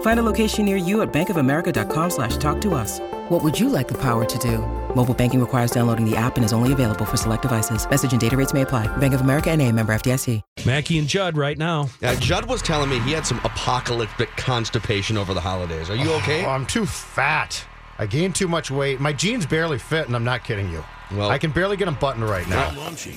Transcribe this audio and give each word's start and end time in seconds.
Find 0.00 0.18
a 0.18 0.22
location 0.22 0.66
near 0.66 0.76
you 0.76 1.00
at 1.00 1.10
bankofamerica.com 1.12 2.10
slash 2.10 2.36
talk 2.36 2.60
to 2.62 2.74
us. 2.74 3.00
What 3.30 3.42
would 3.42 3.58
you 3.58 3.68
like 3.68 3.88
the 3.88 3.98
power 3.98 4.24
to 4.24 4.38
do? 4.38 4.58
Mobile 4.94 5.14
banking 5.14 5.40
requires 5.40 5.70
downloading 5.70 6.04
the 6.04 6.16
app 6.16 6.36
and 6.36 6.44
is 6.44 6.52
only 6.52 6.72
available 6.72 7.04
for 7.04 7.16
select 7.16 7.42
devices. 7.42 7.88
Message 7.88 8.12
and 8.12 8.20
data 8.20 8.36
rates 8.36 8.52
may 8.52 8.62
apply. 8.62 8.88
Bank 8.96 9.14
of 9.14 9.20
America 9.20 9.50
and 9.50 9.62
a 9.62 9.70
member 9.70 9.94
FDIC. 9.94 10.42
Mackey 10.66 10.98
and 10.98 11.06
Judd 11.06 11.36
right 11.36 11.56
now. 11.56 11.88
Yeah, 12.02 12.16
Judd 12.16 12.46
was 12.46 12.60
telling 12.60 12.90
me 12.90 12.98
he 13.00 13.12
had 13.12 13.24
some 13.24 13.38
apocalyptic 13.44 14.30
constipation 14.36 15.16
over 15.16 15.32
the 15.32 15.40
holidays. 15.40 15.88
Are 15.90 15.96
you 15.96 16.10
oh, 16.10 16.16
okay? 16.16 16.44
Oh, 16.44 16.50
I'm 16.50 16.66
too 16.66 16.86
fat. 16.86 17.64
I 17.98 18.06
gained 18.06 18.34
too 18.34 18.48
much 18.48 18.70
weight. 18.70 18.98
My 18.98 19.12
jeans 19.12 19.46
barely 19.46 19.78
fit, 19.78 20.06
and 20.06 20.16
I'm 20.16 20.24
not 20.24 20.42
kidding 20.42 20.70
you. 20.70 20.82
Well- 21.12 21.30
I 21.30 21.38
can 21.38 21.50
barely 21.50 21.76
get 21.76 21.84
them 21.84 21.98
buttoned 22.00 22.28
right 22.28 22.48
now. 22.48 22.72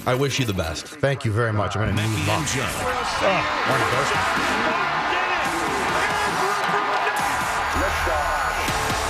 I 0.05 0.13
wish 0.13 0.39
you 0.39 0.45
the 0.45 0.53
best. 0.53 0.85
Thank 0.85 1.25
you 1.25 1.31
very 1.31 1.53
much. 1.53 1.75
I'm 1.75 1.89
in 1.89 1.97
a 1.97 2.07
new 2.07 2.25
Mackey 2.25 2.59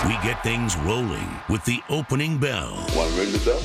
We 0.06 0.16
get 0.16 0.44
things 0.44 0.76
rolling 0.76 1.30
with 1.48 1.64
the 1.64 1.80
opening 1.90 2.38
bell. 2.38 2.74
Want 2.94 3.10
to 3.14 3.22
ring 3.22 3.32
the 3.32 3.40
bell? 3.40 3.62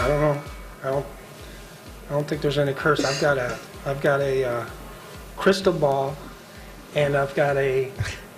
I 0.00 0.06
don't 0.06 0.20
know. 0.20 0.42
I 0.84 0.90
don't. 0.90 1.06
I 2.08 2.12
don't 2.12 2.28
think 2.28 2.42
there's 2.42 2.58
any 2.58 2.72
curse. 2.72 3.04
I've 3.04 3.20
got 3.20 3.36
a. 3.36 3.58
I've 3.84 4.00
got 4.00 4.20
a 4.20 4.44
uh, 4.44 4.66
crystal 5.36 5.72
ball, 5.72 6.16
and 6.94 7.16
I've 7.16 7.34
got 7.34 7.56
a. 7.56 7.90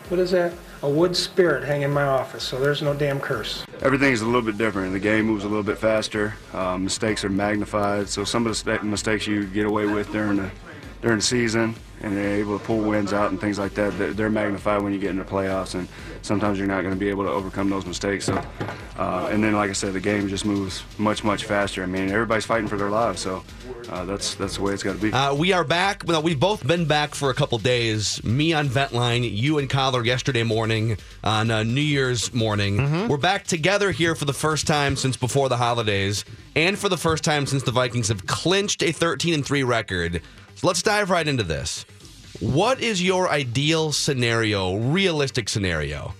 What 0.08 0.18
is 0.18 0.30
that? 0.30 0.54
A 0.82 0.88
wood 0.88 1.14
spirit 1.14 1.62
hanging 1.64 1.82
in 1.82 1.90
my 1.90 2.04
office. 2.04 2.44
So 2.44 2.58
there's 2.58 2.80
no 2.80 2.94
damn 2.94 3.20
curse. 3.20 3.66
Everything's 3.82 4.22
a 4.22 4.26
little 4.26 4.40
bit 4.40 4.56
different. 4.56 4.92
The 4.92 4.98
game 4.98 5.26
moves 5.26 5.44
a 5.44 5.48
little 5.48 5.62
bit 5.62 5.76
faster. 5.76 6.34
Um, 6.54 6.84
mistakes 6.84 7.22
are 7.22 7.28
magnified. 7.28 8.08
So 8.08 8.24
some 8.24 8.46
of 8.46 8.64
the 8.64 8.82
mistakes 8.82 9.26
you 9.26 9.44
get 9.44 9.66
away 9.66 9.84
with 9.84 10.10
during 10.10 10.36
the 10.36 10.50
during 11.00 11.18
the 11.18 11.24
season, 11.24 11.74
and 12.00 12.16
they're 12.16 12.36
able 12.36 12.58
to 12.58 12.64
pull 12.64 12.78
wins 12.80 13.12
out 13.12 13.30
and 13.30 13.40
things 13.40 13.58
like 13.58 13.74
that, 13.74 13.96
they're, 13.98 14.12
they're 14.12 14.30
magnified 14.30 14.82
when 14.82 14.92
you 14.92 14.98
get 14.98 15.10
into 15.10 15.24
playoffs. 15.24 15.74
And 15.74 15.88
sometimes 16.22 16.58
you're 16.58 16.68
not 16.68 16.82
going 16.82 16.94
to 16.94 16.98
be 16.98 17.08
able 17.08 17.24
to 17.24 17.30
overcome 17.30 17.70
those 17.70 17.86
mistakes. 17.86 18.26
So, 18.26 18.42
uh, 18.96 19.28
and 19.30 19.42
then 19.42 19.54
like 19.54 19.70
I 19.70 19.72
said, 19.72 19.92
the 19.92 20.00
game 20.00 20.28
just 20.28 20.44
moves 20.44 20.84
much 20.98 21.24
much 21.24 21.44
faster. 21.44 21.82
I 21.82 21.86
mean, 21.86 22.10
everybody's 22.10 22.44
fighting 22.44 22.68
for 22.68 22.76
their 22.76 22.90
lives. 22.90 23.20
So 23.20 23.42
uh, 23.90 24.04
that's 24.04 24.34
that's 24.34 24.56
the 24.56 24.62
way 24.62 24.74
it's 24.74 24.82
got 24.82 24.94
to 24.94 24.98
be. 25.00 25.12
Uh, 25.12 25.34
we 25.34 25.52
are 25.52 25.64
back. 25.64 26.02
Well, 26.06 26.22
we've 26.22 26.38
both 26.38 26.66
been 26.66 26.86
back 26.86 27.14
for 27.14 27.30
a 27.30 27.34
couple 27.34 27.58
days. 27.58 28.22
Me 28.22 28.52
on 28.52 28.68
Ventline, 28.68 29.28
you 29.30 29.58
and 29.58 29.68
Coller 29.68 30.04
yesterday 30.04 30.42
morning 30.42 30.98
on 31.24 31.50
uh, 31.50 31.62
New 31.62 31.80
Year's 31.80 32.32
morning. 32.32 33.08
We're 33.08 33.16
back 33.16 33.44
together 33.44 33.90
here 33.90 34.14
for 34.14 34.24
the 34.24 34.32
first 34.32 34.66
time 34.66 34.96
since 34.96 35.16
before 35.16 35.48
the 35.48 35.56
holidays, 35.56 36.24
and 36.54 36.78
for 36.78 36.88
the 36.88 36.96
first 36.96 37.24
time 37.24 37.46
since 37.46 37.62
the 37.62 37.72
Vikings 37.72 38.08
have 38.08 38.26
clinched 38.26 38.82
a 38.82 38.92
13 38.92 39.34
and 39.34 39.44
3 39.44 39.62
record. 39.62 40.22
So 40.58 40.66
let's 40.66 40.82
dive 40.82 41.08
right 41.08 41.26
into 41.26 41.44
this. 41.44 41.86
What 42.40 42.80
is 42.80 43.00
your 43.00 43.28
ideal 43.28 43.92
scenario, 43.92 44.74
realistic 44.74 45.48
scenario? 45.48 46.14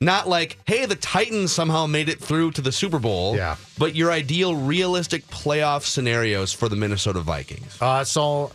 Not 0.00 0.28
like, 0.28 0.58
hey, 0.64 0.86
the 0.86 0.94
Titans 0.94 1.50
somehow 1.50 1.86
made 1.86 2.08
it 2.08 2.20
through 2.20 2.52
to 2.52 2.60
the 2.60 2.70
Super 2.70 3.00
Bowl. 3.00 3.34
Yeah. 3.34 3.56
But 3.78 3.96
your 3.96 4.12
ideal, 4.12 4.54
realistic 4.54 5.26
playoff 5.26 5.82
scenarios 5.82 6.52
for 6.52 6.68
the 6.68 6.76
Minnesota 6.76 7.18
Vikings. 7.18 7.76
Uh, 7.82 8.04
so, 8.04 8.52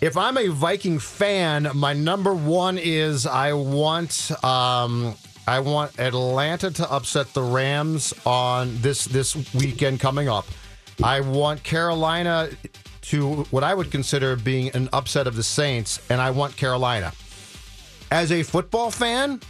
if 0.00 0.16
I'm 0.16 0.38
a 0.38 0.48
Viking 0.48 0.98
fan, 0.98 1.68
my 1.74 1.92
number 1.92 2.32
one 2.32 2.78
is 2.78 3.26
I 3.26 3.52
want 3.52 4.32
um, 4.42 5.14
I 5.46 5.60
want 5.60 6.00
Atlanta 6.00 6.70
to 6.70 6.90
upset 6.90 7.34
the 7.34 7.42
Rams 7.42 8.14
on 8.24 8.80
this 8.80 9.04
this 9.04 9.36
weekend 9.52 10.00
coming 10.00 10.30
up. 10.30 10.46
I 11.02 11.20
want 11.20 11.62
Carolina 11.62 12.48
to 13.08 13.44
what 13.50 13.64
I 13.64 13.74
would 13.74 13.90
consider 13.90 14.36
being 14.36 14.68
an 14.74 14.88
upset 14.92 15.26
of 15.26 15.34
the 15.34 15.42
Saints, 15.42 16.00
and 16.10 16.20
I 16.20 16.30
want 16.30 16.56
Carolina. 16.56 17.12
As 18.10 18.32
a 18.32 18.42
football 18.42 18.90
fan 18.90 19.40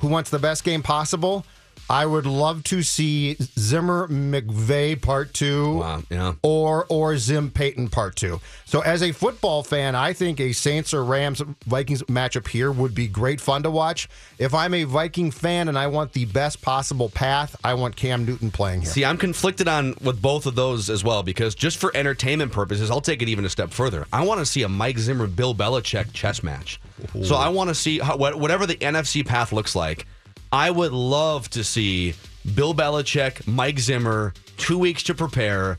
who 0.00 0.08
wants 0.08 0.30
the 0.30 0.38
best 0.38 0.62
game 0.62 0.82
possible, 0.82 1.44
I 1.90 2.06
would 2.06 2.24
love 2.24 2.62
to 2.64 2.84
see 2.84 3.34
Zimmer 3.58 4.06
McVay 4.06 5.00
part 5.02 5.34
two 5.34 5.78
Wow, 5.78 6.02
yeah. 6.08 6.34
or 6.40 6.86
or 6.88 7.18
Zim 7.18 7.50
Payton 7.50 7.88
part 7.88 8.14
two. 8.14 8.40
So 8.64 8.80
as 8.80 9.02
a 9.02 9.10
football 9.10 9.64
fan, 9.64 9.96
I 9.96 10.12
think 10.12 10.38
a 10.38 10.52
Saints 10.52 10.94
or 10.94 11.04
Rams 11.04 11.42
Vikings 11.66 12.04
matchup 12.04 12.46
here 12.46 12.70
would 12.70 12.94
be 12.94 13.08
great 13.08 13.40
fun 13.40 13.64
to 13.64 13.72
watch. 13.72 14.08
If 14.38 14.54
I'm 14.54 14.72
a 14.72 14.84
Viking 14.84 15.32
fan 15.32 15.66
and 15.66 15.76
I 15.76 15.88
want 15.88 16.12
the 16.12 16.26
best 16.26 16.62
possible 16.62 17.08
path, 17.08 17.56
I 17.64 17.74
want 17.74 17.96
Cam 17.96 18.24
Newton 18.24 18.52
playing 18.52 18.82
here. 18.82 18.90
See, 18.92 19.04
I'm 19.04 19.16
conflicted 19.16 19.66
on 19.66 19.96
with 20.00 20.22
both 20.22 20.46
of 20.46 20.54
those 20.54 20.90
as 20.90 21.02
well 21.02 21.24
because 21.24 21.56
just 21.56 21.78
for 21.78 21.90
entertainment 21.96 22.52
purposes, 22.52 22.88
I'll 22.88 23.00
take 23.00 23.20
it 23.20 23.28
even 23.28 23.44
a 23.44 23.50
step 23.50 23.72
further. 23.72 24.06
I 24.12 24.24
want 24.24 24.38
to 24.38 24.46
see 24.46 24.62
a 24.62 24.68
Mike 24.68 24.98
Zimmer 24.98 25.26
Bill 25.26 25.56
Belichick 25.56 26.12
chess 26.12 26.44
match. 26.44 26.80
So 27.24 27.34
I 27.34 27.48
want 27.48 27.68
to 27.68 27.74
see 27.74 27.98
how, 27.98 28.16
whatever 28.16 28.64
the 28.64 28.76
NFC 28.76 29.26
path 29.26 29.52
looks 29.52 29.74
like. 29.74 30.06
I 30.52 30.70
would 30.70 30.92
love 30.92 31.48
to 31.50 31.64
see 31.64 32.14
Bill 32.54 32.74
Belichick, 32.74 33.46
Mike 33.46 33.78
Zimmer, 33.78 34.34
two 34.56 34.78
weeks 34.78 35.02
to 35.04 35.14
prepare. 35.14 35.78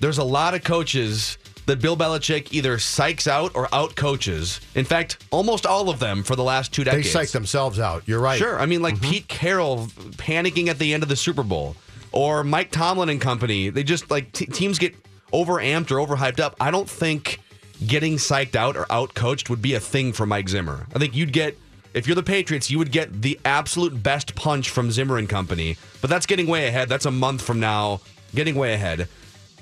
There's 0.00 0.18
a 0.18 0.24
lot 0.24 0.54
of 0.54 0.64
coaches 0.64 1.38
that 1.66 1.80
Bill 1.80 1.96
Belichick 1.96 2.52
either 2.52 2.76
psychs 2.78 3.26
out 3.26 3.54
or 3.54 3.72
out 3.72 3.94
coaches. 3.94 4.60
In 4.74 4.84
fact, 4.84 5.24
almost 5.30 5.66
all 5.66 5.88
of 5.88 5.98
them 6.00 6.22
for 6.22 6.36
the 6.36 6.42
last 6.42 6.72
two 6.72 6.84
decades. 6.84 7.06
they 7.06 7.10
psych 7.12 7.28
themselves 7.30 7.78
out. 7.78 8.02
You're 8.06 8.20
right. 8.20 8.38
Sure. 8.38 8.58
I 8.58 8.66
mean, 8.66 8.82
like 8.82 8.96
mm-hmm. 8.96 9.10
Pete 9.10 9.28
Carroll 9.28 9.86
panicking 10.16 10.68
at 10.68 10.78
the 10.78 10.92
end 10.92 11.02
of 11.02 11.08
the 11.08 11.16
Super 11.16 11.42
Bowl, 11.42 11.76
or 12.12 12.44
Mike 12.44 12.70
Tomlin 12.70 13.08
and 13.08 13.20
company. 13.20 13.70
They 13.70 13.82
just 13.84 14.10
like 14.10 14.32
t- 14.32 14.46
teams 14.46 14.78
get 14.78 14.94
overamped 15.32 15.90
or 15.90 16.04
overhyped 16.04 16.40
up. 16.40 16.56
I 16.60 16.70
don't 16.70 16.88
think 16.88 17.40
getting 17.86 18.16
psyched 18.16 18.56
out 18.56 18.76
or 18.76 18.90
out 18.90 19.14
coached 19.14 19.48
would 19.48 19.62
be 19.62 19.74
a 19.74 19.80
thing 19.80 20.12
for 20.12 20.26
Mike 20.26 20.48
Zimmer. 20.48 20.86
I 20.94 20.98
think 20.98 21.14
you'd 21.14 21.32
get. 21.32 21.56
If 21.92 22.06
you're 22.06 22.14
the 22.14 22.22
Patriots, 22.22 22.70
you 22.70 22.78
would 22.78 22.92
get 22.92 23.22
the 23.22 23.38
absolute 23.44 24.02
best 24.02 24.34
punch 24.34 24.70
from 24.70 24.90
Zimmer 24.90 25.18
and 25.18 25.28
company. 25.28 25.76
But 26.00 26.10
that's 26.10 26.26
getting 26.26 26.46
way 26.46 26.68
ahead. 26.68 26.88
That's 26.88 27.06
a 27.06 27.10
month 27.10 27.42
from 27.42 27.60
now. 27.60 28.00
Getting 28.34 28.54
way 28.54 28.74
ahead. 28.74 29.08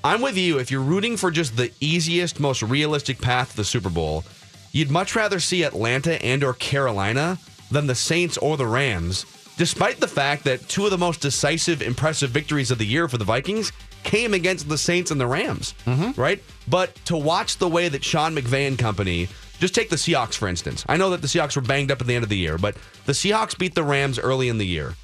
I'm 0.03 0.21
with 0.21 0.37
you. 0.37 0.59
If 0.59 0.71
you're 0.71 0.81
rooting 0.81 1.17
for 1.17 1.31
just 1.31 1.57
the 1.57 1.71
easiest, 1.81 2.39
most 2.39 2.61
realistic 2.61 3.19
path 3.19 3.51
to 3.51 3.57
the 3.57 3.63
Super 3.65 3.89
Bowl, 3.89 4.23
you'd 4.71 4.91
much 4.91 5.15
rather 5.15 5.39
see 5.39 5.63
Atlanta 5.63 6.23
and 6.23 6.43
or 6.43 6.53
Carolina 6.53 7.37
than 7.71 7.87
the 7.87 7.95
Saints 7.95 8.37
or 8.37 8.57
the 8.57 8.67
Rams, 8.67 9.25
despite 9.57 9.99
the 9.99 10.07
fact 10.07 10.43
that 10.45 10.67
two 10.69 10.85
of 10.85 10.91
the 10.91 10.97
most 10.97 11.21
decisive, 11.21 11.81
impressive 11.81 12.29
victories 12.29 12.71
of 12.71 12.77
the 12.77 12.85
year 12.85 13.07
for 13.07 13.17
the 13.17 13.25
Vikings 13.25 13.71
came 14.03 14.33
against 14.33 14.69
the 14.69 14.77
Saints 14.77 15.11
and 15.11 15.19
the 15.19 15.27
Rams, 15.27 15.73
mm-hmm. 15.85 16.19
right? 16.19 16.41
But 16.67 16.95
to 17.05 17.17
watch 17.17 17.57
the 17.57 17.67
way 17.67 17.89
that 17.89 18.03
Sean 18.03 18.35
McVay 18.35 18.67
and 18.67 18.79
company, 18.79 19.27
just 19.59 19.75
take 19.75 19.89
the 19.89 19.95
Seahawks 19.95 20.35
for 20.35 20.47
instance. 20.47 20.85
I 20.87 20.97
know 20.97 21.09
that 21.11 21.21
the 21.21 21.27
Seahawks 21.27 21.55
were 21.55 21.61
banged 21.61 21.91
up 21.91 22.01
at 22.01 22.07
the 22.07 22.15
end 22.15 22.23
of 22.23 22.29
the 22.29 22.37
year, 22.37 22.57
but 22.57 22.75
the 23.05 23.13
Seahawks 23.13 23.57
beat 23.57 23.75
the 23.75 23.83
Rams 23.83 24.17
early 24.19 24.49
in 24.49 24.57
the 24.57 24.65
year. 24.67 24.95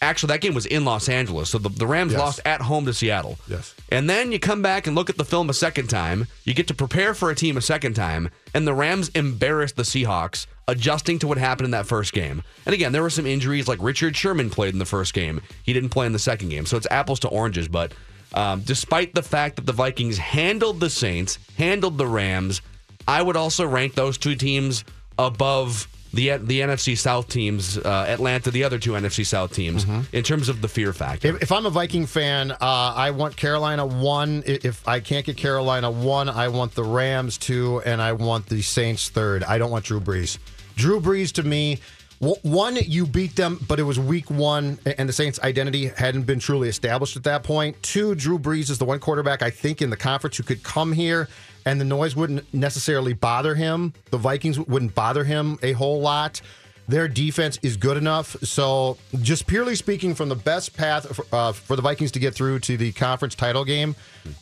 Actually, 0.00 0.28
that 0.28 0.40
game 0.40 0.54
was 0.54 0.64
in 0.64 0.84
Los 0.84 1.08
Angeles, 1.08 1.50
so 1.50 1.58
the, 1.58 1.70
the 1.70 1.86
Rams 1.86 2.12
Yes. 2.12 2.20
lost 2.20 2.40
at 2.44 2.60
home 2.60 2.86
to 2.86 2.94
Seattle. 2.94 3.36
Yes. 3.48 3.74
And 3.90 4.08
then 4.08 4.30
you 4.30 4.38
come 4.38 4.62
back 4.62 4.86
and 4.86 4.94
look 4.94 5.10
at 5.10 5.16
the 5.16 5.24
film 5.24 5.50
a 5.50 5.54
second 5.54 5.88
time. 5.88 6.28
You 6.44 6.54
get 6.54 6.68
to 6.68 6.74
prepare 6.74 7.14
for 7.14 7.30
a 7.30 7.34
team 7.34 7.56
a 7.56 7.60
second 7.60 7.94
time, 7.94 8.30
and 8.54 8.64
the 8.64 8.74
Rams 8.74 9.08
embarrassed 9.16 9.74
the 9.74 9.82
Seahawks, 9.82 10.46
adjusting 10.68 11.18
to 11.18 11.26
what 11.26 11.36
happened 11.36 11.64
in 11.64 11.70
that 11.72 11.86
first 11.86 12.12
game. 12.12 12.44
And 12.64 12.74
again, 12.74 12.92
there 12.92 13.02
were 13.02 13.10
some 13.10 13.26
injuries, 13.26 13.66
like 13.66 13.80
Richard 13.82 14.14
Sherman 14.16 14.50
played 14.50 14.72
in 14.72 14.78
the 14.78 14.84
first 14.84 15.14
game. 15.14 15.40
He 15.64 15.72
didn't 15.72 15.90
play 15.90 16.06
in 16.06 16.12
the 16.12 16.18
second 16.20 16.50
game. 16.50 16.64
So 16.64 16.76
it's 16.76 16.86
apples 16.92 17.18
to 17.20 17.28
oranges. 17.28 17.66
But 17.66 17.92
um, 18.34 18.60
despite 18.60 19.16
the 19.16 19.22
fact 19.24 19.56
that 19.56 19.66
the 19.66 19.72
Vikings 19.72 20.18
handled 20.18 20.78
the 20.78 20.90
Saints, 20.90 21.40
handled 21.56 21.98
the 21.98 22.06
Rams, 22.06 22.62
I 23.08 23.22
would 23.22 23.36
also 23.36 23.66
rank 23.66 23.94
those 23.94 24.18
two 24.18 24.36
teams 24.36 24.84
above 25.18 25.88
the 26.12 26.36
the 26.36 26.60
NFC 26.60 26.96
South 26.96 27.28
teams, 27.28 27.78
uh, 27.78 28.06
Atlanta, 28.06 28.50
the 28.50 28.64
other 28.64 28.78
two 28.78 28.92
NFC 28.92 29.24
South 29.26 29.52
teams, 29.52 29.86
in 30.12 30.22
terms 30.22 30.48
of 30.48 30.60
the 30.60 30.68
fear 30.68 30.92
factor. 30.92 31.28
If, 31.28 31.42
if 31.44 31.52
I'm 31.52 31.66
a 31.66 31.70
Viking 31.70 32.06
fan, 32.06 32.52
uh, 32.52 32.56
I 32.60 33.10
want 33.10 33.36
Carolina 33.36 33.84
one. 33.84 34.42
If 34.46 34.86
I 34.86 35.00
can't 35.00 35.24
get 35.24 35.36
Carolina 35.36 35.90
one, 35.90 36.28
I 36.28 36.48
want 36.48 36.74
the 36.74 36.84
Rams 36.84 37.38
two, 37.38 37.80
and 37.84 38.00
I 38.00 38.12
want 38.12 38.46
the 38.46 38.62
Saints 38.62 39.08
third. 39.08 39.42
I 39.42 39.58
don't 39.58 39.70
want 39.70 39.86
Drew 39.86 40.00
Brees. 40.00 40.38
Drew 40.76 41.00
Brees 41.00 41.32
to 41.32 41.42
me, 41.42 41.80
one, 42.20 42.76
you 42.76 43.06
beat 43.06 43.36
them, 43.36 43.64
but 43.68 43.78
it 43.78 43.84
was 43.84 43.98
week 43.98 44.28
one, 44.28 44.78
and 44.98 45.08
the 45.08 45.12
Saints' 45.12 45.38
identity 45.40 45.86
hadn't 45.86 46.22
been 46.22 46.40
truly 46.40 46.68
established 46.68 47.16
at 47.16 47.22
that 47.24 47.44
point. 47.44 47.80
Two, 47.82 48.16
Drew 48.16 48.38
Brees 48.38 48.70
is 48.70 48.78
the 48.78 48.84
one 48.84 48.98
quarterback 48.98 49.40
I 49.40 49.50
think 49.50 49.80
in 49.82 49.90
the 49.90 49.96
conference 49.96 50.36
who 50.36 50.42
could 50.42 50.62
come 50.64 50.92
here 50.92 51.28
and 51.68 51.78
the 51.78 51.84
noise 51.84 52.16
wouldn't 52.16 52.52
necessarily 52.54 53.12
bother 53.12 53.54
him. 53.54 53.92
The 54.10 54.16
Vikings 54.16 54.58
wouldn't 54.58 54.94
bother 54.94 55.24
him 55.24 55.58
a 55.62 55.72
whole 55.72 56.00
lot. 56.00 56.40
Their 56.88 57.08
defense 57.08 57.58
is 57.62 57.76
good 57.76 57.98
enough. 57.98 58.34
So, 58.42 58.96
just 59.20 59.46
purely 59.46 59.74
speaking, 59.76 60.14
from 60.14 60.30
the 60.30 60.34
best 60.34 60.74
path 60.74 61.14
for, 61.14 61.26
uh, 61.30 61.52
for 61.52 61.76
the 61.76 61.82
Vikings 61.82 62.12
to 62.12 62.18
get 62.18 62.34
through 62.34 62.60
to 62.60 62.78
the 62.78 62.92
conference 62.92 63.34
title 63.34 63.66
game, 63.66 63.94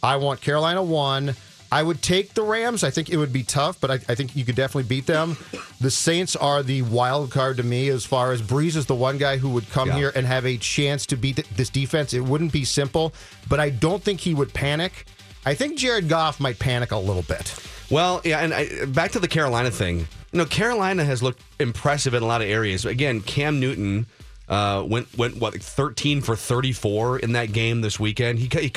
I 0.05 0.15
want 0.17 0.41
Carolina 0.41 0.81
one. 0.85 1.35
I 1.73 1.83
would 1.83 2.01
take 2.01 2.35
the 2.35 2.43
Rams. 2.45 2.85
I 2.85 2.91
think 2.91 3.11
it 3.11 3.17
would 3.17 3.33
be 3.33 3.43
tough, 3.43 3.81
but 3.81 3.91
I, 3.91 3.95
I 3.95 4.15
think 4.15 4.37
you 4.37 4.45
could 4.45 4.55
definitely 4.55 4.89
beat 4.89 5.07
them. 5.07 5.37
The 5.81 5.91
Saints 5.91 6.37
are 6.37 6.63
the 6.63 6.83
wild 6.83 7.33
card 7.33 7.57
to 7.57 7.65
me 7.65 7.89
as 7.89 8.05
far 8.05 8.31
as 8.31 8.41
Brees 8.41 8.77
is 8.77 8.87
the 8.87 8.95
one 8.95 9.19
guy 9.19 9.37
who 9.39 9.51
would 9.51 9.69
come 9.71 9.89
Yeah. 9.89 9.97
here 9.97 10.13
and 10.15 10.25
have 10.25 10.47
a 10.47 10.57
chance 10.59 11.05
to 11.07 11.17
beat 11.17 11.35
th- 11.37 11.49
this 11.57 11.69
defense. 11.69 12.15
It 12.15 12.21
wouldn't 12.21 12.53
be 12.53 12.65
simple, 12.65 13.13
but 13.49 13.59
I 13.59 13.71
don't 13.71 14.01
think 14.01 14.21
he 14.21 14.33
would 14.33 14.55
panic. 14.55 15.07
I 15.47 15.55
think 15.55 15.79
Jared 15.79 16.09
Goff 16.09 16.41
might 16.41 16.59
panic 16.59 16.91
a 16.91 16.99
little 16.99 17.23
bit. 17.23 17.55
Well, 17.91 18.21
yeah, 18.25 18.41
and 18.41 18.53
I, 18.53 18.85
back 18.87 19.13
to 19.13 19.21
the 19.21 19.29
Carolina 19.29 19.71
thing. 19.71 20.01
You 20.33 20.39
know, 20.39 20.45
Carolina 20.45 21.05
has 21.05 21.23
looked 21.23 21.41
impressive 21.61 22.15
in 22.15 22.23
a 22.23 22.27
lot 22.27 22.43
of 22.43 22.49
areas. 22.49 22.85
Again, 22.85 23.21
Cam 23.21 23.61
Newton 23.61 24.07
uh, 24.49 24.85
went 24.87 25.17
went 25.17 25.37
what 25.37 25.55
thirteen 25.63 26.21
for 26.21 26.35
thirty 26.35 26.73
four 26.73 27.19
in 27.21 27.33
that 27.33 27.53
game 27.53 27.81
this 27.81 27.99
weekend. 28.01 28.41
He, 28.41 28.49
he, 28.61 28.73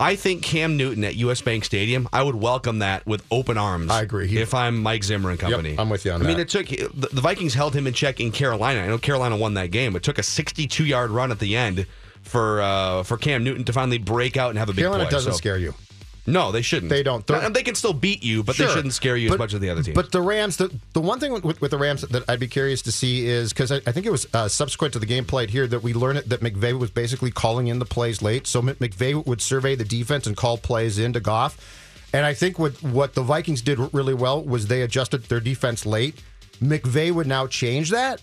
I 0.00 0.16
think 0.16 0.42
Cam 0.42 0.76
Newton 0.76 1.04
at 1.04 1.14
U.S. 1.16 1.40
Bank 1.40 1.64
Stadium. 1.64 2.08
I 2.12 2.22
would 2.24 2.34
welcome 2.34 2.80
that 2.80 3.06
with 3.06 3.24
open 3.30 3.56
arms. 3.58 3.90
I 3.90 4.02
agree. 4.02 4.26
He- 4.26 4.38
if 4.40 4.54
I'm 4.54 4.82
Mike 4.82 5.04
Zimmer 5.04 5.30
and 5.30 5.38
company, 5.38 5.76
I'm 5.78 5.88
with 5.88 6.04
you 6.04 6.10
on 6.12 6.20
that. 6.20 6.26
I 6.26 6.28
mean, 6.28 6.40
it 6.40 6.48
took 6.48 6.66
the, 6.66 7.08
the 7.12 7.20
Vikings 7.20 7.54
held 7.54 7.74
him 7.74 7.86
in 7.86 7.94
check 7.94 8.18
in 8.20 8.32
Carolina. 8.32 8.80
I 8.82 8.86
know 8.88 8.98
Carolina 8.98 9.36
won 9.36 9.54
that 9.54 9.70
game. 9.70 9.94
It 9.94 10.02
took 10.02 10.18
a 10.18 10.22
sixty 10.24 10.66
two 10.66 10.84
yard 10.84 11.10
run 11.10 11.30
at 11.30 11.38
the 11.38 11.56
end 11.56 11.86
for 12.22 12.60
uh, 12.60 13.02
for 13.04 13.16
Cam 13.16 13.44
Newton 13.44 13.64
to 13.64 13.72
finally 13.72 13.98
break 13.98 14.36
out 14.36 14.50
and 14.50 14.58
have 14.58 14.68
a 14.68 14.72
big 14.72 14.82
Carolina 14.82 15.04
play. 15.04 15.10
doesn't 15.12 15.32
So- 15.32 15.38
scare 15.38 15.58
you. 15.58 15.74
No, 16.28 16.52
they 16.52 16.62
shouldn't. 16.62 16.90
They 16.90 17.02
don't. 17.02 17.26
They're- 17.26 17.40
Now, 17.40 17.48
they 17.48 17.62
can 17.62 17.74
still 17.74 17.92
beat 17.92 18.22
you, 18.22 18.42
but 18.42 18.56
they 18.56 18.66
shouldn't 18.66 18.94
scare 18.94 19.16
you 19.16 19.32
as 19.32 19.38
much 19.38 19.54
as 19.54 19.60
the 19.60 19.70
other 19.70 19.82
teams. 19.82 19.94
But 19.94 20.12
the 20.12 20.20
Rams, 20.20 20.56
the, 20.58 20.70
the 20.92 21.00
one 21.00 21.18
thing 21.20 21.32
with, 21.32 21.60
with 21.60 21.70
the 21.70 21.78
Rams 21.78 22.02
that 22.02 22.28
I'd 22.28 22.38
be 22.40 22.48
curious 22.48 22.82
to 22.82 22.92
see 22.92 23.26
is 23.26 23.52
because 23.52 23.72
I, 23.72 23.76
I 23.86 23.92
think 23.92 24.06
it 24.06 24.10
was 24.12 24.26
uh, 24.34 24.48
subsequent 24.48 24.92
to 24.92 24.98
the 24.98 25.06
game 25.06 25.24
played 25.24 25.50
here 25.50 25.66
that 25.66 25.82
we 25.82 25.94
learned 25.94 26.18
that 26.26 26.40
McVay 26.40 26.78
was 26.78 26.90
basically 26.90 27.30
calling 27.30 27.68
in 27.68 27.78
the 27.78 27.86
plays 27.86 28.20
late. 28.22 28.46
So 28.46 28.60
McVay 28.62 29.24
would 29.26 29.40
survey 29.40 29.74
the 29.74 29.84
defense 29.84 30.26
and 30.26 30.36
call 30.36 30.58
plays 30.58 30.98
into 30.98 31.20
Goff. 31.20 31.56
And 32.12 32.24
I 32.24 32.34
think 32.34 32.58
what, 32.58 32.72
what 32.82 33.14
the 33.14 33.22
Vikings 33.22 33.60
did 33.62 33.78
really 33.94 34.14
well 34.14 34.42
was 34.42 34.66
they 34.66 34.82
adjusted 34.82 35.24
their 35.24 35.40
defense 35.40 35.84
late. 35.86 36.20
McVay 36.62 37.12
would 37.12 37.26
now 37.26 37.46
change 37.46 37.90
that. 37.90 38.20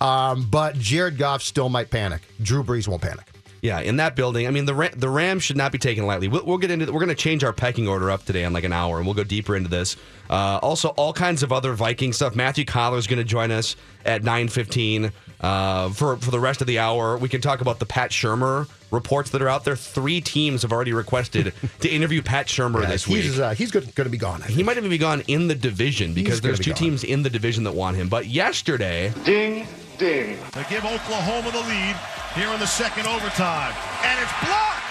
Um, 0.00 0.48
but 0.48 0.76
Jared 0.78 1.18
Goff 1.18 1.42
still 1.42 1.68
might 1.68 1.90
panic. 1.90 2.22
Drew 2.40 2.62
Brees 2.62 2.86
won't 2.86 3.02
panic. 3.02 3.26
Yeah, 3.60 3.80
in 3.80 3.96
that 3.96 4.14
building, 4.14 4.46
I 4.46 4.50
mean 4.50 4.66
the 4.66 4.74
Ra- 4.74 4.88
the 4.94 5.08
Rams 5.08 5.42
should 5.42 5.56
not 5.56 5.72
be 5.72 5.78
taken 5.78 6.06
lightly. 6.06 6.28
We'll, 6.28 6.44
we'll 6.44 6.58
get 6.58 6.70
into. 6.70 6.86
We're 6.92 7.00
going 7.00 7.08
to 7.08 7.14
change 7.14 7.42
our 7.42 7.52
pecking 7.52 7.88
order 7.88 8.10
up 8.10 8.24
today 8.24 8.44
in 8.44 8.52
like 8.52 8.64
an 8.64 8.72
hour, 8.72 8.98
and 8.98 9.06
we'll 9.06 9.14
go 9.16 9.24
deeper 9.24 9.56
into 9.56 9.68
this. 9.68 9.96
Uh, 10.30 10.58
also, 10.62 10.90
all 10.90 11.12
kinds 11.12 11.42
of 11.42 11.52
other 11.52 11.72
Viking 11.72 12.12
stuff. 12.12 12.36
Matthew 12.36 12.64
Coller 12.64 12.98
is 12.98 13.06
going 13.06 13.18
to 13.18 13.24
join 13.24 13.50
us 13.50 13.74
at 14.04 14.22
nine 14.22 14.46
fifteen 14.48 15.10
uh, 15.40 15.88
for 15.90 16.16
for 16.18 16.30
the 16.30 16.38
rest 16.40 16.60
of 16.60 16.66
the 16.68 16.78
hour. 16.78 17.16
We 17.18 17.28
can 17.28 17.40
talk 17.40 17.60
about 17.60 17.78
the 17.80 17.86
Pat 17.86 18.10
Shurmur 18.12 18.68
reports 18.90 19.30
that 19.30 19.42
are 19.42 19.48
out 19.48 19.64
there. 19.64 19.76
Three 19.76 20.20
teams 20.20 20.62
have 20.62 20.72
already 20.72 20.92
requested 20.92 21.52
to 21.80 21.88
interview 21.88 22.22
Pat 22.22 22.46
Shurmur 22.46 22.86
this 22.86 23.08
week. 23.08 23.24
he's 23.24 23.40
uh, 23.40 23.54
he's 23.54 23.70
going 23.72 23.86
to 23.92 24.08
be 24.08 24.18
gone. 24.18 24.42
I 24.42 24.46
he 24.46 24.62
might 24.62 24.76
even 24.76 24.88
be 24.90 24.98
gone 24.98 25.22
in 25.26 25.48
the 25.48 25.54
division 25.56 26.14
because 26.14 26.34
He's 26.34 26.40
there's 26.42 26.58
be 26.58 26.64
two 26.66 26.70
gone. 26.70 26.78
teams 26.78 27.02
in 27.04 27.22
the 27.24 27.30
division 27.30 27.64
that 27.64 27.72
want 27.72 27.96
him. 27.96 28.08
But 28.08 28.26
yesterday, 28.26 29.12
Ding, 29.24 29.66
ding. 29.98 30.38
to 30.54 30.64
give 30.70 30.86
Oklahoma 30.86 31.50
the 31.50 31.64
lead 31.66 31.96
here 32.38 32.48
in 32.54 32.60
the 32.62 32.70
second 32.70 33.06
overtime. 33.10 33.74
And 34.06 34.16
it's 34.22 34.36
blocked. 34.46 34.86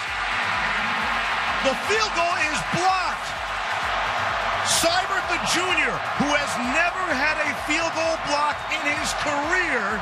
The 1.64 1.76
field 1.88 2.12
goal 2.14 2.38
is 2.52 2.60
blocked. 2.76 3.28
Seibert 4.68 5.26
the 5.32 5.40
junior, 5.56 5.96
who 6.20 6.30
has 6.36 6.52
never 6.76 7.04
had 7.16 7.40
a 7.40 7.56
field 7.64 7.92
goal 7.96 8.20
block 8.28 8.60
in 8.76 8.84
his 8.84 9.10
career, 9.24 9.96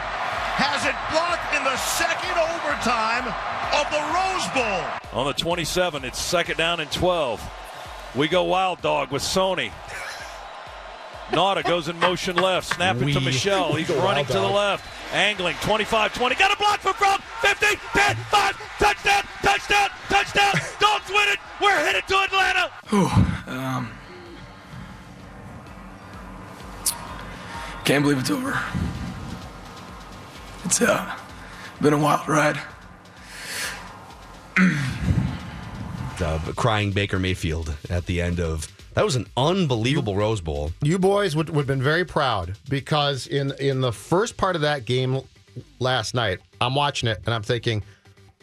has 0.57 0.81
it 0.89 0.97
blocked 1.13 1.53
in 1.53 1.63
the 1.63 1.77
second 1.77 2.33
overtime 2.33 3.29
of 3.77 3.85
the 3.93 4.01
Rose 4.09 4.47
Bowl. 4.57 5.19
On 5.21 5.27
the 5.27 5.33
27, 5.33 6.03
it's 6.03 6.19
second 6.19 6.57
down 6.57 6.79
and 6.79 6.91
12. 6.91 7.41
We 8.15 8.27
go 8.27 8.43
wild 8.43 8.81
dog 8.81 9.11
with 9.11 9.21
Sony. 9.21 9.71
Nada 11.35 11.63
goes 11.63 11.89
in 11.89 11.99
motion 11.99 12.37
left. 12.37 12.73
Snap 12.75 12.95
it 12.97 13.13
to 13.13 13.19
Michel. 13.19 13.73
He's 13.73 13.89
running 13.89 14.25
to 14.27 14.33
the 14.33 14.47
left. 14.47 14.85
Angling 15.13 15.55
25 15.61 16.13
20. 16.13 16.35
Got 16.35 16.53
a 16.53 16.57
block 16.57 16.79
from 16.79 16.93
Gronk. 16.93 17.21
50, 17.41 17.65
10, 17.99 18.15
5. 18.15 18.77
Touchdown, 18.79 19.23
touchdown, 19.41 19.89
touchdown. 20.09 20.53
Dogs 20.79 21.09
win 21.09 21.27
it. 21.29 21.39
We're 21.61 21.69
headed 21.75 22.07
to 22.07 22.17
Atlanta. 22.17 22.71
um, 23.47 23.91
Can't 27.83 28.03
believe 28.03 28.19
it's 28.19 28.31
over. 28.31 28.59
It's 30.63 30.81
uh, 30.81 31.15
been 31.81 31.93
a 31.93 31.97
wild 31.97 32.27
ride. 32.27 32.59
uh, 36.19 36.39
crying 36.55 36.91
Baker 36.91 37.19
Mayfield 37.19 37.75
at 37.89 38.05
the 38.07 38.21
end 38.21 38.39
of 38.39 38.74
that 38.95 39.05
was 39.05 39.15
an 39.15 39.27
unbelievable 39.37 40.15
Rose 40.15 40.41
Bowl. 40.41 40.71
you 40.81 40.97
boys 40.97 41.35
would, 41.35 41.49
would 41.49 41.61
have 41.61 41.67
been 41.67 41.83
very 41.83 42.05
proud 42.05 42.57
because 42.69 43.27
in 43.27 43.51
in 43.59 43.81
the 43.81 43.91
first 43.91 44.35
part 44.37 44.55
of 44.55 44.61
that 44.63 44.85
game 44.85 45.21
last 45.79 46.13
night, 46.15 46.39
I'm 46.59 46.75
watching 46.75 47.07
it 47.09 47.21
and 47.25 47.33
I'm 47.33 47.43
thinking, 47.43 47.83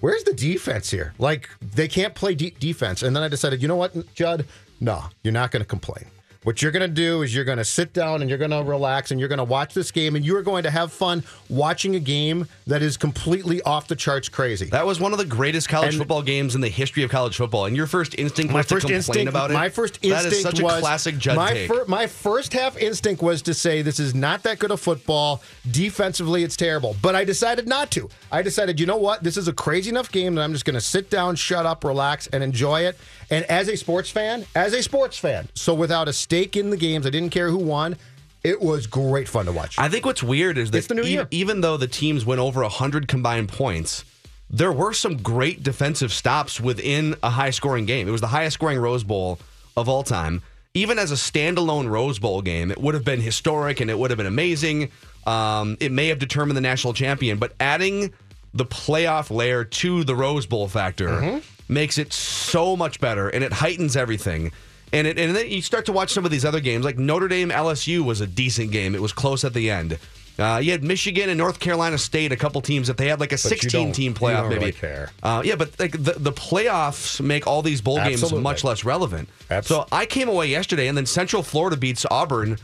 where's 0.01 0.25
the 0.25 0.35
defense 0.35 0.91
here? 0.91 1.15
Like 1.19 1.49
they 1.61 1.89
can't 1.89 2.15
play 2.15 2.35
de- 2.35 2.55
defense. 2.59 3.03
And 3.03 3.17
then 3.17 3.23
I 3.23 3.29
decided, 3.29 3.63
you 3.63 3.69
know 3.69 3.77
what, 3.77 4.15
Judd? 4.15 4.47
No, 4.81 5.05
you're 5.23 5.33
not 5.33 5.51
going 5.51 5.63
to 5.63 5.69
complain. 5.69 6.07
What 6.45 6.61
you're 6.61 6.73
going 6.73 6.81
to 6.83 6.89
do 6.89 7.23
is 7.23 7.33
you're 7.33 7.45
going 7.45 7.59
to 7.59 7.65
sit 7.65 7.93
down 7.93 8.21
and 8.21 8.29
you're 8.29 8.39
going 8.39 8.51
to 8.51 8.63
relax 8.65 9.13
and 9.13 9.21
you're 9.21 9.29
going 9.29 9.39
to 9.39 9.45
watch 9.45 9.75
this 9.75 9.93
game 9.93 10.17
and 10.17 10.25
you 10.25 10.37
are 10.37 10.43
going 10.43 10.65
to 10.65 10.71
have 10.73 10.93
fun 10.93 11.23
watching 11.49 11.95
a 11.95 12.01
game 12.01 12.49
that 12.67 12.83
is 12.83 12.97
completely 12.97 13.63
off 13.63 13.87
the 13.87 13.95
charts 13.95 14.29
crazy. 14.29 14.67
That 14.67 14.85
was 14.85 14.99
one 14.99 15.13
of 15.13 15.19
the 15.19 15.25
greatest 15.25 15.69
college 15.69 15.91
And- 15.91 15.99
football 15.99 16.21
games 16.23 16.57
in 16.57 16.61
the 16.61 16.69
history 16.69 17.05
of 17.05 17.11
college 17.11 17.37
football. 17.37 17.67
And 17.67 17.77
your 17.77 17.87
first 17.87 18.17
instinct 18.19 18.53
my 18.53 18.59
was 18.61 18.67
first 18.67 18.89
to 18.89 18.93
complain 18.93 18.97
instinct 18.97 19.29
about 19.29 19.51
it. 19.53 19.55
My 19.55 19.69
first 19.69 20.01
instinct 20.03 20.33
is 20.37 20.43
such 20.43 20.61
was 20.61 20.79
a 20.79 20.81
classic 20.81 21.17
Judd 21.19 21.37
my 21.37 21.53
take. 21.53 21.69
fir- 21.69 21.85
my 21.87 22.09
first 22.09 22.53
half 22.53 22.77
instinct 22.77 23.23
was 23.23 23.41
to 23.43 23.55
say 23.55 23.83
this 23.83 24.01
is 24.01 24.13
not 24.13 24.43
that 24.43 24.59
good 24.59 24.73
of 24.73 24.81
football. 24.81 25.43
Defensively, 25.71 26.43
it's 26.43 26.57
terrible. 26.57 26.97
But 27.03 27.15
I 27.15 27.25
decided 27.25 27.69
not 27.69 27.93
to. 27.93 28.09
I 28.33 28.43
decided, 28.43 28.81
you 28.81 28.87
know 28.87 28.97
what? 28.97 29.23
This 29.23 29.37
is 29.37 29.47
a 29.47 29.53
crazy 29.53 29.91
enough 29.91 30.11
game 30.11 30.35
that 30.35 30.43
I'm 30.43 30.53
just 30.53 30.65
going 30.65 30.75
to 30.75 30.81
sit 30.81 31.09
down, 31.09 31.37
shut 31.37 31.67
up, 31.67 31.85
relax, 31.85 32.27
and 32.29 32.43
enjoy 32.43 32.81
it. 32.83 32.99
And 33.31 33.45
as 33.47 33.69
a 33.69 33.77
sports 33.77 34.11
fan, 34.11 34.45
as 34.55 34.75
a 34.75 34.83
sports 34.83 35.17
fan, 35.19 35.49
so 35.55 35.73
without 35.73 36.09
a 36.09 36.13
stake 36.33 36.57
in 36.57 36.71
the 36.71 36.77
games, 36.79 37.05
I 37.07 37.11
didn't 37.11 37.29
care 37.31 37.51
who 37.51 37.59
won. 37.59 37.95
It 38.43 38.61
was 38.63 38.87
great 38.87 39.29
fun 39.29 39.45
to 39.47 39.53
watch. 39.53 39.79
I 39.79 39.91
think 39.91 40.07
what's 40.07 40.23
weird 40.23 40.57
is 40.57 40.71
that 40.71 40.79
It's 40.79 40.87
the 40.87 40.95
new 40.95 41.03
e- 41.03 41.21
even 41.31 41.61
though 41.61 41.77
the 41.77 41.87
teams 41.87 42.25
went 42.25 42.41
over 42.41 42.63
100 42.63 43.07
combined 43.07 43.51
points, 43.51 44.05
there 44.49 44.73
were 44.73 44.95
some 44.95 45.19
great 45.19 45.63
defensive 45.63 46.11
stops 46.11 46.59
within 46.59 47.17
a 47.23 47.29
high 47.29 47.51
scoring 47.51 47.85
game. 47.85 48.09
It 48.09 48.11
was 48.13 48.23
the 48.23 48.27
highest 48.29 48.55
scoring 48.55 48.79
Rose 48.79 49.05
Bowl 49.05 49.39
of 49.77 49.91
all 49.91 50.03
time. 50.03 50.41
Even 50.75 50.99
as 50.99 51.13
a 51.13 51.17
standalone 51.17 51.89
Rose 51.91 52.19
Bowl 52.19 52.41
game, 52.41 52.71
it 52.71 52.79
would 52.81 52.95
have 52.95 53.05
been 53.05 53.21
historic 53.21 53.81
and 53.81 53.91
it 53.91 53.99
would 53.99 54.11
have 54.11 54.17
been 54.17 54.27
amazing. 54.27 54.91
Um, 55.27 55.77
it 55.81 55.93
may 55.93 56.09
have 56.09 56.19
determined 56.19 56.57
the 56.57 56.63
national 56.63 56.95
champion, 56.95 57.37
but 57.39 57.53
adding 57.61 58.11
the 58.55 58.65
playoff 58.65 59.31
layer 59.31 59.65
to 59.65 60.03
the 60.05 60.17
Rose 60.17 60.47
Bowl 60.47 60.67
factor 60.67 61.09
Mm-hmm. 61.09 61.73
makes 61.73 61.99
it 61.99 62.11
so 62.15 62.75
much 62.75 63.01
better 63.01 63.29
and 63.29 63.45
it 63.45 63.53
heightens 63.53 63.97
everything. 63.97 64.51
And 64.93 65.07
it, 65.07 65.19
and 65.19 65.35
then 65.35 65.51
you 65.51 65.63
start 65.63 65.87
to 65.87 65.93
watch 65.93 66.13
some 66.13 66.25
of 66.25 66.31
these 66.31 66.45
other 66.45 66.61
games, 66.61 66.85
like 66.85 66.99
Notre 66.99 67.29
Dame 67.29 67.49
LSU 67.51 68.01
was 68.05 68.21
a 68.21 68.27
decent 68.27 68.71
game. 68.73 68.95
It 68.95 69.01
was 69.03 69.13
close 69.13 69.45
at 69.45 69.55
the 69.55 69.71
end. 69.71 69.99
Uh, 70.39 70.59
you 70.63 70.71
had 70.73 70.83
Michigan 70.83 71.29
and 71.29 71.37
North 71.39 71.61
Carolina 71.61 71.99
State, 71.99 72.33
a 72.33 72.37
couple 72.37 72.61
teams 72.63 72.89
that 72.89 72.97
they 72.97 73.07
had 73.07 73.21
like 73.21 73.33
a 73.33 73.35
you 73.35 73.39
16 73.39 73.71
don't- 73.71 73.93
team 73.95 74.15
playoff, 74.15 74.41
don't 74.43 74.49
maybe. 74.49 74.61
really 74.61 74.73
care. 74.73 75.11
Uh, 75.23 75.43
yeah, 75.45 75.57
but 75.57 75.79
like 75.79 75.93
the, 75.93 76.15
the 76.19 76.33
playoffs 76.33 77.21
make 77.21 77.47
all 77.47 77.63
these 77.63 77.81
bowl 77.81 77.97
games 77.99 78.33
much 78.33 78.65
less 78.65 78.85
relevant. 78.85 79.29
Abs- 79.51 79.67
So 79.69 79.87
I 79.93 80.07
came 80.07 80.29
away 80.29 80.49
yesterday, 80.49 80.89
and 80.89 80.97
then 80.97 81.07
Central 81.07 81.43
Florida 81.43 81.77
beats 81.77 82.07
Auburn, 82.11 82.59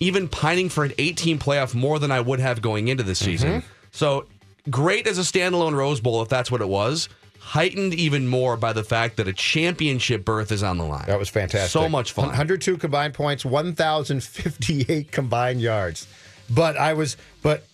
even 0.00 0.28
pining 0.28 0.68
for 0.68 0.84
an 0.84 0.92
18 0.98 1.38
playoff 1.38 1.74
more 1.74 1.98
than 1.98 2.10
I 2.10 2.20
would 2.20 2.40
have 2.40 2.60
going 2.60 2.88
into 2.88 3.02
this 3.02 3.18
season. 3.18 3.50
Mm-hmm. 3.60 3.66
So 3.92 4.26
great 4.70 5.06
as 5.06 5.18
a 5.18 5.22
standalone 5.22 5.74
Rose 5.74 6.00
Bowl, 6.00 6.20
if 6.22 6.28
that's 6.28 6.50
what 6.50 6.60
it 6.60 6.68
was. 6.68 7.08
Heightened 7.46 7.94
even 7.94 8.26
more 8.26 8.56
by 8.56 8.72
the 8.72 8.82
fact 8.82 9.16
that 9.18 9.28
a 9.28 9.32
championship 9.32 10.24
berth 10.24 10.50
is 10.50 10.62
on 10.62 10.78
the 10.78 10.84
line. 10.84 11.04
That 11.06 11.18
was 11.18 11.28
fantastic. 11.28 11.70
So 11.70 11.88
much 11.88 12.12
fun. 12.12 12.26
102 12.26 12.78
combined 12.78 13.14
points, 13.14 13.44
1,058 13.44 15.12
combined 15.12 15.60
yards. 15.60 16.08
But 16.50 16.76
I 16.76 16.94
was, 16.94 17.16
but 17.42 17.64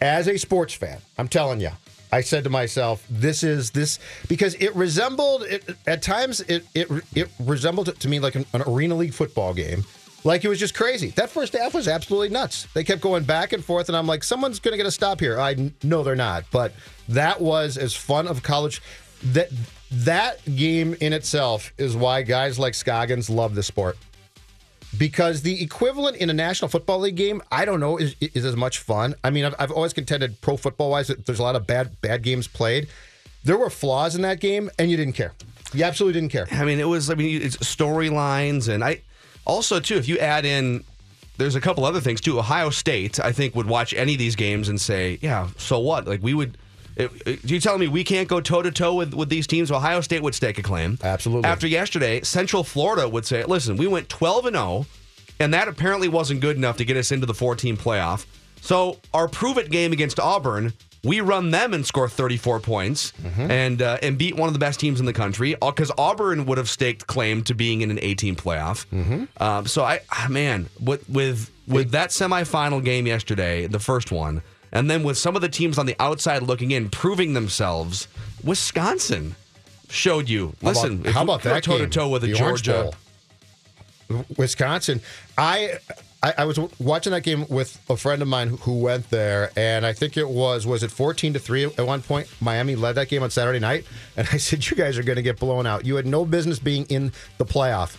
as 0.00 0.28
a 0.28 0.36
sports 0.36 0.74
fan, 0.74 0.98
I'm 1.18 1.26
telling 1.26 1.60
you, 1.60 1.70
I 2.12 2.20
said 2.20 2.44
to 2.44 2.50
myself, 2.50 3.04
"This 3.08 3.42
is 3.42 3.70
this," 3.70 3.98
because 4.28 4.54
it 4.54 4.74
resembled 4.74 5.42
it 5.44 5.76
at 5.86 6.02
times. 6.02 6.40
It 6.40 6.66
it 6.74 6.88
it 7.14 7.28
resembled 7.38 7.94
to 7.98 8.08
me 8.08 8.20
like 8.20 8.34
an, 8.34 8.46
an 8.52 8.62
arena 8.62 8.94
league 8.96 9.14
football 9.14 9.54
game. 9.54 9.84
Like 10.24 10.44
it 10.44 10.48
was 10.48 10.58
just 10.58 10.74
crazy. 10.74 11.10
That 11.10 11.30
first 11.30 11.54
half 11.54 11.74
was 11.74 11.88
absolutely 11.88 12.28
nuts. 12.28 12.66
They 12.74 12.84
kept 12.84 13.00
going 13.00 13.24
back 13.24 13.52
and 13.52 13.64
forth, 13.64 13.88
and 13.88 13.96
I'm 13.96 14.06
like, 14.06 14.22
someone's 14.22 14.58
going 14.60 14.72
to 14.72 14.76
get 14.76 14.86
a 14.86 14.90
stop 14.90 15.20
here. 15.20 15.40
I 15.40 15.70
know 15.82 16.02
they're 16.02 16.14
not, 16.14 16.44
but 16.50 16.72
that 17.08 17.40
was 17.40 17.78
as 17.78 17.94
fun 17.94 18.28
of 18.28 18.42
college. 18.42 18.82
That 19.22 19.48
that 19.90 20.42
game 20.56 20.94
in 21.00 21.12
itself 21.12 21.72
is 21.78 21.96
why 21.96 22.22
guys 22.22 22.58
like 22.58 22.74
Scoggins 22.74 23.28
love 23.28 23.54
the 23.54 23.62
sport 23.62 23.96
because 24.96 25.42
the 25.42 25.62
equivalent 25.62 26.16
in 26.16 26.30
a 26.30 26.32
National 26.32 26.68
Football 26.68 27.00
League 27.00 27.16
game, 27.16 27.42
I 27.50 27.64
don't 27.64 27.80
know, 27.80 27.96
is, 27.96 28.16
is 28.20 28.44
as 28.44 28.56
much 28.56 28.78
fun. 28.78 29.14
I 29.22 29.30
mean, 29.30 29.44
I've, 29.44 29.54
I've 29.58 29.70
always 29.70 29.92
contended 29.92 30.40
pro 30.40 30.56
football 30.56 30.90
wise 30.90 31.08
that 31.08 31.26
there's 31.26 31.38
a 31.38 31.42
lot 31.42 31.56
of 31.56 31.66
bad 31.66 32.00
bad 32.00 32.22
games 32.22 32.48
played. 32.48 32.88
There 33.44 33.56
were 33.56 33.70
flaws 33.70 34.14
in 34.14 34.22
that 34.22 34.40
game, 34.40 34.70
and 34.78 34.90
you 34.90 34.96
didn't 34.96 35.14
care. 35.14 35.32
You 35.72 35.84
absolutely 35.84 36.20
didn't 36.20 36.32
care. 36.32 36.46
I 36.50 36.64
mean, 36.64 36.80
it 36.80 36.88
was. 36.88 37.10
I 37.10 37.14
mean, 37.14 37.40
it's 37.40 37.56
storylines, 37.58 38.68
and 38.68 38.82
I 38.84 39.00
also 39.44 39.80
too. 39.80 39.96
If 39.96 40.08
you 40.08 40.18
add 40.18 40.44
in, 40.44 40.84
there's 41.36 41.54
a 41.54 41.60
couple 41.60 41.84
other 41.84 42.00
things 42.00 42.20
too. 42.20 42.38
Ohio 42.38 42.70
State, 42.70 43.18
I 43.20 43.32
think, 43.32 43.54
would 43.54 43.66
watch 43.66 43.94
any 43.94 44.12
of 44.12 44.18
these 44.18 44.36
games 44.36 44.68
and 44.68 44.80
say, 44.80 45.18
"Yeah, 45.20 45.48
so 45.56 45.78
what?" 45.78 46.06
Like 46.06 46.22
we 46.22 46.34
would. 46.34 46.56
You 47.44 47.60
telling 47.60 47.80
me 47.80 47.88
we 47.88 48.04
can't 48.04 48.28
go 48.28 48.40
toe 48.40 48.60
to 48.60 48.70
toe 48.70 48.94
with 48.94 49.14
with 49.14 49.30
these 49.30 49.46
teams? 49.46 49.70
Ohio 49.70 50.02
State 50.02 50.22
would 50.22 50.34
stake 50.34 50.58
a 50.58 50.62
claim. 50.62 50.98
Absolutely. 51.02 51.48
After 51.48 51.66
yesterday, 51.66 52.20
Central 52.22 52.62
Florida 52.62 53.08
would 53.08 53.24
say, 53.24 53.42
"Listen, 53.44 53.76
we 53.76 53.86
went 53.86 54.08
12 54.10 54.46
and 54.46 54.56
0, 54.56 54.86
and 55.38 55.54
that 55.54 55.66
apparently 55.66 56.08
wasn't 56.08 56.40
good 56.40 56.56
enough 56.56 56.76
to 56.76 56.84
get 56.84 56.96
us 56.96 57.10
into 57.10 57.26
the 57.26 57.32
14 57.34 57.76
playoff. 57.76 58.26
So 58.60 58.98
our 59.14 59.28
prove 59.28 59.56
it 59.56 59.70
game 59.70 59.92
against 59.92 60.20
Auburn." 60.20 60.74
We 61.02 61.20
run 61.22 61.50
them 61.50 61.72
and 61.72 61.86
score 61.86 62.08
34 62.10 62.60
points 62.60 63.12
and 63.38 63.80
uh, 63.80 63.96
and 64.02 64.18
beat 64.18 64.36
one 64.36 64.48
of 64.48 64.52
the 64.52 64.58
best 64.58 64.78
teams 64.80 65.00
in 65.00 65.06
the 65.06 65.12
country 65.14 65.54
because 65.60 65.90
Auburn 65.96 66.44
would 66.46 66.58
have 66.58 66.68
staked 66.68 67.06
claim 67.06 67.42
to 67.44 67.54
being 67.54 67.80
in 67.80 67.90
an 67.90 67.98
18 68.02 68.36
playoff. 68.36 68.84
Um, 69.40 69.66
so 69.66 69.82
I 69.82 70.00
ah, 70.10 70.26
man 70.28 70.68
with 70.78 71.08
with 71.08 71.50
with 71.66 71.92
that 71.92 72.10
semifinal 72.10 72.84
game 72.84 73.06
yesterday, 73.06 73.66
the 73.66 73.78
first 73.78 74.12
one, 74.12 74.42
and 74.72 74.90
then 74.90 75.02
with 75.02 75.16
some 75.16 75.36
of 75.36 75.42
the 75.42 75.48
teams 75.48 75.78
on 75.78 75.86
the 75.86 75.96
outside 75.98 76.42
looking 76.42 76.70
in, 76.70 76.90
proving 76.90 77.32
themselves, 77.32 78.06
Wisconsin 78.44 79.36
showed 79.88 80.28
you. 80.28 80.48
How 80.62 80.70
about- 80.72 80.82
Listen, 80.82 81.04
how 81.04 81.22
about 81.22 81.42
that 81.44 81.62
toe 81.64 81.78
to 81.78 81.86
toe 81.86 82.08
with 82.10 82.24
a 82.24 82.28
Georgia? 82.34 82.90
Wisconsin. 84.36 85.00
I, 85.38 85.78
I 86.22 86.34
I 86.38 86.44
was 86.44 86.58
watching 86.78 87.12
that 87.12 87.22
game 87.22 87.46
with 87.48 87.80
a 87.88 87.96
friend 87.96 88.20
of 88.22 88.28
mine 88.28 88.58
who 88.62 88.78
went 88.78 89.08
there, 89.10 89.50
and 89.56 89.86
I 89.86 89.92
think 89.92 90.16
it 90.16 90.28
was 90.28 90.66
was 90.66 90.82
it 90.82 90.90
fourteen 90.90 91.32
to 91.32 91.38
three 91.38 91.64
at 91.64 91.86
one 91.86 92.02
point. 92.02 92.28
Miami 92.40 92.76
led 92.76 92.94
that 92.96 93.08
game 93.08 93.22
on 93.22 93.30
Saturday 93.30 93.58
night, 93.58 93.84
and 94.16 94.28
I 94.32 94.36
said, 94.38 94.66
"You 94.68 94.76
guys 94.76 94.98
are 94.98 95.02
going 95.02 95.16
to 95.16 95.22
get 95.22 95.38
blown 95.38 95.66
out. 95.66 95.86
You 95.86 95.96
had 95.96 96.06
no 96.06 96.24
business 96.24 96.58
being 96.58 96.84
in 96.86 97.12
the 97.38 97.44
playoff." 97.44 97.96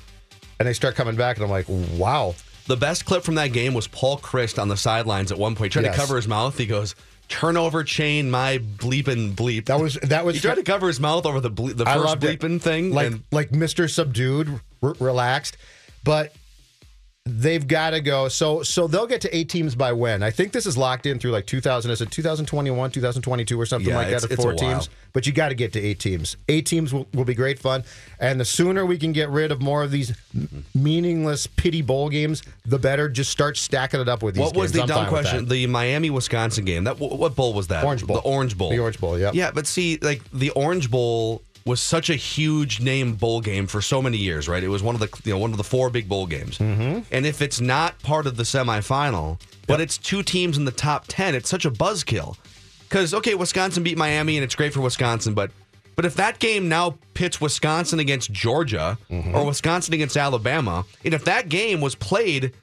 And 0.59 0.67
they 0.67 0.73
start 0.73 0.95
coming 0.95 1.15
back, 1.15 1.37
and 1.37 1.43
I'm 1.45 1.49
like, 1.51 1.65
"Wow." 1.67 2.35
The 2.67 2.77
best 2.77 3.05
clip 3.05 3.23
from 3.23 3.35
that 3.35 3.47
game 3.47 3.73
was 3.73 3.87
Paul 3.87 4.19
Chryst 4.19 4.61
on 4.61 4.67
the 4.69 4.77
sidelines 4.77 5.31
at 5.31 5.37
one 5.37 5.55
point, 5.55 5.73
trying 5.73 5.85
Yes. 5.85 5.95
to 5.95 5.99
cover 6.01 6.15
his 6.15 6.27
mouth. 6.27 6.55
He 6.59 6.67
goes, 6.67 6.93
"Turnover 7.27 7.83
chain, 7.83 8.29
my 8.29 8.59
bleeping 8.59 9.33
bleep." 9.33 9.65
That 9.65 9.79
was 9.79 9.95
that 10.03 10.23
was 10.23 10.35
He 10.35 10.41
tried 10.41 10.55
to 10.55 10.63
cover 10.63 10.85
his 10.87 10.99
mouth 10.99 11.25
over 11.25 11.39
the 11.39 11.49
ble- 11.49 11.73
the 11.73 11.85
first 11.85 11.97
loved 12.05 12.23
it. 12.23 12.39
bleeping 12.39 12.61
thing. 12.61 12.93
like 12.93 13.07
and 13.07 13.23
like 13.31 13.49
Mr. 13.49 13.89
Subdued, 13.89 14.59
r- 14.83 14.93
relaxed, 14.99 15.57
but 16.03 16.33
they've 17.25 17.67
got 17.67 17.91
to 17.91 18.01
go. 18.01 18.27
So 18.27 18.63
so 18.63 18.87
they'll 18.87 19.07
get 19.07 19.21
to 19.21 19.35
eight 19.35 19.49
teams 19.49 19.75
by 19.75 19.93
when? 19.93 20.23
I 20.23 20.31
think 20.31 20.51
this 20.51 20.65
is 20.65 20.77
locked 20.77 21.05
in 21.05 21.19
through 21.19 21.31
like 21.31 21.45
2000. 21.45 21.91
Is 21.91 22.01
it 22.01 22.11
2021, 22.11 22.91
2022, 22.91 23.59
or 23.59 23.65
something 23.65 23.89
Yeah, 23.89 23.95
like 23.97 24.07
that? 24.07 24.13
it's- 24.17 24.23
At 24.25 24.31
it's 24.31 24.41
four 24.41 24.53
teams, 24.53 24.89
but 25.13 25.27
you 25.27 25.33
got 25.33 25.49
to 25.49 25.55
get 25.55 25.73
to 25.73 25.79
eight 25.79 25.99
teams. 25.99 26.35
Eight 26.49 26.65
teams 26.65 26.93
will, 26.93 27.07
will 27.13 27.25
be 27.25 27.33
great 27.35 27.59
fun, 27.59 27.83
and 28.19 28.39
the 28.39 28.45
sooner 28.45 28.85
we 28.85 28.97
can 28.97 29.11
get 29.11 29.29
rid 29.29 29.51
of 29.51 29.61
more 29.61 29.83
of 29.83 29.91
these 29.91 30.13
meaningless 30.73 31.47
pity 31.47 31.81
bowl 31.81 32.09
games, 32.09 32.41
the 32.65 32.79
better. 32.79 33.07
Just 33.09 33.31
start 33.31 33.57
stacking 33.57 33.99
it 33.99 34.09
up 34.09 34.23
with 34.23 34.35
these. 34.35 34.43
what 34.43 34.55
was 34.55 34.71
the 34.71 34.81
I'm 34.81 34.87
dumb 34.87 35.07
question? 35.07 35.47
The 35.47 35.67
Miami 35.67 36.09
Wisconsin 36.09 36.65
game. 36.65 36.83
That 36.85 36.99
what 36.99 37.35
bowl 37.35 37.53
was 37.53 37.67
that? 37.67 37.83
Orange 37.83 38.05
Bowl. 38.05 38.17
The 38.17 38.23
Orange 38.23 38.57
Bowl. 38.57 38.69
The 38.71 38.79
Orange 38.79 38.99
Bowl, 38.99 39.17
yeah. 39.19 39.31
Yeah, 39.33 39.51
but 39.51 39.67
see, 39.67 39.97
like 40.01 40.21
the 40.31 40.49
Orange 40.51 40.89
Bowl 40.89 41.41
was 41.65 41.79
such 41.79 42.09
a 42.09 42.15
huge 42.15 42.79
name 42.79 43.13
bowl 43.13 43.41
game 43.41 43.67
for 43.67 43.81
so 43.81 44.01
many 44.01 44.17
years, 44.17 44.47
right? 44.47 44.63
It 44.63 44.67
was 44.67 44.81
one 44.81 44.95
of 44.95 45.01
the 45.01 45.09
you 45.23 45.33
know 45.33 45.39
one 45.39 45.51
of 45.51 45.57
the 45.57 45.63
four 45.63 45.89
big 45.89 46.09
bowl 46.09 46.25
games. 46.25 46.57
Mm-hmm. 46.57 47.01
And 47.11 47.25
if 47.25 47.41
it's 47.41 47.61
not 47.61 47.99
part 47.99 48.27
of 48.27 48.37
the 48.37 48.43
semifinal, 48.43 49.39
but 49.67 49.79
it's 49.79 49.97
two 49.97 50.23
teams 50.23 50.57
in 50.57 50.65
the 50.65 50.71
top 50.71 51.05
ten, 51.07 51.35
it's 51.35 51.49
such 51.49 51.65
a 51.65 51.71
buzzkill. 51.71 52.37
Because 52.83 53.13
okay, 53.13 53.35
Wisconsin 53.35 53.83
beat 53.83 53.97
Miami, 53.97 54.37
and 54.37 54.43
it's 54.43 54.55
great 54.55 54.73
for 54.73 54.81
Wisconsin, 54.81 55.33
but 55.33 55.51
but 55.95 56.05
if 56.05 56.15
that 56.15 56.39
game 56.39 56.67
now 56.67 56.97
pits 57.13 57.39
Wisconsin 57.39 57.99
against 57.99 58.31
Georgia 58.31 58.97
or 59.33 59.45
Wisconsin 59.45 59.93
against 59.93 60.17
Alabama, 60.17 60.85
and 61.05 61.13
if 61.13 61.25
that 61.25 61.49
game 61.49 61.81
was 61.81 61.95
played 61.95 62.53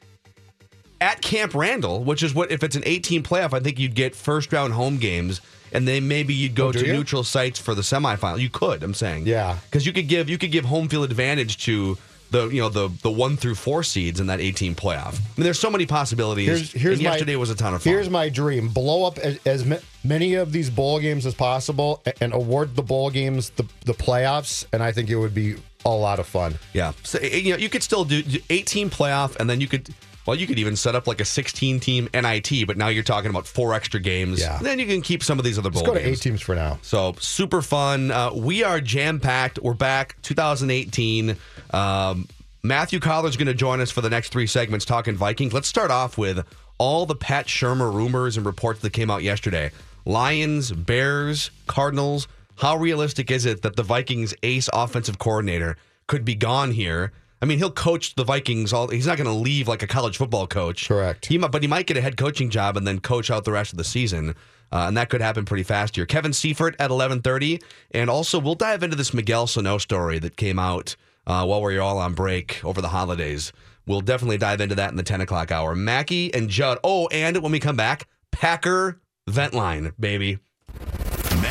at 1.00 1.20
Camp 1.20 1.54
Randall, 1.54 2.02
which 2.02 2.22
is 2.22 2.34
what 2.34 2.50
if 2.50 2.62
it's 2.62 2.74
an 2.74 2.82
18 2.84 3.22
playoff, 3.22 3.52
I 3.52 3.60
think 3.60 3.78
you'd 3.78 3.94
get 3.94 4.16
first 4.16 4.52
round 4.52 4.72
home 4.72 4.96
games, 4.96 5.40
and 5.72 5.86
then 5.88 6.08
maybe 6.08 6.34
you'd 6.34 6.54
go 6.54 6.68
Oh, 6.68 6.72
to 6.72 6.86
you? 6.86 6.92
neutral 6.92 7.24
sites 7.24 7.58
for 7.58 7.74
the 7.74 7.82
semifinal. 7.82 8.38
You 8.40 8.50
could, 8.50 8.82
I'm 8.82 8.94
saying, 8.94 9.26
Yeah. 9.26 9.56
because 9.70 9.86
you 9.86 9.92
could 9.92 10.08
give 10.08 10.28
you 10.28 10.38
could 10.38 10.52
give 10.52 10.64
home 10.64 10.88
field 10.88 11.04
advantage 11.10 11.64
to 11.64 11.98
the 12.30 12.48
you 12.48 12.60
know 12.60 12.68
the 12.68 12.90
the 13.02 13.10
one 13.10 13.38
through 13.38 13.54
four 13.54 13.82
seeds 13.82 14.20
in 14.20 14.26
that 14.26 14.38
18 14.40 14.74
playoff. 14.74 15.14
I 15.14 15.20
mean, 15.36 15.44
there's 15.44 15.58
so 15.58 15.70
many 15.70 15.86
possibilities. 15.86 16.46
Here's, 16.46 16.72
here's 16.72 16.98
and 16.98 17.04
my, 17.06 17.10
yesterday 17.12 17.36
was 17.36 17.48
a 17.48 17.54
ton 17.54 17.72
of 17.74 17.82
fun. 17.82 17.90
Here's 17.92 18.10
my 18.10 18.28
dream: 18.28 18.68
blow 18.68 19.04
up 19.04 19.16
as, 19.18 19.38
as 19.46 19.64
ma- 19.64 19.76
many 20.04 20.34
of 20.34 20.52
these 20.52 20.68
bowl 20.68 21.00
games 21.00 21.24
as 21.24 21.34
possible, 21.34 22.02
a- 22.04 22.12
and 22.22 22.34
award 22.34 22.76
the 22.76 22.82
bowl 22.82 23.08
games 23.10 23.48
the 23.56 23.64
the 23.86 23.94
playoffs. 23.94 24.66
And 24.74 24.82
I 24.82 24.92
think 24.92 25.08
it 25.08 25.16
would 25.16 25.32
be 25.34 25.56
a 25.86 25.90
lot 25.90 26.18
of 26.18 26.26
fun. 26.26 26.58
Yeah, 26.74 26.92
so 27.02 27.18
eh, 27.18 27.36
you 27.36 27.52
know 27.52 27.58
you 27.58 27.70
could 27.70 27.82
still 27.82 28.04
do 28.04 28.22
18 28.50 28.90
playoff, 28.90 29.34
and 29.36 29.48
then 29.48 29.62
you 29.62 29.66
could. 29.66 29.88
Well, 30.28 30.36
you 30.36 30.46
could 30.46 30.58
even 30.58 30.76
set 30.76 30.94
up 30.94 31.06
like 31.06 31.22
a 31.22 31.24
16 31.24 31.80
team 31.80 32.06
NIT, 32.12 32.66
but 32.66 32.76
now 32.76 32.88
you're 32.88 33.02
talking 33.02 33.30
about 33.30 33.46
four 33.46 33.72
extra 33.72 33.98
games. 33.98 34.38
Yeah. 34.38 34.58
Then 34.60 34.78
you 34.78 34.84
can 34.84 35.00
keep 35.00 35.22
some 35.22 35.38
of 35.38 35.44
these 35.46 35.58
other 35.58 35.70
bowl 35.70 35.80
Let's 35.80 35.88
go 35.88 35.94
to 35.94 36.06
eight 36.06 36.20
teams 36.20 36.42
for 36.42 36.54
now. 36.54 36.78
So 36.82 37.14
super 37.18 37.62
fun. 37.62 38.10
Uh, 38.10 38.34
we 38.34 38.62
are 38.62 38.78
jam 38.78 39.20
packed. 39.20 39.58
We're 39.58 39.72
back 39.72 40.20
2018. 40.20 41.34
Um, 41.70 42.28
Matthew 42.62 43.00
Coller's 43.00 43.38
going 43.38 43.46
to 43.46 43.54
join 43.54 43.80
us 43.80 43.90
for 43.90 44.02
the 44.02 44.10
next 44.10 44.28
three 44.28 44.46
segments 44.46 44.84
talking 44.84 45.16
Vikings. 45.16 45.54
Let's 45.54 45.66
start 45.66 45.90
off 45.90 46.18
with 46.18 46.46
all 46.76 47.06
the 47.06 47.16
Pat 47.16 47.46
Shurmur 47.46 47.90
rumors 47.90 48.36
and 48.36 48.44
reports 48.44 48.80
that 48.80 48.92
came 48.92 49.10
out 49.10 49.22
yesterday. 49.22 49.70
Lions, 50.04 50.70
Bears, 50.72 51.50
Cardinals. 51.68 52.28
How 52.56 52.76
realistic 52.76 53.30
is 53.30 53.46
it 53.46 53.62
that 53.62 53.76
the 53.76 53.82
Vikings 53.82 54.34
ace 54.42 54.68
offensive 54.74 55.18
coordinator 55.18 55.78
could 56.06 56.26
be 56.26 56.34
gone 56.34 56.72
here? 56.72 57.12
I 57.40 57.46
mean, 57.46 57.58
he'll 57.58 57.70
coach 57.70 58.14
the 58.14 58.24
Vikings 58.24 58.72
all. 58.72 58.88
He's 58.88 59.06
not 59.06 59.16
going 59.16 59.28
to 59.28 59.32
leave 59.32 59.68
like 59.68 59.82
a 59.82 59.86
college 59.86 60.16
football 60.16 60.46
coach. 60.46 60.88
Correct. 60.88 61.26
He 61.26 61.38
might, 61.38 61.52
but 61.52 61.62
he 61.62 61.68
might 61.68 61.86
get 61.86 61.96
a 61.96 62.00
head 62.00 62.16
coaching 62.16 62.50
job 62.50 62.76
and 62.76 62.86
then 62.86 62.98
coach 62.98 63.30
out 63.30 63.44
the 63.44 63.52
rest 63.52 63.72
of 63.72 63.78
the 63.78 63.84
season. 63.84 64.34
Uh, 64.70 64.84
and 64.88 64.96
that 64.96 65.08
could 65.08 65.20
happen 65.20 65.44
pretty 65.44 65.62
fast 65.62 65.96
here. 65.96 66.04
Kevin 66.04 66.32
Seifert 66.32 66.76
at 66.78 66.90
11:30, 66.90 67.62
and 67.92 68.10
also 68.10 68.38
we'll 68.38 68.54
dive 68.54 68.82
into 68.82 68.96
this 68.96 69.14
Miguel 69.14 69.46
Sano 69.46 69.78
story 69.78 70.18
that 70.18 70.36
came 70.36 70.58
out 70.58 70.94
uh, 71.26 71.44
while 71.46 71.62
we 71.62 71.76
are 71.76 71.80
all 71.80 71.98
on 71.98 72.14
break 72.14 72.62
over 72.64 72.80
the 72.80 72.88
holidays. 72.88 73.52
We'll 73.86 74.02
definitely 74.02 74.36
dive 74.36 74.60
into 74.60 74.74
that 74.74 74.90
in 74.90 74.96
the 74.96 75.02
10 75.02 75.22
o'clock 75.22 75.50
hour. 75.50 75.74
Mackey 75.74 76.32
and 76.34 76.50
Judd. 76.50 76.78
Oh, 76.84 77.06
and 77.08 77.38
when 77.38 77.52
we 77.52 77.60
come 77.60 77.76
back, 77.76 78.06
Packer 78.32 79.00
Ventline, 79.26 79.94
baby. 79.98 80.38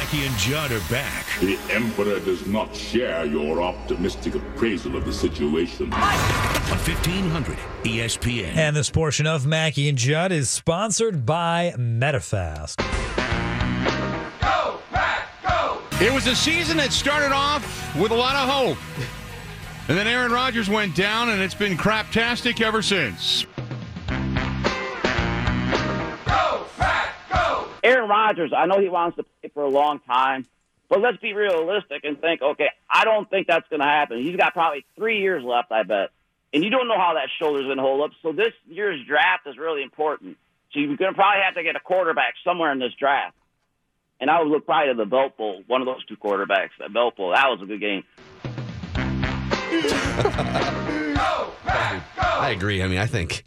Mackey 0.08 0.26
and 0.26 0.38
Judd 0.38 0.72
are 0.72 0.90
back. 0.90 1.26
The 1.42 1.60
Emperor 1.70 2.22
does 2.22 2.48
not 2.48 2.74
share 2.74 3.26
your 3.26 3.62
optimistic 3.62 4.36
appraisal 4.36 4.96
of 4.96 5.04
the 5.04 5.12
situation. 5.12 5.92
On 5.92 6.00
1500 6.00 7.58
ESPN. 7.84 8.56
And 8.56 8.74
this 8.74 8.90
portion 8.90 9.28
of 9.28 9.46
Mackey 9.46 9.90
and 9.90 9.98
Judd 9.98 10.32
is 10.32 10.50
sponsored 10.50 11.26
by 11.26 11.74
MetaFast. 11.78 12.78
Go, 14.40 14.80
Mac, 14.94 15.28
go! 15.46 15.82
It 16.00 16.14
was 16.14 16.26
a 16.28 16.36
season 16.38 16.78
that 16.78 16.94
started 16.94 17.34
off 17.34 17.94
with 17.98 18.12
a 18.12 18.16
lot 18.16 18.38
of 18.38 18.48
hope. 18.48 18.78
And 19.90 19.98
then 19.98 20.08
Aaron 20.08 20.32
Rodgers 20.32 20.70
went 20.70 20.96
down, 20.96 21.32
and 21.32 21.42
it's 21.42 21.54
been 21.54 21.76
craptastic 21.76 22.62
ever 22.62 22.82
since. 22.82 23.46
Aaron 27.84 28.10
Rodgers, 28.10 28.52
I 28.56 28.66
know 28.66 28.80
he 28.80 28.90
wants 28.90 29.18
to 29.18 29.24
play 29.24 29.52
for 29.54 29.64
a 29.64 29.70
long 29.70 30.00
time, 30.00 30.46
but 30.90 31.02
let's 31.02 31.18
be 31.18 31.34
realistic 31.34 32.04
and 32.04 32.20
think, 32.20 32.42
okay, 32.42 32.70
I 32.90 33.06
don't 33.06 33.30
think 33.30 33.48
that's 33.48 33.68
going 33.70 33.82
to 33.82 33.86
happen. 33.86 34.20
He's 34.20 34.36
got 34.36 34.54
probably 34.54 34.86
three 34.96 35.20
years 35.20 35.44
left, 35.44 35.72
I 35.72 35.84
bet. 35.84 36.10
And 36.54 36.64
you 36.64 36.70
don't 36.70 36.88
know 36.88 36.98
how 36.98 37.16
that 37.16 37.28
shoulder's 37.40 37.66
going 37.66 37.78
to 37.78 37.84
hold 37.84 38.02
up. 38.02 38.12
So 38.22 38.32
this 38.32 38.54
year's 38.68 39.04
draft 39.06 39.48
is 39.48 39.58
really 39.58 39.84
important. 39.84 40.38
So 40.72 40.80
you're 40.80 40.96
going 40.96 41.12
to 41.12 41.16
probably 41.16 41.42
have 41.44 41.56
to 41.56 41.64
get 41.64 41.76
a 41.76 41.80
quarterback 41.80 42.34
somewhere 42.44 42.72
in 42.72 42.80
this 42.80 42.94
draft. 42.98 43.36
And 44.20 44.32
I 44.32 44.42
would 44.42 44.50
look 44.50 44.66
probably 44.66 44.94
to 44.94 44.98
the 44.98 45.06
Belk 45.06 45.38
Bowl, 45.38 45.64
one 45.68 45.82
of 45.82 45.86
those 45.86 46.04
two 46.06 46.18
quarterbacks, 46.18 46.70
the 46.80 46.90
Belk 46.90 47.18
Bowl. 47.18 47.32
That 47.32 47.48
was 47.50 47.62
a 47.62 47.66
good 47.66 47.80
game. 47.80 48.04
I 52.20 52.52
agree. 52.52 52.82
I 52.82 52.88
mean, 52.88 52.98
I 52.98 53.06
think 53.06 53.44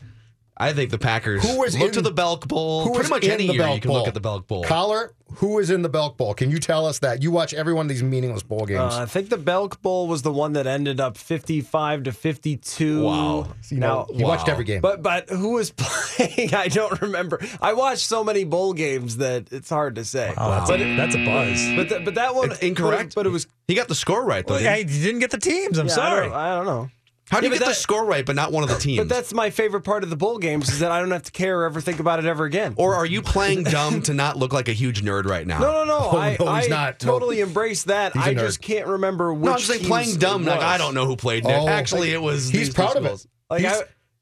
I 0.61 0.73
think 0.75 0.91
the 0.91 0.99
Packers 0.99 1.43
Who 1.43 1.59
was 1.59 1.77
look 1.79 1.89
in- 1.89 1.95
to 1.95 2.03
the 2.03 2.11
Belk 2.13 2.47
Bowl. 2.47 2.85
Who 2.85 2.91
Pretty 2.93 3.05
is 3.07 3.11
much 3.11 3.25
in 3.25 3.31
any 3.31 3.47
the 3.47 3.55
year 3.55 3.63
Belk 3.63 3.75
you 3.77 3.81
can 3.81 3.89
Bowl? 3.89 3.99
look 3.99 4.09
at 4.09 4.15
the 4.15 4.21
Belk 4.21 4.47
Bowl. 4.47 4.63
Coller, 4.63 5.15
who 5.37 5.59
is 5.59 5.71
in 5.71 5.81
the 5.83 5.89
Belk 5.89 6.17
Bowl? 6.19 6.35
Can 6.35 6.51
you 6.51 6.59
tell 6.59 6.85
us 6.87 6.99
that? 6.99 7.23
You 7.23 7.31
watch 7.31 7.55
every 7.55 7.73
one 7.73 7.87
of 7.87 7.89
these 7.89 8.03
meaningless 8.03 8.43
bowl 8.43 8.67
games. 8.67 8.95
Uh, 8.95 9.03
I 9.03 9.07
think 9.07 9.31
the 9.31 9.39
Belk 9.39 9.81
Bowl 9.81 10.07
was 10.07 10.21
the 10.23 10.33
one 10.33 10.53
that 10.53 10.67
ended 10.67 11.01
up 11.01 11.17
55 11.17 12.03
to 12.03 12.13
52. 12.13 13.03
Wow. 13.05 13.49
So 13.63 13.75
you 13.75 13.81
know, 13.81 14.07
you 14.13 14.27
watched 14.27 14.49
every 14.49 14.65
game. 14.65 14.81
But 14.83 15.03
but 15.03 15.31
who 15.31 15.55
was 15.55 15.71
playing? 15.77 16.53
I 16.55 16.69
don't 16.69 17.01
remember. 17.01 17.41
I 17.63 17.73
watched 17.73 18.03
so 18.07 18.23
many 18.23 18.45
bowl 18.45 18.73
games 18.75 19.17
that 19.19 19.51
it's 19.53 19.71
hard 19.71 19.95
to 19.95 20.05
say. 20.05 20.35
Wow, 20.37 20.51
that's, 20.51 20.71
But 20.71 20.81
a, 20.81 20.97
that's 20.97 21.15
a 21.15 21.25
buzz. 21.25 21.67
But 21.77 21.89
th- 21.89 22.05
but 22.05 22.15
that 22.17 22.35
one 22.35 22.51
It's 22.51 22.61
incorrect. 22.61 23.15
But 23.15 23.25
it, 23.27 23.31
was. 23.31 23.47
He 23.67 23.75
got 23.75 23.89
the 23.89 23.95
score 23.95 24.25
right 24.25 24.47
though. 24.47 24.55
Well, 24.55 24.63
didn't 24.63 24.75
hey, 24.75 24.85
he? 24.93 24.99
you 24.99 25.05
didn't 25.05 25.21
get 25.21 25.31
the 25.31 25.39
teams. 25.39 25.79
I'm 25.79 25.87
yeah, 25.87 25.93
I 25.93 25.97
sorry. 25.97 26.27
don't, 26.29 26.37
I 26.37 26.55
don't 26.57 26.67
know. 26.67 26.91
How 27.31 27.41
do 27.41 27.47
you 27.47 27.53
Yeah, 27.53 27.59
get 27.59 27.61
but 27.61 27.65
the 27.67 27.71
that- 27.73 27.77
score 27.77 28.05
right, 28.05 28.27
but 28.27 28.35
not 28.37 28.51
one 28.53 28.63
of 28.65 28.69
the 28.69 28.75
teams? 28.79 28.99
But 28.99 29.09
that's 29.09 29.33
my 29.33 29.51
favorite 29.51 29.83
part 29.83 30.03
of 30.03 30.11
the 30.11 30.17
bowl 30.17 30.39
games 30.39 30.69
is 30.69 30.81
that 30.81 30.91
I 30.91 30.99
don't 31.01 31.11
have 31.13 31.23
to 31.23 31.33
care 31.33 31.61
or 31.61 31.65
ever 31.65 31.81
think 31.81 32.01
about 32.01 32.19
it 32.19 32.25
ever 32.25 32.45
again. 32.45 32.75
or 32.77 32.95
are 32.97 33.07
you 33.07 33.23
playing 33.23 33.63
dumb 33.65 34.03
to 34.03 34.15
not 34.15 34.37
look 34.37 34.53
like 34.53 34.69
a 34.69 34.73
huge 34.73 35.03
nerd 35.03 35.25
right 35.27 35.47
now? 35.47 35.59
No, 35.71 35.73
no, 35.73 35.85
no. 35.85 35.99
Oh, 36.13 36.19
I, 36.19 36.37
no, 36.41 36.55
he's 36.57 36.67
I 36.67 36.69
not. 36.69 37.03
No. 37.05 37.13
totally 37.13 37.41
embrace 37.41 37.85
that. 37.85 38.13
He's 38.15 38.23
a 38.23 38.27
I 38.31 38.35
nerd. 38.35 38.39
just 38.41 38.61
can't 38.61 38.87
remember 38.87 39.33
which. 39.33 39.45
No, 39.45 39.53
I'm 39.53 39.59
just 39.59 39.71
saying 39.71 39.85
playing 39.85 40.17
dumb. 40.17 40.45
Like. 40.45 40.61
I 40.61 40.77
don't 40.79 40.95
know 40.95 41.07
who 41.07 41.15
played 41.17 41.45
Nick. 41.45 41.57
Oh, 41.57 41.69
Actually, 41.69 42.11
it 42.13 42.21
was. 42.21 42.49
He's 42.49 42.67
these 42.67 42.75
proud 42.75 42.93
two 42.93 42.99
of 42.99 43.05
it. 43.05 43.09
schools. 43.09 43.29
Like, 43.49 43.63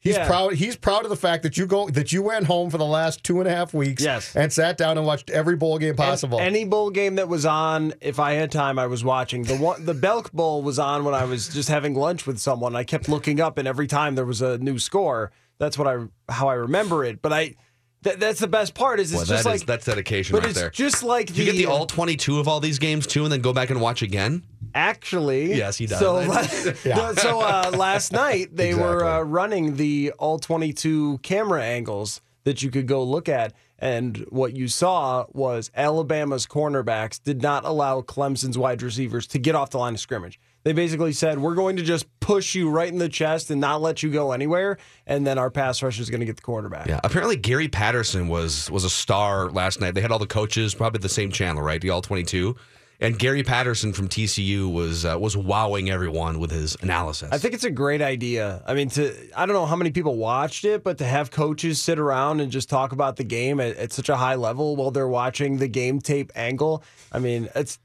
he's 0.00 0.16
yeah. 0.16 0.26
proud. 0.26 0.54
He's 0.54 0.76
proud 0.76 1.04
of 1.04 1.10
the 1.10 1.16
fact 1.16 1.42
that 1.42 1.56
you 1.56 1.66
go 1.66 1.88
that 1.90 2.12
you 2.12 2.22
went 2.22 2.46
home 2.46 2.70
for 2.70 2.78
the 2.78 2.84
last 2.84 3.24
two 3.24 3.40
and 3.40 3.48
a 3.48 3.50
half 3.54 3.74
weeks. 3.74 4.02
Yes. 4.02 4.34
and 4.36 4.52
sat 4.52 4.76
down 4.78 4.96
and 4.98 5.06
watched 5.06 5.30
every 5.30 5.56
bowl 5.56 5.78
game 5.78 5.96
possible. 5.96 6.38
An- 6.38 6.46
Any 6.46 6.64
bowl 6.64 6.90
game 6.90 7.16
that 7.16 7.28
was 7.28 7.44
on, 7.46 7.94
if 8.00 8.18
I 8.18 8.32
had 8.32 8.50
time, 8.52 8.78
I 8.78 8.86
was 8.86 9.04
watching. 9.04 9.42
The 9.42 9.56
one, 9.56 9.84
the 9.84 9.94
Belk 9.94 10.32
Bowl 10.32 10.62
was 10.62 10.78
on 10.78 11.04
when 11.04 11.14
I 11.14 11.24
was 11.24 11.48
just 11.48 11.68
having 11.68 11.94
lunch 11.94 12.26
with 12.26 12.38
someone. 12.38 12.74
I 12.76 12.84
kept 12.84 13.08
looking 13.08 13.40
up, 13.40 13.58
and 13.58 13.66
every 13.68 13.86
time 13.86 14.14
there 14.14 14.26
was 14.26 14.40
a 14.42 14.58
new 14.58 14.78
score, 14.78 15.30
that's 15.58 15.76
what 15.76 15.88
I 15.88 15.98
how 16.32 16.48
I 16.48 16.54
remember 16.54 17.04
it. 17.04 17.20
But 17.20 17.32
I, 17.32 17.54
that, 18.02 18.20
that's 18.20 18.38
the 18.38 18.46
best 18.46 18.74
part. 18.74 19.00
Is 19.00 19.10
it's 19.10 19.16
Well, 19.18 19.26
just 19.26 19.44
that 19.44 19.50
like 19.50 19.56
is- 19.56 19.64
that's 19.64 19.84
dedication 19.86 20.32
but 20.34 20.42
right 20.42 20.50
it's 20.50 20.60
there. 20.60 20.70
just 20.70 21.02
like 21.02 21.26
Did 21.26 21.38
you 21.38 21.44
get 21.46 21.56
the 21.56 21.66
all 21.66 21.84
22 21.86 22.38
of 22.38 22.46
all 22.46 22.60
these 22.60 22.78
games 22.78 23.06
too, 23.06 23.24
and 23.24 23.32
then 23.32 23.40
go 23.40 23.52
back 23.52 23.70
and 23.70 23.80
watch 23.80 24.02
again? 24.02 24.44
Actually, 24.74 25.54
Yes, 25.54 25.78
he 25.78 25.86
does. 25.86 25.98
So, 25.98 26.20
Yeah. 26.84 27.12
so 27.14 27.40
uh, 27.40 27.72
last 27.76 28.12
night 28.12 28.54
they 28.56 28.74
were 28.74 29.04
uh, 29.04 29.22
running 29.22 29.76
the 29.76 30.12
all 30.18 30.38
22 30.38 31.18
camera 31.18 31.62
angles 31.62 32.20
that 32.44 32.62
you 32.62 32.70
could 32.70 32.86
go 32.86 33.02
look 33.02 33.28
at, 33.28 33.52
and 33.78 34.18
what 34.30 34.54
you 34.54 34.68
saw 34.68 35.26
was 35.32 35.70
Alabama's 35.76 36.46
cornerbacks 36.46 37.22
did 37.22 37.42
not 37.42 37.64
allow 37.64 38.00
Clemson's 38.00 38.56
wide 38.56 38.82
receivers 38.82 39.26
to 39.28 39.38
get 39.38 39.54
off 39.54 39.70
the 39.70 39.78
line 39.78 39.94
of 39.94 40.00
scrimmage. 40.00 40.40
They 40.64 40.72
basically 40.72 41.12
said, 41.12 41.38
"We're 41.38 41.54
going 41.54 41.76
to 41.76 41.82
just 41.82 42.06
push 42.20 42.54
you 42.54 42.68
right 42.70 42.88
in 42.92 42.98
the 42.98 43.08
chest 43.08 43.50
and 43.50 43.60
not 43.60 43.80
let 43.80 44.02
you 44.02 44.10
go 44.10 44.32
anywhere, 44.32 44.78
and 45.06 45.26
then 45.26 45.38
our 45.38 45.50
pass 45.50 45.82
rush 45.82 45.98
is 46.00 46.10
going 46.10 46.20
to 46.20 46.26
get 46.26 46.36
the 46.36 46.42
quarterback." 46.42 46.86
Yeah. 46.88 47.00
Apparently, 47.04 47.36
Gary 47.36 47.68
Patterson 47.68 48.28
was 48.28 48.70
was 48.70 48.84
a 48.84 48.90
star 48.90 49.50
last 49.50 49.80
night. 49.80 49.94
They 49.94 50.00
had 50.00 50.10
all 50.10 50.18
the 50.18 50.26
coaches, 50.26 50.74
probably 50.74 50.98
the 50.98 51.08
same 51.08 51.30
channel, 51.30 51.62
right? 51.62 51.80
The 51.80 51.90
all 51.90 52.02
22. 52.02 52.56
And 53.00 53.16
Gary 53.16 53.44
Patterson 53.44 53.92
from 53.92 54.08
TCU 54.08 54.72
was 54.72 55.04
uh, 55.04 55.16
was 55.20 55.36
wowing 55.36 55.88
everyone 55.88 56.40
with 56.40 56.50
his 56.50 56.76
analysis. 56.82 57.28
I 57.30 57.38
think 57.38 57.54
it's 57.54 57.62
a 57.62 57.70
great 57.70 58.02
idea. 58.02 58.60
I 58.66 58.74
mean, 58.74 58.88
to 58.90 59.14
I 59.36 59.46
don't 59.46 59.54
know 59.54 59.66
how 59.66 59.76
many 59.76 59.92
people 59.92 60.16
watched 60.16 60.64
it, 60.64 60.82
but 60.82 60.98
to 60.98 61.04
have 61.04 61.30
coaches 61.30 61.80
sit 61.80 62.00
around 62.00 62.40
and 62.40 62.50
just 62.50 62.68
talk 62.68 62.90
about 62.90 63.14
the 63.14 63.22
game 63.22 63.60
at, 63.60 63.76
at 63.76 63.92
such 63.92 64.08
a 64.08 64.16
high 64.16 64.34
level 64.34 64.74
while 64.74 64.90
they're 64.90 65.06
watching 65.06 65.58
the 65.58 65.68
game 65.68 66.00
tape 66.00 66.32
angle. 66.34 66.82
I 67.12 67.20
mean, 67.20 67.48
it's 67.54 67.78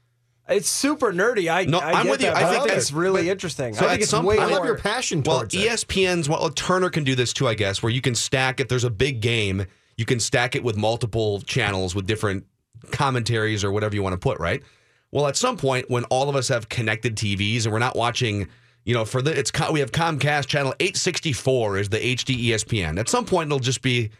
it's 0.48 0.68
super 0.68 1.12
nerdy. 1.12 1.48
I 1.48 1.64
No, 1.64 1.78
I 1.78 1.92
I'm 1.92 2.06
get 2.06 2.10
with 2.10 2.20
you. 2.22 2.26
that, 2.26 2.36
I 2.36 2.50
think 2.50 2.64
it's 2.64 2.66
that's- 2.66 2.92
really 2.92 3.22
but- 3.22 3.30
interesting. 3.30 3.74
so 3.74 3.86
I 3.86 3.90
think 3.90 4.02
it's 4.02 4.10
some 4.10 4.26
way 4.26 4.36
point- 4.38 4.48
I 4.48 4.52
love 4.52 4.62
more. 4.62 4.66
your 4.66 4.78
passion 4.78 5.22
Well, 5.24 5.38
towards. 5.38 5.54
ESPN's 5.54 6.28
well, 6.28 6.50
Turner 6.50 6.90
can 6.90 7.04
do 7.04 7.14
this 7.14 7.32
too, 7.32 7.46
I 7.46 7.54
guess, 7.54 7.84
where 7.84 7.92
you 7.92 8.00
can 8.00 8.16
stack 8.16 8.58
if 8.58 8.66
there's 8.68 8.82
a 8.84 8.90
big 8.90 9.20
game, 9.20 9.64
you 9.96 10.04
can 10.06 10.18
stack 10.18 10.56
it 10.56 10.64
with 10.64 10.76
multiple 10.76 11.40
channels 11.42 11.94
with 11.94 12.04
different 12.08 12.46
commentaries 12.90 13.62
or 13.64 13.70
whatever 13.70 13.94
you 13.94 14.02
want 14.02 14.12
to 14.14 14.18
put, 14.18 14.38
right? 14.40 14.62
Well, 15.14 15.28
at 15.28 15.36
some 15.36 15.56
point 15.56 15.88
when 15.88 16.02
all 16.06 16.28
of 16.28 16.34
us 16.34 16.48
have 16.48 16.68
connected 16.68 17.14
TVs 17.14 17.64
and 17.64 17.72
we're 17.72 17.78
not 17.78 17.94
watching, 17.94 18.48
you 18.84 18.92
know, 18.92 19.04
for 19.04 19.22
the 19.22 19.30
it's 19.30 19.52
we 19.70 19.78
have 19.78 19.92
Comcast 19.92 20.48
channel 20.48 20.74
864 20.80 21.78
is 21.78 21.88
the 21.88 21.98
HD 21.98 22.46
ESPN. 22.48 22.98
At 22.98 23.08
some 23.08 23.24
point 23.24 23.46
it'll 23.46 23.60
just 23.60 23.80
be 23.80 24.10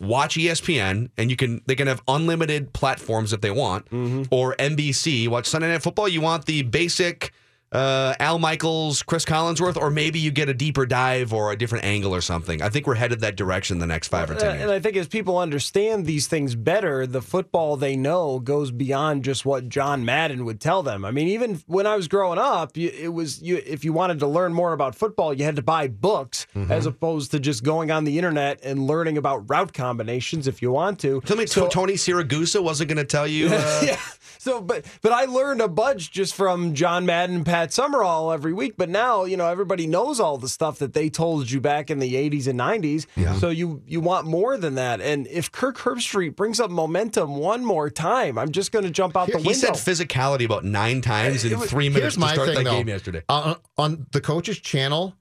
watch 0.00 0.34
ESPN 0.34 1.08
and 1.16 1.30
you 1.30 1.36
can 1.36 1.62
they 1.66 1.76
can 1.76 1.86
have 1.86 2.02
unlimited 2.08 2.72
platforms 2.72 3.32
if 3.32 3.42
they 3.42 3.52
want. 3.52 3.86
Mm-hmm. 3.90 4.24
Or 4.32 4.56
NBC 4.56 5.28
watch 5.28 5.46
Sunday 5.46 5.68
Night 5.68 5.82
Football. 5.82 6.08
You 6.08 6.20
want 6.20 6.46
the 6.46 6.62
basic 6.62 7.32
uh, 7.74 8.14
Al 8.20 8.38
Michaels, 8.38 9.02
Chris 9.02 9.24
Collinsworth, 9.24 9.76
or 9.76 9.90
maybe 9.90 10.18
you 10.20 10.30
get 10.30 10.48
a 10.48 10.54
deeper 10.54 10.86
dive 10.86 11.32
or 11.34 11.50
a 11.52 11.56
different 11.56 11.84
angle 11.84 12.14
or 12.14 12.20
something. 12.20 12.62
I 12.62 12.68
think 12.70 12.86
we're 12.86 12.94
headed 12.94 13.20
that 13.20 13.36
direction 13.36 13.80
the 13.80 13.86
next 13.86 14.08
five 14.08 14.30
or 14.30 14.36
ten 14.36 14.48
Uh, 14.48 14.52
years. 14.52 14.62
And 14.62 14.70
I 14.70 14.78
think 14.80 14.96
as 14.96 15.08
people 15.08 15.38
understand 15.38 16.06
these 16.06 16.26
things 16.28 16.54
better, 16.54 17.06
the 17.06 17.20
football 17.20 17.76
they 17.76 17.96
know 17.96 18.38
goes 18.38 18.70
beyond 18.70 19.24
just 19.24 19.44
what 19.44 19.68
John 19.68 20.04
Madden 20.04 20.44
would 20.44 20.60
tell 20.60 20.82
them. 20.84 21.04
I 21.04 21.10
mean, 21.10 21.28
even 21.28 21.60
when 21.66 21.86
I 21.86 21.96
was 21.96 22.06
growing 22.08 22.38
up, 22.38 22.78
it 22.78 23.12
was 23.12 23.42
you 23.42 23.60
if 23.66 23.84
you 23.84 23.92
wanted 23.92 24.20
to 24.20 24.26
learn 24.26 24.54
more 24.54 24.72
about 24.72 24.94
football, 24.94 25.34
you 25.34 25.44
had 25.44 25.56
to 25.56 25.62
buy 25.62 25.88
books 25.88 26.46
Mm-hmm. 26.54 26.70
as 26.70 26.86
opposed 26.86 27.32
to 27.32 27.40
just 27.40 27.64
going 27.64 27.90
on 27.90 28.04
the 28.04 28.16
internet 28.16 28.60
and 28.62 28.86
learning 28.86 29.18
about 29.18 29.50
route 29.50 29.72
combinations 29.72 30.46
if 30.46 30.62
you 30.62 30.70
want 30.70 31.00
to. 31.00 31.20
Tell 31.22 31.36
me, 31.36 31.46
So- 31.46 31.66
Tony 31.68 31.94
Siragusa 31.94 32.62
wasn't 32.62 32.88
going 32.90 32.98
to 32.98 33.04
tell 33.04 33.26
you. 33.26 33.48
Uh, 33.54 33.82
yeah. 33.84 33.98
So, 34.44 34.60
but 34.60 34.84
but 35.00 35.10
I 35.10 35.24
learned 35.24 35.62
a 35.62 35.68
bunch 35.68 36.10
just 36.12 36.34
from 36.34 36.74
John 36.74 37.06
Madden 37.06 37.36
and 37.36 37.46
Pat 37.46 37.72
Summerall 37.72 38.30
every 38.30 38.52
week. 38.52 38.74
But 38.76 38.90
now, 38.90 39.24
you 39.24 39.38
know, 39.38 39.48
everybody 39.48 39.86
knows 39.86 40.20
all 40.20 40.36
the 40.36 40.50
stuff 40.50 40.78
that 40.80 40.92
they 40.92 41.08
told 41.08 41.50
you 41.50 41.62
back 41.62 41.90
in 41.90 41.98
the 41.98 42.12
'80s 42.14 42.46
and 42.46 42.60
'90s. 42.60 43.06
So 43.40 43.48
you 43.48 43.82
you 43.86 44.00
want 44.00 44.26
more 44.26 44.58
than 44.58 44.74
that. 44.74 45.00
And 45.00 45.26
if 45.28 45.50
Kirk 45.50 45.78
Herbstreit 45.78 46.36
brings 46.36 46.60
up 46.60 46.70
momentum 46.70 47.36
one 47.36 47.64
more 47.64 47.88
time, 47.88 48.36
I'm 48.36 48.52
just 48.52 48.70
going 48.70 48.84
to 48.84 48.90
jump 48.90 49.16
out 49.16 49.28
the 49.28 49.36
window. 49.38 49.48
He 49.48 49.54
said 49.54 49.70
physicality 49.74 50.44
about 50.44 50.62
nine 50.64 51.00
times 51.00 51.44
in 51.46 51.58
three 51.60 51.88
minutes 51.88 52.02
Here's 52.02 52.14
to 52.14 52.20
my 52.20 52.32
start 52.34 52.48
thing, 52.48 52.56
that 52.58 52.64
though. 52.64 52.76
game 52.76 52.88
yesterday. 52.88 53.22
Uh, 53.30 53.54
on 53.78 54.06
the 54.12 54.20
coach's 54.20 54.58
channel, 54.60 55.14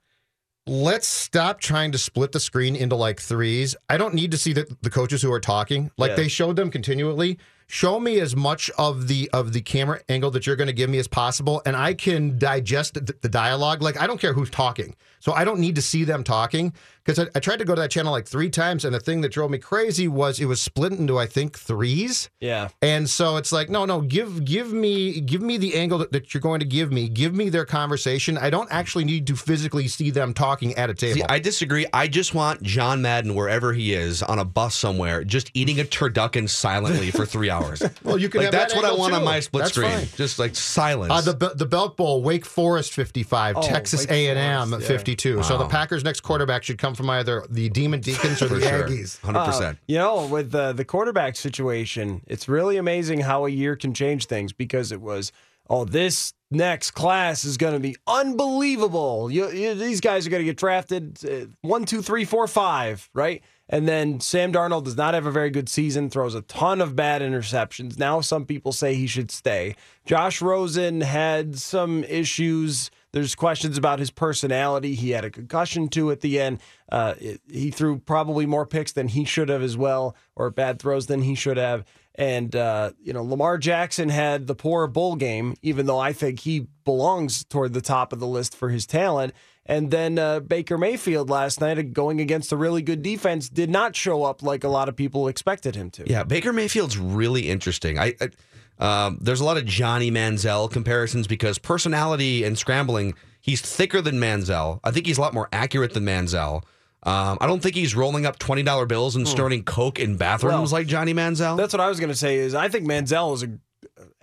let's 0.67 1.07
stop 1.07 1.59
trying 1.59 1.91
to 1.93 1.97
split 1.97 2.31
the 2.33 2.39
screen 2.39 2.75
into 2.75 2.95
like 2.95 3.19
threes. 3.21 3.75
I 3.89 3.97
don't 3.97 4.13
need 4.13 4.31
to 4.31 4.37
see 4.37 4.53
the, 4.53 4.65
the 4.81 4.89
coaches 4.89 5.21
who 5.21 5.31
are 5.31 5.39
talking. 5.39 5.91
Like 5.97 6.09
Yeah. 6.09 6.15
they 6.15 6.27
showed 6.27 6.55
them 6.57 6.69
continually. 6.71 7.37
Show 7.73 7.99
me 7.99 8.19
as 8.19 8.35
much 8.35 8.69
of 8.77 9.07
the 9.07 9.31
of 9.33 9.51
the 9.51 9.59
camera 9.59 9.99
angle 10.07 10.29
that 10.29 10.45
you're 10.45 10.55
going 10.55 10.67
to 10.67 10.73
give 10.73 10.91
me 10.91 10.99
as 10.99 11.07
possible, 11.07 11.63
and 11.65 11.75
I 11.75 11.95
can 11.95 12.37
digest 12.37 12.93
the, 12.93 13.29
dialogue. 13.29 13.81
Like 13.81 13.99
I 13.99 14.05
don't 14.05 14.21
care 14.21 14.31
who's 14.31 14.51
talking, 14.51 14.95
so 15.19 15.33
I 15.33 15.43
don't 15.43 15.59
need 15.59 15.73
to 15.73 15.81
see 15.81 16.03
them 16.03 16.23
talking. 16.23 16.71
Because 17.05 17.19
I, 17.19 17.27
I 17.35 17.39
tried 17.39 17.59
to 17.59 17.65
go 17.65 17.75
to 17.75 17.81
that 17.81 17.91
channel 17.91 18.11
like 18.11 18.25
three 18.27 18.49
times, 18.49 18.85
and 18.85 18.95
the 18.95 18.99
thing 18.99 19.21
that 19.21 19.31
drove 19.31 19.51
me 19.51 19.57
crazy 19.57 20.07
was 20.07 20.39
it 20.39 20.45
was 20.45 20.61
split 20.61 20.93
into 20.93 21.17
I 21.17 21.25
think 21.25 21.57
threes. 21.57 22.29
yeah. 22.39 22.69
And 22.81 23.09
so 23.09 23.37
it's 23.37 23.51
like, 23.51 23.69
no, 23.69 23.85
no, 23.85 24.01
give 24.01 24.45
give 24.45 24.71
me 24.71 25.19
give 25.21 25.41
me 25.41 25.57
the 25.57 25.75
angle 25.75 25.97
that, 25.99 26.11
that 26.13 26.33
you're 26.33 26.41
going 26.41 26.59
to 26.61 26.65
give 26.65 26.91
me. 26.91 27.09
Give 27.09 27.33
me 27.35 27.49
their 27.49 27.65
conversation. 27.65 28.37
I 28.37 28.49
don't 28.49 28.71
actually 28.71 29.03
need 29.05 29.27
to 29.27 29.35
physically 29.35 29.87
see 29.87 30.09
them 30.11 30.33
talking 30.33 30.73
at 30.75 30.89
a 30.89 30.93
table. 30.93 31.15
See, 31.15 31.23
I 31.27 31.39
disagree. 31.39 31.85
I 31.93 32.07
just 32.07 32.33
want 32.33 32.63
John 32.63 33.01
Madden, 33.01 33.35
wherever 33.35 33.73
he 33.73 33.93
is, 33.93 34.23
on 34.23 34.39
a 34.39 34.45
bus 34.45 34.75
somewhere, 34.75 35.23
just 35.23 35.51
eating 35.53 35.79
a 35.79 35.83
turducken 35.83 36.49
silently 36.49 37.11
for 37.11 37.25
three 37.25 37.49
hours. 37.49 37.81
Well, 38.03 38.17
you 38.17 38.27
can 38.27 38.41
like 38.41 38.51
that's 38.51 38.73
that 38.73 38.81
what 38.81 38.91
I 38.91 38.93
want 38.95 39.13
on 39.13 39.23
my 39.23 39.39
split 39.39 39.63
That's 39.63 39.75
screen. 39.75 39.91
fine. 39.91 40.07
Just 40.17 40.37
like 40.39 40.55
silence. 40.55 41.11
uh, 41.11 41.21
the 41.33 41.53
the 41.55 41.65
Belk 41.65 41.95
Bowl, 41.95 42.21
Wake 42.21 42.45
Forest 42.45 42.91
55, 42.93 43.57
Oh, 43.57 43.61
Texas 43.61 44.01
Wake 44.01 44.11
A 44.11 44.27
and 44.29 44.39
M 44.39 44.69
Forest, 44.69 44.89
yeah. 44.89 44.97
52. 44.97 45.43
So 45.43 45.57
the 45.57 45.67
Packers' 45.67 46.03
next 46.03 46.21
quarterback 46.21 46.63
should 46.63 46.77
come 46.77 46.92
from 46.95 47.09
either 47.09 47.45
the 47.49 47.69
Demon 47.69 48.01
Deacons 48.01 48.41
or 48.41 48.47
the 48.47 48.61
sure. 48.61 48.87
Aggies. 48.87 49.19
100%. 49.21 49.61
Uh, 49.61 49.73
you 49.87 49.97
know, 49.97 50.25
with 50.27 50.51
the 50.51 50.73
the 50.73 50.85
quarterback 50.85 51.35
situation, 51.35 52.21
it's 52.27 52.47
really 52.47 52.77
amazing 52.77 53.21
how 53.21 53.45
a 53.45 53.49
year 53.49 53.75
can 53.75 53.93
change 53.93 54.25
things 54.25 54.53
because 54.53 54.91
it 54.91 55.01
was, 55.01 55.31
oh, 55.69 55.85
this 55.85 56.33
next 56.51 56.91
class 56.91 57.43
is 57.43 57.57
going 57.57 57.73
to 57.73 57.79
be 57.79 57.95
unbelievable. 58.07 59.29
You, 59.31 59.49
you, 59.51 59.73
these 59.73 60.01
guys 60.01 60.25
are 60.25 60.29
going 60.29 60.41
to 60.41 60.45
get 60.45 60.57
drafted 60.57 61.19
uh, 61.25 61.47
one, 61.61 61.85
two, 61.85 62.01
three, 62.01 62.25
four, 62.25 62.47
five, 62.47 63.09
right? 63.13 63.41
And 63.69 63.87
then 63.87 64.19
Sam 64.19 64.51
Darnold 64.51 64.83
does 64.83 64.97
not 64.97 65.13
have 65.13 65.25
a 65.25 65.31
very 65.31 65.49
good 65.49 65.69
season, 65.69 66.09
throws 66.09 66.35
a 66.35 66.41
ton 66.41 66.81
of 66.81 66.95
bad 66.95 67.21
interceptions. 67.21 67.97
Now 67.97 68.21
some 68.21 68.45
people 68.45 68.71
say 68.71 68.95
he 68.95 69.07
should 69.07 69.31
stay. 69.31 69.75
Josh 70.05 70.41
Rosen 70.41 71.01
had 71.01 71.57
some 71.57 72.03
issues. 72.03 72.91
There's 73.13 73.35
questions 73.35 73.77
about 73.77 73.99
his 73.99 74.11
personality. 74.11 74.95
He 74.95 75.11
had 75.11 75.23
a 75.23 75.29
concussion 75.29 75.87
too 75.87 76.11
at 76.11 76.21
the 76.21 76.39
end. 76.41 76.59
Uh, 76.91 77.13
it- 77.19 77.41
he 77.49 77.71
threw 77.71 77.99
probably 77.99 78.45
more 78.45 78.65
picks 78.65 78.91
than 78.91 79.07
he 79.07 79.23
should 79.23 79.49
have 79.49 79.61
as 79.61 79.77
well, 79.77 80.15
or 80.35 80.49
bad 80.49 80.79
throws 80.79 81.05
than 81.05 81.21
he 81.21 81.35
should 81.35 81.57
have. 81.57 81.85
And 82.15 82.55
uh, 82.55 82.91
you 83.01 83.13
know, 83.13 83.23
Lamar 83.23 83.57
Jackson 83.57 84.09
had 84.09 84.47
the 84.47 84.55
poor 84.55 84.85
bowl 84.87 85.15
game, 85.15 85.55
even 85.61 85.85
though 85.85 85.97
I 85.99 86.11
think 86.13 86.41
he 86.41 86.67
belongs 86.85 87.43
toward 87.45 87.73
the 87.73 87.81
top 87.81 88.13
of 88.13 88.19
the 88.19 88.27
list 88.27 88.55
for 88.55 88.69
his 88.69 88.85
talent. 88.85 89.33
And 89.65 89.91
then 89.91 90.19
uh, 90.19 90.41
Baker 90.41 90.77
Mayfield 90.77 91.29
last 91.29 91.61
night, 91.61 91.79
uh, 91.79 91.83
going 91.83 92.19
against 92.19 92.51
a 92.51 92.57
really 92.57 92.81
good 92.81 93.01
defense, 93.01 93.47
did 93.47 93.69
not 93.69 93.95
show 93.95 94.23
up 94.23 94.43
like 94.43 94.63
a 94.63 94.67
lot 94.67 94.89
of 94.89 94.95
people 94.95 95.27
expected 95.27 95.75
him 95.75 95.89
to. 95.91 96.03
Yeah, 96.09 96.23
Baker 96.23 96.51
Mayfield's 96.51 96.97
really 96.97 97.49
interesting. 97.49 97.97
I, 97.97 98.13
I 98.19 98.29
um, 98.79 99.17
there's 99.21 99.39
a 99.39 99.45
lot 99.45 99.57
of 99.57 99.65
Johnny 99.65 100.11
Manziel 100.11 100.69
comparisons 100.71 101.27
because 101.27 101.57
personality 101.57 102.43
and 102.43 102.57
scrambling, 102.57 103.13
he's 103.41 103.61
thicker 103.61 104.01
than 104.01 104.15
Manziel. 104.19 104.79
I 104.83 104.91
think 104.91 105.05
he's 105.05 105.17
a 105.17 105.21
lot 105.21 105.33
more 105.33 105.49
accurate 105.51 105.93
than 105.93 106.03
Manziel. 106.05 106.63
Um, 107.05 107.37
I 107.41 107.47
don't 107.47 107.61
think 107.61 107.75
he's 107.75 107.95
rolling 107.95 108.25
up 108.25 108.39
twenty 108.39 108.63
dollar 108.63 108.85
bills 108.85 109.15
and 109.15 109.27
snorting 109.27 109.63
coke 109.63 109.99
in 109.99 110.15
bathrooms 110.15 110.71
Well, 110.71 110.79
like 110.81 110.87
Johnny 110.87 111.13
Manziel. 111.13 111.57
That's 111.57 111.73
what 111.73 111.81
I 111.81 111.89
was 111.89 111.99
going 111.99 112.09
to 112.11 112.15
say. 112.15 112.37
Is 112.37 112.55
I 112.55 112.69
think 112.69 112.87
Manziel 112.87 113.33
is 113.33 113.43
a 113.43 113.49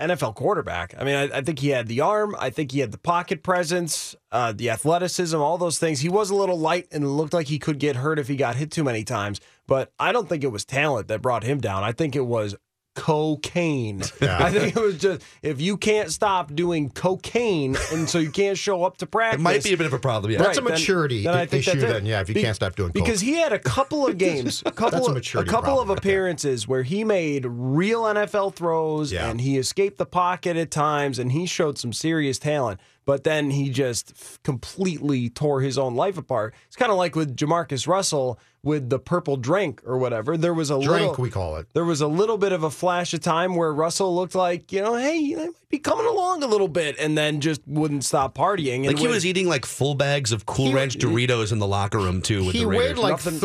NFL 0.01 0.35
quarterback. 0.35 0.95
I 0.99 1.05
mean, 1.05 1.15
I, 1.15 1.39
I 1.39 1.41
think 1.43 1.59
he 1.59 1.69
had 1.69 1.87
the 1.89 2.01
arm. 2.01 2.35
I 2.39 2.49
think 2.49 2.73
he 2.73 2.81
had 2.81 2.91
the 2.91 2.99
pocket 2.99 3.43
presence, 3.43 4.17
uh, 4.33 4.53
the 4.53 4.71
athleticism, 4.71 5.39
all 5.39 5.59
those 5.59 5.79
things. 5.79 6.01
He 6.01 6.09
was 6.09 6.31
a 6.31 6.35
little 6.35 6.59
light 6.59 6.89
and 6.91 7.17
looked 7.19 7.35
like 7.35 7.49
he 7.49 7.59
could 7.59 7.79
get 7.79 7.97
hurt 7.97 8.19
if 8.19 8.27
he 8.29 8.37
got 8.37 8.57
hit 8.57 8.71
too 8.71 8.83
many 8.83 9.05
times. 9.05 9.41
But 9.67 9.93
I 10.01 10.13
don't 10.13 10.29
think 10.29 10.43
it 10.43 10.49
was 10.49 10.65
talent 10.65 11.09
that 11.09 11.21
brought 11.21 11.45
him 11.45 11.61
down. 11.61 11.85
I 11.85 11.93
think 11.93 12.17
it 12.17 12.25
was 12.25 12.57
cocaine. 12.97 14.03
I 14.21 14.51
think 14.51 14.77
it 14.77 14.81
was 14.81 14.99
just 14.99 15.23
if 15.43 15.61
you 15.61 15.77
can't 15.77 16.11
stop 16.11 16.55
doing 16.55 16.91
cocaine 16.91 17.77
and 17.93 18.09
so 18.09 18.19
you 18.19 18.31
can't 18.31 18.57
show 18.59 18.85
up 18.85 18.97
to 18.99 19.07
practice. 19.07 19.41
it 19.41 19.43
might 19.43 19.63
be 19.65 19.73
a 19.73 19.77
bit 19.77 19.87
of 19.87 19.93
a 19.93 19.99
problem. 19.99 20.33
Yeah, 20.33 20.39
That's 20.39 20.59
a 20.59 20.63
maturity 20.63 21.25
then 21.25 21.35
I 21.35 21.47
think 21.47 21.67
issue. 21.67 21.81
Then, 21.81 22.07
yeah, 22.07 22.21
if 22.21 22.29
you 22.29 22.35
Be- 22.35 22.43
can't 22.43 22.57
stop 22.57 22.75
doing 22.77 22.89
coke. 22.93 22.95
because 23.05 23.21
he 23.21 23.35
had 23.35 23.53
a 23.53 23.59
couple 23.59 24.07
of 24.07 24.19
games, 24.27 24.63
a 24.67 24.71
couple 24.71 24.91
That's 24.99 25.07
a 25.07 25.11
of, 25.11 25.15
maturity 25.17 25.51
couple 25.51 25.63
problem 25.65 25.91
of 25.91 25.97
right 25.97 26.03
there. 26.03 26.13
appearances 26.13 26.69
where 26.69 26.83
he 26.83 27.05
made 27.05 27.47
real 27.47 28.03
NFL 28.03 28.55
throws 28.55 29.13
Yeah. 29.13 29.29
and 29.31 29.41
he 29.41 29.59
escaped 29.59 29.99
the 29.99 30.07
pocket 30.07 30.57
at 30.57 30.71
times 30.71 31.19
and 31.19 31.33
he 31.33 31.47
showed 31.47 31.79
some 31.79 31.93
serious 31.93 32.39
talent. 32.39 32.81
But 33.07 33.25
then 33.25 33.51
he 33.51 33.71
just 33.71 34.13
f- 34.13 34.39
completely 34.45 35.29
tore 35.31 35.63
his 35.63 35.79
own 35.79 35.95
life 35.97 36.17
apart. 36.19 36.55
It's 36.67 36.77
kind 36.77 36.93
of 36.93 36.99
like 36.99 37.17
with 37.17 37.35
JaMarcus 37.37 37.87
Russell 37.89 38.39
with 38.63 38.91
the 38.91 38.99
purple 38.99 39.37
drink 39.37 39.81
or 39.87 39.97
whatever. 39.99 40.37
There 40.37 40.53
was 40.55 40.71
a 40.71 40.75
drink, 40.75 40.89
little, 41.09 41.15
we 41.19 41.31
call 41.31 41.57
it. 41.57 41.67
there 41.73 41.85
was 41.85 42.03
a 42.03 42.07
little 42.07 42.37
bit 42.37 42.53
of 42.53 42.63
a 42.63 42.71
flash 42.71 43.15
of 43.15 43.21
time 43.21 43.57
where 43.57 43.73
Russell 43.73 44.15
looked 44.15 44.35
like, 44.35 44.71
you 44.71 44.83
know, 44.83 44.97
hey, 44.97 45.35
I 45.37 45.47
might 45.47 45.69
be 45.71 45.79
coming 45.79 46.07
along 46.07 46.43
a 46.43 46.47
little 46.47 46.69
bit, 46.69 46.97
and 46.99 47.17
then 47.17 47.41
just 47.41 47.63
wouldn't 47.67 48.05
stop 48.05 48.35
partying. 48.35 48.79
And 48.85 48.89
like 48.89 48.99
he 48.99 49.07
was 49.09 49.25
eating 49.25 49.49
like 49.49 49.65
full 49.65 49.95
bags 49.95 50.31
of 50.31 50.45
Cool 50.47 50.67
He- 50.67 50.75
Ranch 50.75 50.97
Doritos 50.99 51.53
in 51.53 51.59
the 51.59 51.67
locker 51.67 51.99
room 51.99 52.21
too. 52.21 52.45
With 52.45 52.55
He 52.55 52.61
the 52.61 52.69
weighed 52.69 52.99
like 52.99 53.13
Nothing- 53.13 53.39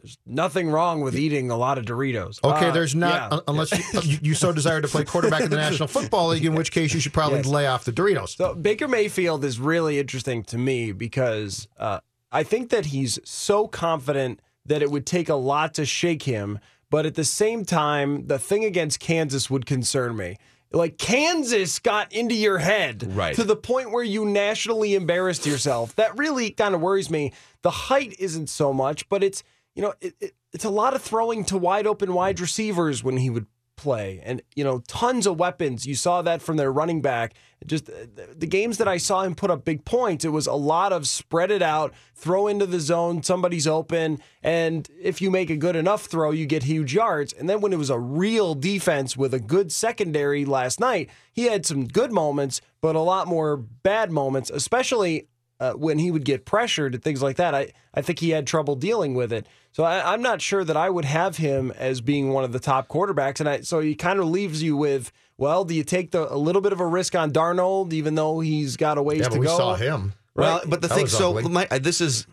320. 0.00 0.34
nothing 0.34 0.70
wrong 0.70 1.00
with 1.00 1.16
eating 1.16 1.50
a 1.50 1.56
lot 1.56 1.78
of 1.78 1.84
Doritos. 1.84 2.38
Okay, 2.44 2.68
Uh, 2.68 2.72
there's 2.72 2.94
not, 2.94 3.14
yeah. 3.14 3.28
un- 3.36 3.42
unless 3.48 3.72
you, 3.94 4.00
you, 4.02 4.18
you 4.22 4.34
so 4.34 4.52
desire 4.52 4.80
to 4.80 4.88
play 4.88 5.04
quarterback 5.04 5.42
in 5.42 5.50
the 5.50 5.56
National 5.56 5.88
Football 5.96 6.28
League, 6.28 6.44
in 6.44 6.54
which 6.54 6.72
case 6.72 6.92
you 6.94 7.00
should 7.00 7.12
probably 7.12 7.38
Yes. 7.38 7.46
lay 7.46 7.66
off 7.66 7.84
the 7.84 7.92
Doritos. 7.92 8.36
So 8.36 8.54
Baker 8.54 8.88
Mayfield 8.88 9.44
is 9.44 9.58
really 9.60 9.98
interesting 9.98 10.42
to 10.44 10.58
me 10.58 10.92
because 10.92 11.68
uh, 11.78 12.00
I 12.32 12.42
think 12.42 12.70
that 12.70 12.86
he's 12.86 13.18
so 13.24 13.66
confident 13.68 14.40
that 14.66 14.82
it 14.82 14.90
would 14.90 15.06
take 15.06 15.28
a 15.28 15.34
lot 15.34 15.74
to 15.74 15.84
shake 15.86 16.24
him, 16.24 16.58
but 16.90 17.06
at 17.06 17.14
the 17.14 17.24
same 17.24 17.64
time, 17.64 18.26
the 18.26 18.38
thing 18.38 18.64
against 18.64 19.00
Kansas 19.00 19.48
would 19.50 19.66
concern 19.66 20.16
me. 20.16 20.36
Like 20.72 20.98
Kansas 20.98 21.80
got 21.80 22.12
into 22.12 22.34
your 22.36 22.58
head 22.58 23.04
Right. 23.16 23.34
to 23.34 23.42
the 23.42 23.56
point 23.56 23.90
where 23.90 24.04
you 24.04 24.24
nationally 24.24 24.94
embarrassed 24.94 25.44
yourself. 25.44 25.96
That 25.96 26.16
really 26.16 26.50
kind 26.50 26.76
of 26.76 26.80
worries 26.80 27.10
me. 27.10 27.32
The 27.62 27.70
height 27.70 28.14
isn't 28.20 28.48
so 28.48 28.72
much, 28.72 29.08
but 29.08 29.24
it's 29.24 29.42
you 29.74 29.82
know 29.82 29.94
it, 30.00 30.14
it, 30.20 30.34
it's 30.52 30.64
a 30.64 30.70
lot 30.70 30.94
of 30.94 31.02
throwing 31.02 31.44
to 31.46 31.56
wide 31.56 31.86
open 31.86 32.12
wide 32.12 32.40
receivers 32.40 33.04
when 33.04 33.16
he 33.16 33.30
would 33.30 33.46
play. 33.80 34.20
And 34.22 34.42
you 34.54 34.62
know 34.62 34.82
tons 34.86 35.26
of 35.26 35.38
weapons. 35.38 35.86
You 35.86 35.94
saw 35.94 36.20
that 36.22 36.42
from 36.42 36.58
their 36.58 36.70
running 36.70 37.00
back. 37.00 37.34
Just 37.64 37.88
uh, 37.88 38.06
the, 38.14 38.28
the 38.38 38.46
games 38.46 38.78
that 38.78 38.88
i 38.88 38.96
saw 38.96 39.22
him 39.22 39.34
put 39.34 39.50
up 39.50 39.66
big 39.66 39.84
points 39.84 40.24
it 40.24 40.30
was 40.30 40.46
a 40.46 40.54
lot 40.54 40.94
of 40.94 41.06
spread 41.06 41.50
it 41.50 41.60
out 41.60 41.92
throw 42.14 42.46
into 42.46 42.64
the 42.64 42.80
zone 42.80 43.22
somebody's 43.22 43.66
open 43.66 44.18
and 44.42 44.88
if 44.98 45.20
you 45.20 45.30
make 45.30 45.50
a 45.50 45.56
good 45.56 45.76
enough 45.76 46.06
throw 46.06 46.30
you 46.30 46.46
get 46.46 46.62
huge 46.62 46.94
yards. 46.94 47.34
And 47.34 47.50
then 47.50 47.60
when 47.60 47.72
it 47.72 47.78
was 47.78 47.90
a 47.90 47.98
real 47.98 48.54
defense 48.54 49.14
with 49.14 49.34
a 49.34 49.40
good 49.40 49.72
secondary 49.72 50.44
last 50.44 50.80
night 50.80 51.10
he 51.32 51.44
had 51.44 51.66
some 51.66 51.86
good 51.86 52.12
moments 52.12 52.60
but 52.80 52.96
a 52.96 53.00
lot 53.00 53.26
more 53.26 53.56
bad 53.56 54.10
moments 54.10 54.50
especially 54.50 55.28
uh, 55.60 55.74
when 55.74 55.98
he 55.98 56.10
would 56.10 56.24
get 56.24 56.44
pressured 56.44 56.94
and 56.94 57.02
things 57.04 57.22
like 57.22 57.36
that, 57.36 57.54
I, 57.54 57.72
I 57.94 58.02
think 58.02 58.18
he 58.18 58.30
had 58.30 58.46
trouble 58.46 58.74
dealing 58.74 59.14
with 59.14 59.32
it. 59.32 59.46
So 59.72 59.84
I, 59.84 60.12
I'm 60.12 60.22
not 60.22 60.40
sure 60.42 60.64
that 60.64 60.76
I 60.76 60.90
would 60.90 61.04
have 61.04 61.36
him 61.36 61.70
as 61.76 62.00
being 62.00 62.30
one 62.30 62.42
of 62.42 62.50
the 62.52 62.58
top 62.58 62.88
quarterbacks. 62.88 63.38
And 63.40 63.48
I, 63.48 63.60
so 63.60 63.78
he 63.80 63.94
kind 63.94 64.18
of 64.18 64.24
leaves 64.24 64.62
you 64.62 64.76
with, 64.76 65.12
well, 65.36 65.64
do 65.64 65.74
you 65.74 65.84
take 65.84 66.10
the, 66.10 66.32
a 66.32 66.36
little 66.36 66.62
bit 66.62 66.72
of 66.72 66.80
a 66.80 66.86
risk 66.86 67.14
on 67.14 67.30
Darnold, 67.30 67.92
even 67.92 68.14
though 68.16 68.40
he's 68.40 68.76
got 68.76 68.98
a 68.98 69.02
ways 69.02 69.18
Yeah, 69.20 69.24
to 69.26 69.30
but 69.30 69.38
we 69.38 69.46
go? 69.46 69.56
saw 69.56 69.74
him. 69.74 70.14
Well, 70.34 70.58
Right. 70.58 70.70
but 70.70 70.80
the 70.80 70.88
That 70.88 70.94
thing, 70.94 71.06
so 71.06 71.40
my, 71.42 71.66
this 71.66 72.00
is, 72.00 72.26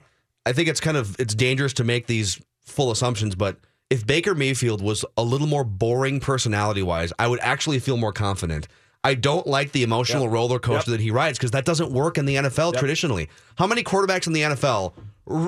I 0.46 0.54
think 0.54 0.70
it's 0.70 0.80
kind 0.80 0.98
of 0.98 1.20
it's 1.20 1.36
dangerous 1.36 1.74
to 1.74 1.84
make 1.84 2.08
these 2.08 2.40
full 2.62 2.92
assumptions. 2.92 3.36
But 3.36 3.58
if 3.90 4.06
Baker 4.08 4.34
Mayfield 4.36 4.82
was 4.82 5.04
a 5.18 5.24
little 5.24 5.48
more 5.48 5.64
boring 5.64 6.20
personality 6.20 6.82
wise, 6.84 7.12
I 7.20 7.28
would 7.28 7.40
actually 7.42 7.80
feel 7.80 7.98
more 7.98 8.14
confident. 8.14 8.68
I 9.08 9.14
don't 9.14 9.48
like 9.48 9.72
the 9.72 9.84
emotional 9.84 10.24
Yep. 10.24 10.32
roller 10.34 10.60
coaster 10.60 10.92
Yep. 10.92 10.98
that 11.00 11.04
he 11.04 11.12
rides 11.12 11.38
because 11.38 11.52
that 11.52 11.64
doesn't 11.66 11.92
work 11.92 12.18
in 12.18 12.26
the 12.26 12.36
NFL 12.36 12.74
Yep. 12.74 12.80
traditionally. 12.80 13.30
How 13.58 13.66
many 13.66 13.84
quarterbacks 13.84 14.28
in 14.28 14.34
the 14.34 14.42
NFL 14.44 14.94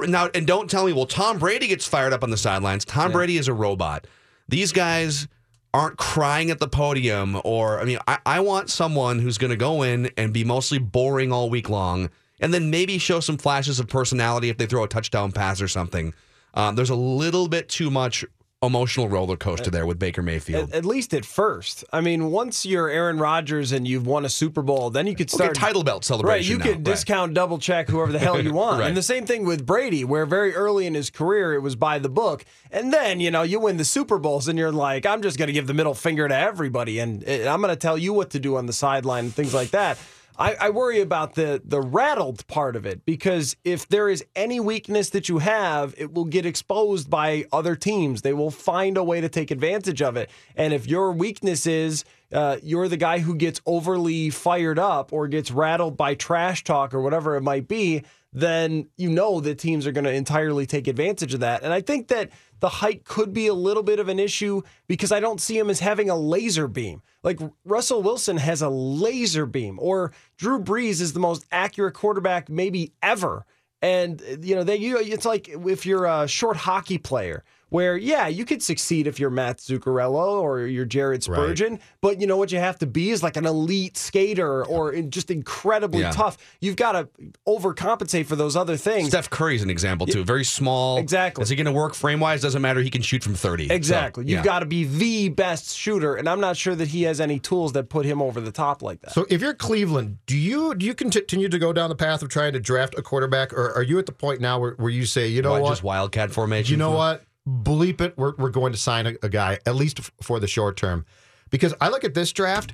now? 0.08 0.30
And 0.34 0.48
don't 0.48 0.70
tell 0.70 0.86
me, 0.86 0.94
well, 0.94 1.06
Tom 1.06 1.38
Brady 1.40 1.68
gets 1.68 1.86
fired 1.86 2.14
up 2.14 2.24
on 2.24 2.30
the 2.30 2.38
sidelines. 2.38 2.86
Tom 2.86 3.12
Brady 3.12 3.38
is 3.38 3.48
a 3.48 3.54
robot. 3.54 4.08
These 4.48 4.72
guys 4.72 5.28
aren't 5.74 5.98
crying 5.98 6.50
at 6.50 6.60
the 6.60 6.68
podium 6.68 7.40
or 7.44 7.80
I 7.80 7.84
mean 7.86 8.00
I, 8.08 8.18
I 8.26 8.40
want 8.40 8.70
someone 8.72 9.20
who's 9.20 9.38
going 9.38 9.52
to 9.52 9.58
go 9.58 9.84
in 9.84 10.10
and 10.18 10.34
be 10.34 10.44
mostly 10.44 10.80
boring 10.80 11.32
all 11.32 11.50
week 11.50 11.70
long 11.70 12.10
and 12.40 12.52
then 12.54 12.72
maybe 12.72 12.98
show 12.98 13.20
some 13.20 13.38
flashes 13.38 13.80
of 13.80 13.88
personality 13.88 14.50
if 14.50 14.58
they 14.58 14.66
throw 14.66 14.84
a 14.84 14.88
touchdown 14.88 15.32
pass 15.32 15.62
or 15.62 15.68
something. 15.68 16.14
Um, 16.56 16.76
there's 16.76 16.90
a 16.90 16.96
little 16.96 17.48
bit 17.48 17.70
too 17.70 17.92
much 17.92 18.26
emotional 18.62 19.08
roller 19.08 19.38
coaster 19.38 19.70
there 19.72 19.86
with 19.86 19.98
Baker 19.98 20.22
Mayfield. 20.22 20.70
At, 20.72 20.76
at 20.80 20.86
least 20.86 21.14
at 21.14 21.24
first. 21.24 21.86
I 21.94 22.02
mean, 22.02 22.30
once 22.30 22.66
you're 22.66 22.90
Aaron 22.90 23.18
Rodgers 23.18 23.72
and 23.72 23.88
you've 23.88 24.06
won 24.06 24.26
a 24.26 24.30
Super 24.30 24.62
Bowl, 24.62 24.90
then 24.90 25.08
you 25.08 25.16
could 25.16 25.30
Okay, 25.34 25.44
start 25.46 25.56
title 25.56 25.82
belt 25.84 26.02
Right, 26.02 26.06
celebration. 26.06 26.52
you 26.52 26.58
now. 26.58 26.64
can 26.66 26.74
Right. 26.74 26.84
discount, 26.84 27.34
double 27.34 27.58
check 27.58 27.88
whoever 27.88 28.12
the 28.12 28.20
hell 28.20 28.42
you 28.42 28.52
want. 28.62 28.82
Right. 28.82 28.88
And 28.90 28.98
the 28.98 29.02
same 29.04 29.26
thing 29.26 29.46
with 29.46 29.66
Brady, 29.66 30.04
where 30.04 30.26
very 30.26 30.54
early 30.54 30.86
in 30.86 30.94
his 30.94 31.10
career 31.10 31.54
it 31.54 31.60
was 31.62 31.78
by 31.78 32.00
the 32.00 32.10
book, 32.10 32.44
and 32.70 32.92
then 32.92 33.22
you 33.22 33.32
know 33.32 33.44
you 33.44 33.62
win 33.62 33.78
the 33.78 33.86
Super 33.86 34.18
Bowls, 34.20 34.50
and 34.50 34.60
you're 34.60 34.74
like, 34.74 35.06
I'm 35.06 35.22
just 35.22 35.38
going 35.38 35.48
to 35.48 35.54
give 35.54 35.68
the 35.68 35.74
middle 35.74 35.94
finger 35.94 36.28
to 36.28 36.36
everybody, 36.36 37.00
and 37.00 37.24
uh, 37.28 37.50
I'm 37.50 37.62
going 37.62 37.72
to 37.74 37.80
tell 37.80 37.98
you 37.98 38.12
what 38.12 38.32
to 38.32 38.40
do 38.40 38.58
on 38.58 38.66
the 38.66 38.74
sideline 38.74 39.26
and 39.26 39.34
things 39.34 39.54
like 39.54 39.70
that. 39.72 39.98
I, 40.40 40.56
I 40.56 40.70
worry 40.70 41.02
about 41.02 41.36
the 41.36 41.62
the 41.64 41.82
rattled 41.82 42.48
part 42.48 42.78
of 42.78 42.86
it 42.86 43.06
because 43.06 43.58
if 43.66 43.90
there 43.90 44.08
is 44.08 44.24
any 44.38 44.62
weakness 44.62 45.10
that 45.10 45.28
you 45.28 45.40
have, 45.40 45.94
it 45.98 46.14
will 46.14 46.26
get 46.26 46.46
exposed 46.46 47.10
by 47.10 47.46
other 47.52 47.76
teams. 47.76 48.22
They 48.22 48.32
will 48.32 48.50
find 48.50 48.96
a 48.96 49.04
way 49.04 49.20
to 49.20 49.28
take 49.28 49.52
advantage 49.52 50.02
of 50.02 50.16
it. 50.16 50.30
And 50.56 50.74
if 50.74 50.88
your 50.88 51.12
weakness 51.12 51.68
is 51.68 52.06
uh, 52.32 52.58
you're 52.64 52.88
the 52.88 52.98
guy 52.98 53.20
who 53.20 53.36
gets 53.36 53.60
overly 53.66 54.30
fired 54.30 54.80
up 54.80 55.12
or 55.12 55.28
gets 55.28 55.52
rattled 55.52 55.98
by 55.98 56.16
trash 56.16 56.64
talk 56.64 56.94
or 56.94 57.02
whatever 57.02 57.36
it 57.36 57.42
might 57.42 57.68
be, 57.68 58.04
then 58.32 58.88
you 58.96 59.10
know 59.10 59.40
that 59.40 59.58
teams 59.58 59.88
are 59.88 59.92
going 59.92 60.04
to 60.04 60.14
entirely 60.14 60.66
take 60.66 60.88
advantage 60.88 61.34
of 61.34 61.40
that. 61.40 61.64
And 61.64 61.74
I 61.74 61.82
think 61.82 62.10
that 62.10 62.30
the 62.60 62.70
height 62.70 63.06
could 63.06 63.34
be 63.34 63.48
a 63.48 63.54
little 63.54 63.84
bit 63.84 64.00
of 64.00 64.10
an 64.10 64.20
issue 64.20 64.62
because 64.88 65.12
I 65.12 65.20
don't 65.20 65.42
see 65.42 65.58
him 65.58 65.70
as 65.70 65.80
having 65.80 66.10
a 66.10 66.16
laser 66.16 66.68
beam. 66.68 67.02
Like 67.24 67.40
Russell 67.66 68.04
Wilson 68.04 68.38
has 68.38 68.62
a 68.62 68.70
laser 68.70 69.46
beam, 69.46 69.80
or 69.82 70.12
Drew 70.38 70.62
Brees 70.62 71.02
is 71.02 71.14
the 71.14 71.20
most 71.20 71.46
accurate 71.52 71.96
quarterback 71.96 72.50
maybe 72.50 72.94
ever. 73.02 73.46
And 73.82 74.22
you 74.42 74.56
know, 74.56 74.64
they 74.64 74.78
you 74.78 74.98
it's 75.00 75.26
like 75.26 75.50
if 75.50 75.86
you're 75.86 76.06
a 76.06 76.28
short 76.28 76.58
hockey 76.58 76.98
player 76.98 77.44
where 77.70 77.96
yeah, 77.98 78.28
you 78.28 78.46
could 78.46 78.62
succeed 78.62 79.08
if 79.08 79.20
you're 79.20 79.30
Matt 79.30 79.58
Zuccarello 79.58 80.42
or 80.42 80.62
you're 80.68 80.86
Jared 80.86 81.24
Spurgeon, 81.24 81.80
but 82.02 82.20
you 82.20 82.28
know 82.28 82.38
what 82.38 82.52
you 82.52 82.60
have 82.60 82.78
to 82.80 82.86
be 82.88 83.12
is 83.12 83.24
like 83.24 83.38
an 83.38 83.46
elite 83.46 83.98
skater 83.98 84.66
or 84.66 84.92
in- 84.92 85.12
just 85.12 85.32
incredibly 85.32 86.02
Yeah. 86.02 86.12
tough. 86.12 86.38
You've 86.62 86.76
got 86.76 86.92
to 86.94 87.08
overcompensate 87.48 88.26
for 88.26 88.36
those 88.36 88.56
other 88.56 88.78
things. 88.78 89.10
Steph 89.10 89.30
Curry's 89.30 89.64
an 89.64 89.70
example 89.70 90.08
too. 90.08 90.24
Very 90.24 90.44
small. 90.44 90.98
Exactly. 90.98 91.42
Is 91.44 91.50
he 91.50 91.56
going 91.56 91.66
to 91.66 91.72
work 91.72 91.94
frame 91.94 92.20
wise? 92.20 92.42
Doesn't 92.42 92.62
matter. 92.62 92.82
He 92.82 92.90
can 92.90 93.02
shoot 93.02 93.24
from 93.24 93.34
thirty. 93.36 93.68
So, 93.68 93.74
Exactly. 93.74 94.26
You've 94.26 94.44
got 94.44 94.60
to 94.60 94.66
be 94.66 94.84
the 94.86 95.30
best 95.30 95.76
shooter, 95.76 96.16
and 96.16 96.28
I'm 96.30 96.40
not 96.40 96.58
sure 96.58 96.76
that 96.76 96.90
he 96.90 97.04
has 97.04 97.20
any 97.22 97.40
tools 97.40 97.74
that 97.74 97.90
put 97.90 98.06
him 98.06 98.22
over 98.22 98.40
the 98.42 98.52
top 98.52 98.82
like 98.82 99.02
that. 99.02 99.12
So 99.14 99.26
if 99.30 99.42
you're 99.42 99.54
Cleveland, 99.54 100.18
do 100.26 100.38
you 100.38 100.76
do 100.76 100.86
you 100.86 100.94
continue 100.94 101.50
to 101.50 101.60
go 101.60 101.74
down 101.74 101.90
the 101.90 101.96
path 101.96 102.22
of 102.22 102.30
trying 102.30 102.54
to 102.54 102.60
draft 102.60 102.98
a 102.98 103.02
quarterback, 103.02 103.54
or 103.54 103.72
are 103.74 103.84
you 103.84 104.00
at 104.00 104.06
the 104.06 104.12
point 104.12 104.42
now 104.42 104.60
where, 104.60 104.72
where 104.74 104.90
you 104.92 105.06
say, 105.06 105.28
you 105.28 105.42
know 105.42 105.52
What, 105.52 105.62
what, 105.64 105.70
just 105.70 105.84
wildcat 105.84 106.32
formation. 106.32 106.72
you 106.72 106.78
know 106.78 106.92
what, 106.92 107.24
bleep 107.64 108.02
it, 108.02 108.18
we're 108.18 108.34
we're 108.38 108.50
going 108.50 108.72
to 108.74 108.78
sign 108.78 109.08
a, 109.08 109.14
a 109.24 109.30
guy 109.30 109.60
at 109.66 109.76
least 109.76 110.00
f- 110.00 110.12
for 110.22 110.40
the 110.40 110.48
short 110.48 110.78
term, 110.78 111.06
because 111.50 111.74
I 111.82 111.90
look 111.90 112.04
at 112.04 112.14
this 112.14 112.32
draft 112.32 112.74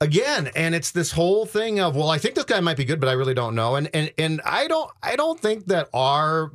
again, 0.00 0.50
and 0.56 0.74
it's 0.74 0.90
this 0.90 1.12
whole 1.12 1.46
thing 1.46 1.80
of, 1.80 1.94
well, 1.96 2.10
I 2.10 2.18
think 2.18 2.34
this 2.34 2.44
guy 2.44 2.60
might 2.60 2.76
be 2.76 2.84
good, 2.84 3.00
but 3.00 3.08
I 3.08 3.12
really 3.12 3.34
don't 3.34 3.54
know, 3.54 3.76
and 3.76 3.88
and 3.94 4.12
and 4.18 4.40
I 4.44 4.66
don't 4.66 4.90
I 5.02 5.16
don't 5.16 5.38
think 5.38 5.66
that 5.66 5.88
our 5.94 6.50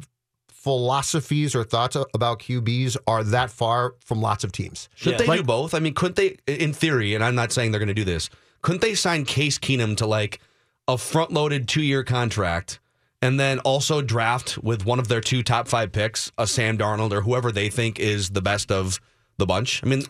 philosophies 0.51 1.55
or 1.55 1.63
thoughts 1.63 1.95
about 2.13 2.39
QBs 2.39 2.97
are 3.07 3.23
that 3.23 3.49
far 3.49 3.95
from 4.03 4.21
lots 4.21 4.43
of 4.43 4.51
teams. 4.51 4.89
Should 4.95 5.13
Yeah. 5.13 5.17
they 5.19 5.25
Like- 5.25 5.39
do 5.39 5.43
both? 5.45 5.73
I 5.73 5.79
mean, 5.79 5.93
couldn't 5.93 6.17
they, 6.17 6.37
in 6.47 6.73
theory, 6.73 7.15
and 7.15 7.23
I'm 7.23 7.35
not 7.35 7.51
saying 7.53 7.71
they're 7.71 7.79
going 7.79 7.87
to 7.87 7.93
do 7.93 8.03
this, 8.03 8.29
couldn't 8.61 8.81
they 8.81 8.93
sign 8.95 9.23
Case 9.25 9.57
Keenum 9.57 9.95
to 9.97 10.05
like 10.05 10.39
a 10.87 10.97
front 10.97 11.31
loaded 11.31 11.67
two 11.69 11.81
year 11.81 12.03
contract 12.03 12.79
and 13.21 13.39
then 13.39 13.59
also 13.59 14.01
draft 14.01 14.57
with 14.59 14.85
one 14.85 14.99
of 14.99 15.07
their 15.07 15.21
two 15.21 15.43
top 15.43 15.67
five 15.67 15.91
picks, 15.91 16.31
a 16.37 16.47
Sam 16.47 16.77
Darnold 16.77 17.11
or 17.11 17.21
whoever 17.21 17.51
they 17.51 17.69
think 17.69 17.99
is 17.99 18.29
the 18.29 18.41
best 18.41 18.71
of 18.71 18.99
the 19.37 19.45
bunch? 19.45 19.83
I 19.83 19.87
mean, 19.87 20.03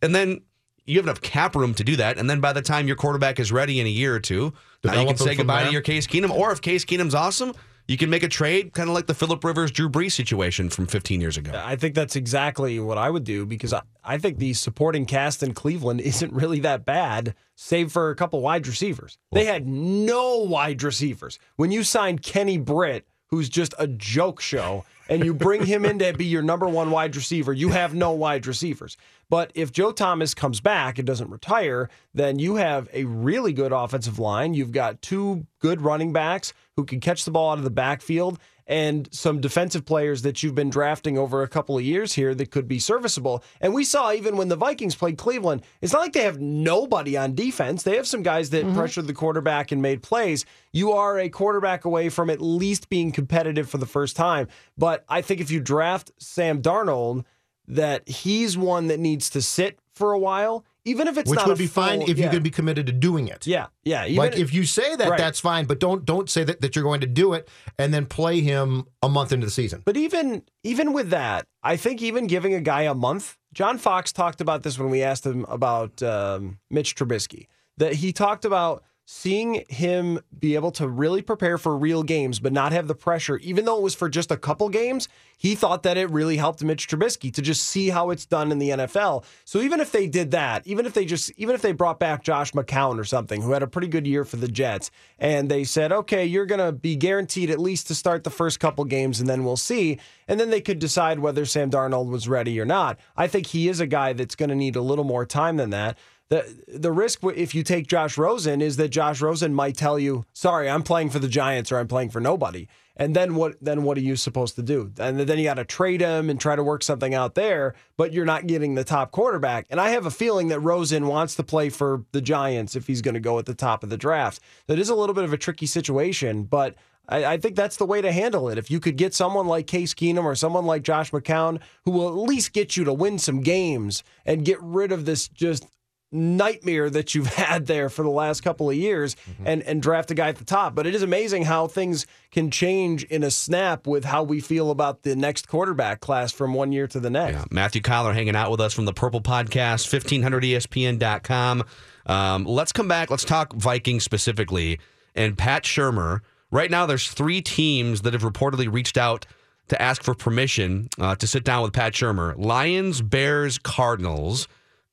and 0.00 0.14
then 0.14 0.42
you 0.86 0.96
have 0.96 1.04
enough 1.04 1.20
cap 1.20 1.54
room 1.56 1.74
to 1.74 1.84
do 1.84 1.96
that. 1.96 2.18
And 2.18 2.30
then 2.30 2.40
by 2.40 2.52
the 2.52 2.62
time 2.62 2.86
your 2.86 2.96
quarterback 2.96 3.40
is 3.40 3.52
ready 3.52 3.80
in 3.80 3.86
a 3.86 3.90
year 3.90 4.14
or 4.14 4.20
two, 4.20 4.54
now 4.84 5.00
you 5.00 5.06
can 5.06 5.16
say 5.16 5.34
goodbye 5.34 5.64
to 5.64 5.72
your 5.72 5.82
Case 5.82 6.06
Keenum. 6.06 6.30
Or 6.30 6.52
if 6.52 6.62
Case 6.62 6.84
Keenum's 6.84 7.14
awesome, 7.14 7.52
you 7.88 7.96
can 7.96 8.10
make 8.10 8.22
a 8.22 8.28
trade, 8.28 8.72
kind 8.72 8.88
of 8.88 8.94
like 8.94 9.06
the 9.06 9.14
Philip 9.14 9.44
Rivers, 9.44 9.70
Drew 9.70 9.88
Brees 9.88 10.12
situation 10.12 10.70
from 10.70 10.86
15 10.86 11.20
years 11.20 11.36
ago. 11.36 11.52
I 11.54 11.76
think 11.76 11.94
that's 11.94 12.16
exactly 12.16 12.80
what 12.80 12.98
I 12.98 13.10
would 13.10 13.24
do 13.24 13.46
because 13.46 13.72
I, 13.72 13.82
I 14.04 14.18
think 14.18 14.38
the 14.38 14.54
supporting 14.54 15.06
cast 15.06 15.42
in 15.42 15.54
Cleveland 15.54 16.00
isn't 16.02 16.32
really 16.32 16.60
that 16.60 16.84
bad, 16.84 17.34
save 17.54 17.92
for 17.92 18.10
a 18.10 18.16
couple 18.16 18.40
wide 18.40 18.66
receivers. 18.66 19.18
They 19.32 19.44
had 19.44 19.66
no 19.66 20.38
wide 20.38 20.82
receivers. 20.82 21.38
When 21.56 21.70
you 21.70 21.84
signed 21.84 22.22
Kenny 22.22 22.58
Britt, 22.58 23.06
who's 23.28 23.48
just 23.48 23.74
a 23.78 23.86
joke 23.86 24.40
show, 24.40 24.84
and 25.08 25.24
you 25.24 25.34
bring 25.34 25.64
him 25.64 25.84
in 25.84 25.98
to 26.00 26.12
be 26.12 26.24
your 26.24 26.42
number 26.42 26.66
one 26.66 26.90
wide 26.90 27.14
receiver, 27.16 27.52
you 27.52 27.70
have 27.70 27.94
no 27.94 28.12
wide 28.12 28.46
receivers. 28.46 28.96
But 29.28 29.50
if 29.54 29.72
Joe 29.72 29.92
Thomas 29.92 30.34
comes 30.34 30.60
back 30.60 30.98
and 30.98 31.06
doesn't 31.06 31.30
retire, 31.30 31.88
then 32.14 32.38
you 32.38 32.56
have 32.56 32.88
a 32.92 33.04
really 33.04 33.52
good 33.52 33.72
offensive 33.72 34.18
line. 34.18 34.54
You've 34.54 34.72
got 34.72 35.02
two 35.02 35.46
good 35.60 35.80
running 35.80 36.12
backs 36.12 36.52
who 36.76 36.84
can 36.84 37.00
catch 37.00 37.24
the 37.24 37.30
ball 37.30 37.50
out 37.52 37.58
of 37.58 37.64
the 37.64 37.70
backfield 37.70 38.38
and 38.66 39.08
some 39.12 39.40
defensive 39.40 39.84
players 39.84 40.22
that 40.22 40.42
you've 40.42 40.54
been 40.54 40.70
drafting 40.70 41.16
over 41.16 41.42
a 41.42 41.48
couple 41.48 41.76
of 41.76 41.84
years 41.84 42.14
here 42.14 42.34
that 42.34 42.50
could 42.50 42.66
be 42.66 42.78
serviceable. 42.78 43.44
And 43.60 43.72
we 43.72 43.84
saw 43.84 44.12
even 44.12 44.36
when 44.36 44.48
the 44.48 44.56
Vikings 44.56 44.96
played 44.96 45.18
Cleveland, 45.18 45.62
it's 45.80 45.92
not 45.92 46.00
like 46.00 46.12
they 46.12 46.22
have 46.22 46.40
nobody 46.40 47.16
on 47.16 47.34
defense. 47.34 47.82
They 47.82 47.96
have 47.96 48.06
some 48.06 48.22
guys 48.22 48.50
that 48.50 48.64
mm-hmm. 48.64 48.76
pressured 48.76 49.06
the 49.06 49.14
quarterback 49.14 49.70
and 49.70 49.80
made 49.80 50.02
plays. 50.02 50.44
You 50.72 50.92
are 50.92 51.18
a 51.18 51.28
quarterback 51.28 51.84
away 51.84 52.08
from 52.08 52.28
at 52.30 52.40
least 52.40 52.88
being 52.88 53.12
competitive 53.12 53.68
for 53.70 53.78
the 53.78 53.86
first 53.86 54.16
time. 54.16 54.48
But 54.76 55.04
I 55.08 55.22
think 55.22 55.40
if 55.40 55.50
you 55.50 55.60
draft 55.60 56.10
Sam 56.18 56.60
Darnold, 56.60 57.24
that 57.68 58.08
he's 58.08 58.56
one 58.56 58.86
that 58.88 59.00
needs 59.00 59.30
to 59.30 59.42
sit 59.42 59.78
for 59.92 60.12
a 60.12 60.18
while, 60.18 60.64
even 60.86 61.08
if 61.08 61.18
it's 61.18 61.28
Which 61.28 61.44
would 61.44 61.58
be 61.58 61.66
fine 61.66 62.00
full- 62.00 62.10
if 62.10 62.16
you 62.16 62.24
yeah. 62.24 62.30
could 62.30 62.42
be 62.42 62.50
committed 62.50 62.86
to 62.86 62.92
doing 62.92 63.28
it. 63.28 63.46
Yeah, 63.46 63.66
yeah. 63.84 64.04
Even 64.06 64.16
like 64.16 64.36
if 64.38 64.54
you 64.54 64.64
say 64.64 64.96
that, 64.96 65.08
Right. 65.10 65.18
that's 65.18 65.40
fine, 65.40 65.66
but 65.66 65.80
don't 65.80 66.04
don't 66.06 66.30
say 66.30 66.44
that, 66.44 66.60
that 66.62 66.74
you're 66.74 66.84
going 66.84 67.00
to 67.02 67.06
do 67.06 67.32
it 67.34 67.48
and 67.78 67.92
then 67.92 68.06
play 68.06 68.40
him 68.40 68.86
a 69.02 69.08
month 69.08 69.32
into 69.32 69.46
the 69.46 69.50
season. 69.50 69.82
But 69.84 69.96
even 69.98 70.42
even 70.64 70.92
with 70.94 71.10
that, 71.10 71.46
I 71.62 71.76
think 71.76 72.00
even 72.00 72.26
giving 72.26 72.54
a 72.54 72.60
guy 72.60 72.82
a 72.82 72.94
month. 72.94 73.36
John 73.52 73.78
Fox 73.78 74.12
talked 74.12 74.40
about 74.40 74.62
this 74.62 74.78
when 74.78 74.90
we 74.90 75.02
asked 75.02 75.26
him 75.26 75.44
about 75.48 76.02
um, 76.02 76.58
Mitch 76.70 76.94
Trubisky. 76.94 77.48
That 77.78 77.94
he 77.94 78.12
talked 78.12 78.44
about 78.46 78.84
seeing 79.08 79.64
him 79.68 80.18
be 80.36 80.56
able 80.56 80.72
to 80.72 80.88
really 80.88 81.22
prepare 81.22 81.56
for 81.56 81.76
real 81.78 82.02
games, 82.02 82.40
but 82.40 82.52
not 82.52 82.72
have 82.72 82.88
the 82.88 82.94
pressure, 82.94 83.36
even 83.38 83.64
though 83.64 83.76
it 83.76 83.82
was 83.82 83.94
for 83.94 84.08
just 84.08 84.32
a 84.32 84.36
couple 84.36 84.68
games. 84.68 85.08
He 85.38 85.54
thought 85.54 85.84
that 85.84 85.96
it 85.96 86.10
really 86.10 86.38
helped 86.38 86.64
Mitch 86.64 86.88
Trubisky 86.88 87.32
to 87.34 87.42
just 87.42 87.62
see 87.62 87.90
how 87.90 88.10
it's 88.10 88.26
done 88.26 88.50
in 88.50 88.58
the 88.58 88.70
NFL. 88.70 89.24
So 89.44 89.60
even 89.60 89.80
if 89.80 89.92
they 89.92 90.08
did 90.08 90.32
that, 90.32 90.66
even 90.66 90.86
if 90.86 90.94
they 90.94 91.04
just 91.04 91.30
even 91.36 91.54
if 91.54 91.62
they 91.62 91.72
brought 91.72 92.00
back 92.00 92.24
Josh 92.24 92.52
McCown 92.52 92.98
or 92.98 93.04
something, 93.04 93.42
who 93.42 93.52
had 93.52 93.62
a 93.62 93.68
pretty 93.68 93.88
good 93.88 94.06
year 94.06 94.24
for 94.24 94.36
the 94.36 94.48
Jets, 94.48 94.90
and 95.18 95.48
they 95.48 95.62
said, 95.62 95.92
okay, 95.92 96.24
you're 96.24 96.46
going 96.46 96.64
to 96.64 96.72
be 96.72 96.96
guaranteed 96.96 97.50
at 97.50 97.60
least 97.60 97.86
to 97.88 97.94
start 97.94 98.24
the 98.24 98.30
first 98.30 98.58
couple 98.58 98.84
games, 98.84 99.20
and 99.20 99.28
then 99.28 99.44
we'll 99.44 99.56
see. 99.56 100.00
And 100.26 100.40
then 100.40 100.50
they 100.50 100.60
could 100.60 100.80
decide 100.80 101.20
whether 101.20 101.44
Sam 101.44 101.70
Darnold 101.70 102.10
was 102.10 102.28
ready 102.28 102.58
or 102.58 102.64
not. 102.64 102.98
I 103.16 103.28
think 103.28 103.46
he 103.46 103.68
is 103.68 103.78
a 103.78 103.86
guy 103.86 104.14
that's 104.14 104.34
going 104.34 104.48
to 104.48 104.56
need 104.56 104.74
a 104.74 104.80
little 104.80 105.04
more 105.04 105.24
time 105.24 105.58
than 105.58 105.70
that. 105.70 105.96
The 106.28 106.64
the 106.66 106.90
risk 106.90 107.20
if 107.22 107.54
you 107.54 107.62
take 107.62 107.86
Josh 107.86 108.18
Rosen 108.18 108.60
is 108.60 108.76
that 108.76 108.88
Josh 108.88 109.20
Rosen 109.20 109.54
might 109.54 109.76
tell 109.76 109.98
you, 109.98 110.24
"Sorry, 110.32 110.68
I'm 110.68 110.82
playing 110.82 111.10
for 111.10 111.20
the 111.20 111.28
Giants 111.28 111.70
or 111.70 111.78
I'm 111.78 111.86
playing 111.86 112.10
for 112.10 112.20
nobody." 112.20 112.66
And 112.96 113.14
then 113.14 113.34
what 113.34 113.56
then 113.60 113.84
what 113.84 113.96
are 113.98 114.02
you 114.02 114.16
supposed 114.16 114.56
to 114.56 114.62
do? 114.62 114.90
And 114.98 115.20
then 115.20 115.38
you 115.38 115.44
got 115.44 115.54
to 115.54 115.64
trade 115.64 116.00
him 116.00 116.28
and 116.30 116.40
try 116.40 116.56
to 116.56 116.64
work 116.64 116.82
something 116.82 117.14
out 117.14 117.34
there, 117.34 117.74
but 117.96 118.12
you're 118.12 118.24
not 118.24 118.46
getting 118.46 118.74
the 118.74 118.84
top 118.84 119.12
quarterback. 119.12 119.66
And 119.70 119.80
I 119.80 119.90
have 119.90 120.06
a 120.06 120.10
feeling 120.10 120.48
that 120.48 120.60
Rosen 120.60 121.06
wants 121.06 121.36
to 121.36 121.42
play 121.42 121.68
for 121.68 122.04
the 122.12 122.22
Giants 122.22 122.74
if 122.74 122.86
he's 122.86 123.02
going 123.02 123.14
to 123.14 123.20
go 123.20 123.38
at 123.38 123.46
the 123.46 123.54
top 123.54 123.84
of 123.84 123.90
the 123.90 123.98
draft. 123.98 124.40
That 124.66 124.78
is 124.78 124.88
a 124.88 124.94
little 124.94 125.14
bit 125.14 125.24
of 125.24 125.32
a 125.32 125.38
tricky 125.38 125.66
situation, 125.66 126.44
but 126.44 126.74
I, 127.08 127.24
I 127.24 127.36
think 127.36 127.54
that's 127.54 127.76
the 127.76 127.86
way 127.86 128.00
to 128.00 128.10
handle 128.10 128.48
it. 128.48 128.58
If 128.58 128.70
you 128.70 128.80
could 128.80 128.96
get 128.96 129.14
someone 129.14 129.46
like 129.46 129.66
Case 129.66 129.94
Keenum 129.94 130.24
or 130.24 130.34
someone 130.34 130.64
like 130.64 130.82
Josh 130.82 131.10
McCown 131.10 131.60
who 131.84 131.90
will 131.92 132.08
at 132.08 132.28
least 132.28 132.52
get 132.52 132.76
you 132.76 132.84
to 132.84 132.92
win 132.92 133.18
some 133.18 133.42
games 133.42 134.02
and 134.24 134.44
get 134.44 134.60
rid 134.62 134.90
of 134.90 135.04
this 135.04 135.28
just 135.28 135.66
nightmare 136.12 136.88
that 136.88 137.14
you've 137.14 137.26
had 137.34 137.66
there 137.66 137.88
for 137.88 138.02
the 138.02 138.10
last 138.10 138.42
couple 138.42 138.70
of 138.70 138.76
years 138.76 139.16
and 139.44 139.62
and 139.64 139.82
draft 139.82 140.10
a 140.10 140.14
guy 140.14 140.28
at 140.28 140.36
the 140.36 140.44
top 140.44 140.74
but 140.74 140.86
it 140.86 140.94
is 140.94 141.02
amazing 141.02 141.44
how 141.44 141.66
things 141.66 142.06
can 142.30 142.50
change 142.50 143.02
in 143.04 143.22
a 143.24 143.30
snap 143.30 143.86
with 143.86 144.04
how 144.04 144.22
we 144.22 144.40
feel 144.40 144.70
about 144.70 145.02
the 145.02 145.16
next 145.16 145.48
quarterback 145.48 146.00
class 146.00 146.32
from 146.32 146.54
one 146.54 146.70
year 146.72 146.86
to 146.86 147.00
the 147.00 147.10
next 147.10 147.50
Matthew 147.50 147.80
Coller 147.80 148.12
hanging 148.12 148.36
out 148.36 148.50
with 148.50 148.60
us 148.60 148.72
from 148.72 148.84
the 148.84 148.92
Purple 148.92 149.20
Podcast, 149.20 149.92
E 149.92 149.98
1500ESPN.com. 149.98 151.64
Um, 152.06 152.44
let's 152.44 152.72
come 152.72 152.88
back. 152.88 153.10
Let's 153.10 153.24
talk 153.24 153.52
Vikings 153.54 154.04
specifically. 154.04 154.78
And 155.14 155.36
Pat 155.36 155.64
Shurmur. 155.64 156.20
Right 156.50 156.70
now, 156.70 156.86
there's 156.86 157.08
three 157.08 157.42
teams 157.42 158.02
that 158.02 158.12
have 158.12 158.22
reportedly 158.22 158.72
reached 158.72 158.96
out 158.96 159.26
to 159.68 159.80
ask 159.82 160.02
for 160.02 160.14
permission 160.14 160.88
uh, 161.00 161.16
to 161.16 161.26
sit 161.26 161.42
down 161.42 161.62
with 161.62 161.72
Pat 161.72 161.92
Shurmur 161.92 162.34
Lions, 162.38 163.02
Bears, 163.02 163.58
Cardinals. 163.58 164.46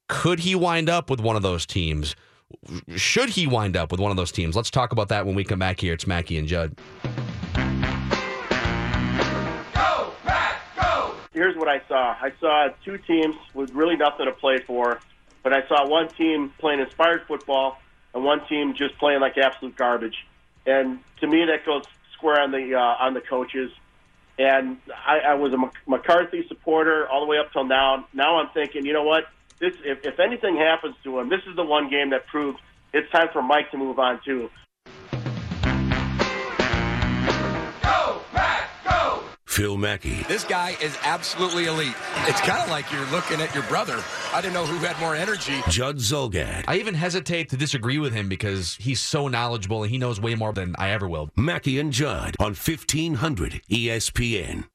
Could 0.09 0.39
he 0.39 0.55
wind 0.55 0.89
up 0.89 1.09
with 1.09 1.21
one 1.21 1.35
of 1.35 1.41
those 1.41 1.65
teams? 1.65 2.15
Should 2.95 3.29
he 3.29 3.47
wind 3.47 3.77
up 3.77 3.91
with 3.91 3.99
one 3.99 4.11
of 4.11 4.17
those 4.17 4.31
teams? 4.31 4.55
Let's 4.55 4.69
talk 4.69 4.91
about 4.91 5.09
that 5.09 5.25
when 5.25 5.33
we 5.35 5.43
come 5.43 5.59
back 5.59 5.79
here. 5.79 5.93
It's 5.93 6.05
Mackey 6.05 6.37
and 6.37 6.47
Judd. 6.47 6.75
Go, 9.73 10.13
Pat, 10.23 10.61
go! 10.79 11.15
Here's 11.33 11.55
what 11.55 11.67
I 11.67 11.81
saw. 11.87 12.15
I 12.21 12.31
saw 12.39 12.69
two 12.83 12.97
teams 12.99 13.35
with 13.53 13.71
really 13.71 13.95
nothing 13.95 14.25
to 14.25 14.33
play 14.33 14.59
for, 14.59 14.99
but 15.41 15.53
I 15.53 15.67
saw 15.67 15.87
one 15.87 16.09
team 16.09 16.53
playing 16.59 16.81
inspired 16.81 17.23
football 17.27 17.79
and 18.13 18.23
one 18.23 18.45
team 18.47 18.75
just 18.75 18.97
playing 18.99 19.21
like 19.21 19.37
absolute 19.37 19.75
garbage. 19.75 20.27
And 20.65 20.99
to 21.21 21.27
me, 21.27 21.45
that 21.45 21.65
goes 21.65 21.83
square 22.13 22.41
on 22.41 22.51
the 22.51 22.75
uh, 22.75 22.79
on 22.99 23.13
the 23.13 23.21
coaches. 23.21 23.71
And 24.37 24.77
I, 25.05 25.19
I 25.19 25.33
was 25.35 25.53
a 25.53 25.57
McCarthy 25.87 26.47
supporter 26.47 27.07
all 27.07 27.21
the 27.21 27.27
way 27.27 27.37
up 27.37 27.51
till 27.53 27.65
now. 27.65 28.07
Now 28.13 28.39
I'm 28.39 28.49
thinking, 28.49 28.85
you 28.85 28.93
know 28.93 29.03
what? 29.03 29.25
This, 29.59 29.73
if, 29.83 29.99
if 30.03 30.19
anything 30.19 30.57
happens 30.57 30.95
to 31.03 31.19
him, 31.19 31.29
this 31.29 31.41
is 31.47 31.55
the 31.55 31.63
one 31.63 31.89
game 31.89 32.09
that 32.09 32.27
proves 32.27 32.57
it's 32.93 33.09
time 33.11 33.27
for 33.33 33.41
Mike 33.41 33.71
to 33.71 33.77
move 33.77 33.97
on 33.97 34.19
too. 34.23 34.49
Go, 37.81 38.21
Matt, 38.33 38.69
go. 38.87 39.23
Phil 39.47 39.77
Mackey. 39.77 40.23
This 40.27 40.43
guy 40.43 40.75
is 40.81 40.97
absolutely 41.03 41.65
elite. 41.65 41.95
It's 42.27 42.41
kind 42.41 42.61
of 42.61 42.69
like 42.69 42.91
you're 42.91 43.05
looking 43.07 43.41
at 43.41 43.53
your 43.53 43.63
brother. 43.63 44.03
I 44.31 44.41
didn't 44.41 44.53
know 44.53 44.65
who 44.65 44.77
had 44.85 44.99
more 44.99 45.15
energy. 45.15 45.61
Judd 45.69 45.97
Zulgad. 45.97 46.65
I 46.67 46.77
even 46.77 46.93
hesitate 46.93 47.49
to 47.49 47.57
disagree 47.57 47.97
with 47.97 48.13
him 48.13 48.29
because 48.29 48.75
he's 48.75 49.01
so 49.01 49.27
knowledgeable 49.27 49.83
and 49.83 49.91
he 49.91 49.97
knows 49.97 50.21
way 50.21 50.35
more 50.35 50.53
than 50.53 50.75
I 50.77 50.91
ever 50.91 51.07
will. 51.07 51.29
Mackey 51.35 51.79
and 51.79 51.91
Judd 51.91 52.35
on 52.39 52.51
E 52.51 52.55
1500 52.55 53.61
ESPN. 53.69 54.65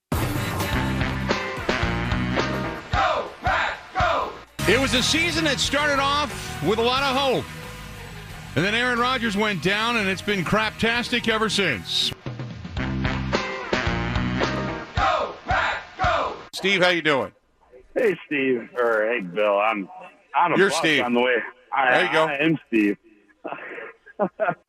It 4.68 4.78
was 4.78 4.92
a 4.92 5.02
season 5.02 5.44
that 5.44 5.58
started 5.60 5.98
off 5.98 6.62
with 6.62 6.78
a 6.78 6.82
lot 6.82 7.02
of 7.02 7.16
hope. 7.16 7.46
And 8.54 8.62
then 8.62 8.74
Aaron 8.74 8.98
Rodgers 8.98 9.34
went 9.34 9.62
down, 9.62 9.96
and 9.96 10.06
it's 10.10 10.20
been 10.20 10.44
craptastic 10.44 11.26
ever 11.26 11.48
since. 11.48 12.12
Go, 14.94 15.34
Pack, 15.46 15.82
go! 16.02 16.34
Steve, 16.52 16.82
how 16.82 16.90
you 16.90 17.00
doing? 17.00 17.32
Hey, 17.94 18.14
Steve, 18.26 18.68
or 18.78 19.08
hey, 19.10 19.20
Bill. 19.20 19.58
I'm 19.58 19.88
on 20.36 20.52
a 20.52 20.58
You're 20.58 20.70
Steve. 20.70 21.02
on 21.02 21.14
the 21.14 21.20
way. 21.22 21.36
I, 21.74 21.90
There 21.90 22.04
you 22.04 22.12
go. 22.12 22.24
I 22.26 22.34
am 22.34 22.58
Steve. 22.68 22.98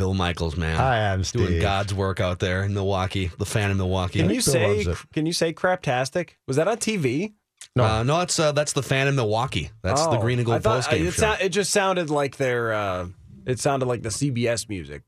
Bill 0.00 0.14
Michaels, 0.14 0.56
man. 0.56 0.76
Hi, 0.78 1.12
I'm 1.12 1.20
Doing 1.20 1.60
God's 1.60 1.92
work 1.92 2.20
out 2.20 2.38
there 2.38 2.64
in 2.64 2.72
Milwaukee, 2.72 3.30
the 3.36 3.44
fan 3.44 3.70
in 3.70 3.76
Milwaukee. 3.76 4.20
can 4.20 4.30
you 4.30 4.40
say 4.40 4.86
can 5.12 5.26
you 5.26 5.34
say 5.34 5.52
craptastic 5.52 6.30
was 6.48 6.56
that 6.56 6.66
on 6.66 6.78
tv 6.78 7.34
No, 7.76 7.84
uh, 7.84 8.02
no, 8.02 8.22
it's 8.22 8.38
uh, 8.38 8.52
that's 8.52 8.72
the 8.72 8.82
fan 8.82 9.08
in 9.08 9.14
Milwaukee. 9.14 9.70
That's 9.82 10.00
the 10.06 10.16
Oh, 10.16 10.20
Green 10.22 10.38
and 10.38 10.46
Gold 10.46 10.62
thought- 10.62 10.76
post 10.76 10.90
game 10.90 11.06
it, 11.06 11.12
show. 11.12 11.32
it 11.38 11.50
just 11.50 11.70
sounded 11.70 12.08
like 12.08 12.38
their 12.38 12.72
uh, 12.72 13.08
it 13.44 13.60
sounded 13.60 13.84
like 13.84 14.00
the 14.02 14.08
cbs 14.08 14.70
music 14.70 15.02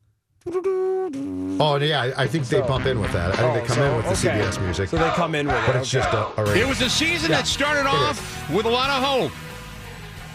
Oh 0.44 1.78
yeah, 1.81 2.02
I, 2.02 2.24
I 2.24 2.26
think 2.26 2.46
they 2.48 2.61
So- 2.61 2.66
bump 2.66 2.85
in 2.85 3.00
with 3.00 3.12
that. 3.12 3.33
I 3.33 3.37
think 3.37 3.48
Oh, 3.48 3.55
they 3.55 3.66
come 3.66 3.76
so- 3.76 3.85
in 3.90 3.96
with 3.96 4.05
the 4.22 4.28
okay. 4.28 4.40
CBS 4.40 4.61
music. 4.62 4.88
So 4.90 4.98
they 4.98 5.09
come 5.11 5.35
in 5.35 5.46
with 5.46 5.57
it, 5.57 5.66
but 5.68 5.76
it's 5.76 5.94
okay. 5.94 6.05
just 6.05 6.12
a, 6.38 6.42
a. 6.42 6.55
It 6.59 6.68
was 6.68 6.83
a 6.83 6.90
season 6.90 7.31
Yeah, 7.31 7.38
that 7.38 7.46
started 7.46 7.81
it 7.81 7.87
off 7.87 8.50
with 8.50 8.66
a 8.66 8.70
lot 8.70 8.90
of 8.90 9.02
hope. 9.02 9.33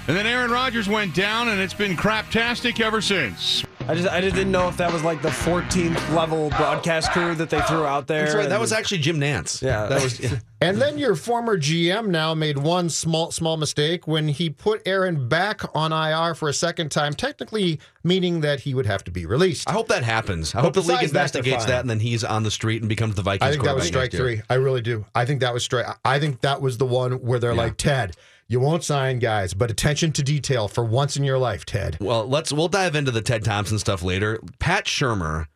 And 0.08 0.16
then 0.18 0.26
Aaron 0.26 0.50
Rodgers 0.50 0.88
went 0.90 1.14
down, 1.14 1.50
and 1.50 1.60
it's 1.60 1.74
been 1.76 1.96
craptastic 1.98 2.80
ever 2.80 3.02
since. 3.02 3.64
I 3.88 3.96
just 3.96 4.08
I 4.10 4.22
just 4.22 4.36
didn't 4.36 4.52
know 4.52 4.68
if 4.68 4.78
that 4.78 4.92
was 4.92 5.04
like 5.04 5.22
the 5.22 5.30
14th 5.30 6.14
level 6.14 6.50
broadcast 6.50 7.12
crew 7.12 7.36
that 7.36 7.50
they 7.50 7.62
threw 7.62 7.86
out 7.86 8.08
there. 8.08 8.24
That's 8.24 8.36
right. 8.36 8.50
That 8.50 8.60
was 8.60 8.74
actually 8.74 8.98
Jim 9.00 9.20
Nantz. 9.20 9.62
Yeah. 9.62 9.86
that 9.88 10.04
was. 10.04 10.20
And 10.60 10.82
then 10.82 10.98
your 10.98 11.14
former 11.14 11.56
GM 11.56 12.08
now 12.08 12.34
made 12.34 12.58
one 12.58 12.90
small 12.90 13.30
small 13.30 13.58
mistake 13.58 14.08
when 14.08 14.28
he 14.28 14.50
put 14.50 14.82
Aaron 14.88 15.30
back 15.30 15.62
on 15.76 15.94
IR 15.94 16.34
for 16.34 16.50
a 16.50 16.54
second 16.54 16.90
time, 16.90 17.14
technically 17.14 17.80
meaning 18.04 18.42
that 18.42 18.62
he 18.62 18.74
would 18.74 18.88
have 18.88 19.04
to 19.04 19.12
be 19.12 19.28
released. 19.28 19.70
I 19.70 19.74
hope 19.74 19.88
that 19.90 20.02
happens. 20.02 20.56
I 20.56 20.58
But 20.58 20.64
hope 20.64 20.74
the 20.74 20.80
league 20.80 20.88
besides 20.88 21.12
that, 21.12 21.20
investigates 21.20 21.66
that, 21.66 21.82
and 21.82 21.90
then 21.92 22.00
he's 22.00 22.24
on 22.24 22.42
the 22.42 22.50
street 22.50 22.82
and 22.82 22.90
becomes 22.90 23.14
the 23.14 23.22
Vikings. 23.22 23.48
I 23.48 23.52
think 23.52 23.66
that 23.66 23.76
was 23.76 23.84
quarterback 23.92 24.12
strike 24.12 24.20
three. 24.20 24.42
I 24.50 24.56
really 24.56 24.82
do. 24.82 25.06
I 25.14 25.26
think 25.26 25.42
that 25.42 25.54
was 25.54 25.64
strike. 25.64 25.86
I 26.04 26.20
think 26.20 26.42
that 26.42 26.60
was 26.60 26.80
the 26.80 26.88
one 26.88 27.22
where 27.22 27.38
they're 27.38 27.54
like, 27.54 27.78
Ted, 27.78 28.16
you 28.48 28.60
won't 28.60 28.84
sign 28.84 29.20
guys, 29.20 29.54
but 29.54 29.70
attention 29.72 30.12
to 30.14 30.24
detail 30.24 30.68
for 30.68 30.84
once 30.84 31.18
in 31.18 31.24
your 31.24 31.38
life, 31.38 31.66
Ted. 31.66 31.98
Well, 32.00 32.28
let's 32.28 32.52
we'll 32.54 32.68
dive 32.70 32.96
into 32.96 33.12
the 33.12 33.22
Ted 33.22 33.44
Thompson 33.44 33.80
stuff 33.80 34.02
later. 34.04 34.40
Pat 34.60 34.86
Shurmur 34.86 35.48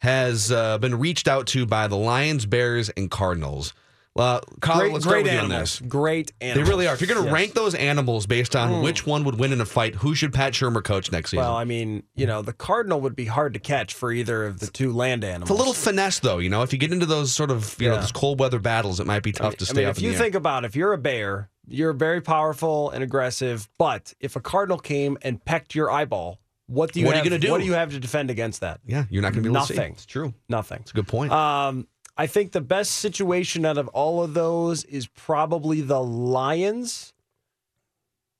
has 0.00 0.52
uh, 0.52 0.78
been 0.78 0.98
reached 0.98 1.26
out 1.28 1.46
to 1.48 1.66
by 1.66 1.88
the 1.88 1.96
Lions, 1.96 2.46
Bears, 2.46 2.88
and 2.90 3.10
Cardinals. 3.10 3.74
Uh, 4.16 4.40
Colin, 4.60 4.78
Great, 4.80 4.92
let's 4.94 5.04
start 5.04 5.14
great 5.14 5.22
with 5.24 5.32
you 5.32 5.38
on 5.38 5.44
animals. 5.52 5.78
this. 5.78 5.88
Great 5.88 6.32
animals. 6.40 6.66
They 6.66 6.70
really 6.72 6.86
are. 6.88 6.94
If 6.94 7.00
you're 7.00 7.06
going 7.06 7.20
to 7.20 7.26
Yes. 7.26 7.32
rank 7.32 7.54
those 7.54 7.74
animals 7.76 8.26
based 8.26 8.56
on 8.56 8.70
Mm. 8.70 8.82
which 8.82 9.06
one 9.06 9.22
would 9.22 9.38
win 9.38 9.52
in 9.52 9.60
a 9.60 9.64
fight, 9.64 9.94
who 9.96 10.16
should 10.16 10.32
Pat 10.32 10.54
Shurmur 10.54 10.82
coach 10.82 11.12
next 11.12 11.30
season? 11.30 11.44
Well, 11.44 11.54
I 11.54 11.62
mean, 11.64 12.02
you 12.16 12.26
know, 12.26 12.42
the 12.42 12.52
cardinal 12.52 13.00
would 13.02 13.14
be 13.14 13.26
hard 13.26 13.54
to 13.54 13.60
catch 13.60 13.94
for 13.94 14.10
either 14.10 14.44
of 14.46 14.58
the 14.58 14.66
two 14.66 14.92
land 14.92 15.22
animals. 15.22 15.50
it's 15.50 15.56
a 15.56 15.58
little 15.58 15.72
finesse, 15.74 16.18
though. 16.18 16.38
You 16.38 16.48
know, 16.50 16.62
if 16.62 16.72
you 16.72 16.80
get 16.80 16.92
into 16.92 17.06
those 17.06 17.32
sort 17.32 17.52
of 17.52 17.76
you 17.80 17.88
know 17.88 17.94
those 17.96 18.10
cold 18.10 18.40
weather 18.40 18.58
battles, 18.58 18.98
it 18.98 19.06
might 19.06 19.22
be 19.22 19.30
tough 19.30 19.56
to 19.58 19.64
I 19.64 19.66
stay 19.66 19.80
mean, 19.82 19.86
up 19.86 19.90
if 19.92 19.98
in 19.98 20.04
you 20.04 20.10
the 20.10 20.16
air. 20.16 20.22
think 20.24 20.34
about 20.34 20.64
if 20.64 20.74
you're 20.74 20.92
a 20.94 20.98
bear, 20.98 21.48
you're 21.68 21.92
very 21.92 22.20
powerful 22.20 22.90
and 22.90 23.02
aggressive. 23.02 23.68
But 23.78 24.14
if 24.20 24.36
a 24.36 24.40
cardinal 24.40 24.78
came 24.78 25.18
and 25.22 25.44
pecked 25.44 25.74
your 25.74 25.90
eyeball, 25.90 26.38
what 26.66 26.92
do 26.92 27.00
you 27.00 27.06
What 27.06 27.14
are 27.14 27.16
have, 27.16 27.24
you 27.24 27.30
gonna 27.30 27.40
do? 27.40 27.50
What 27.50 27.60
do 27.60 27.64
you 27.64 27.72
have 27.72 27.90
to 27.92 27.98
defend 27.98 28.30
against 28.30 28.60
that? 28.60 28.80
Yeah, 28.86 29.04
you're 29.10 29.22
not 29.22 29.32
going 29.32 29.42
to 29.42 29.50
be 29.50 29.54
able 29.54 29.66
to. 29.66 29.74
Nothing. 29.74 29.92
It's 29.92 30.06
true. 30.06 30.34
Nothing. 30.48 30.80
It's 30.82 30.90
a 30.90 30.94
good 30.94 31.08
point. 31.08 31.32
Um, 31.32 31.86
I 32.16 32.26
think 32.26 32.52
the 32.52 32.60
best 32.60 32.94
situation 32.94 33.64
out 33.64 33.78
of 33.78 33.88
all 33.88 34.22
of 34.22 34.34
those 34.34 34.84
is 34.84 35.06
probably 35.06 35.80
the 35.80 36.02
Lions, 36.02 37.14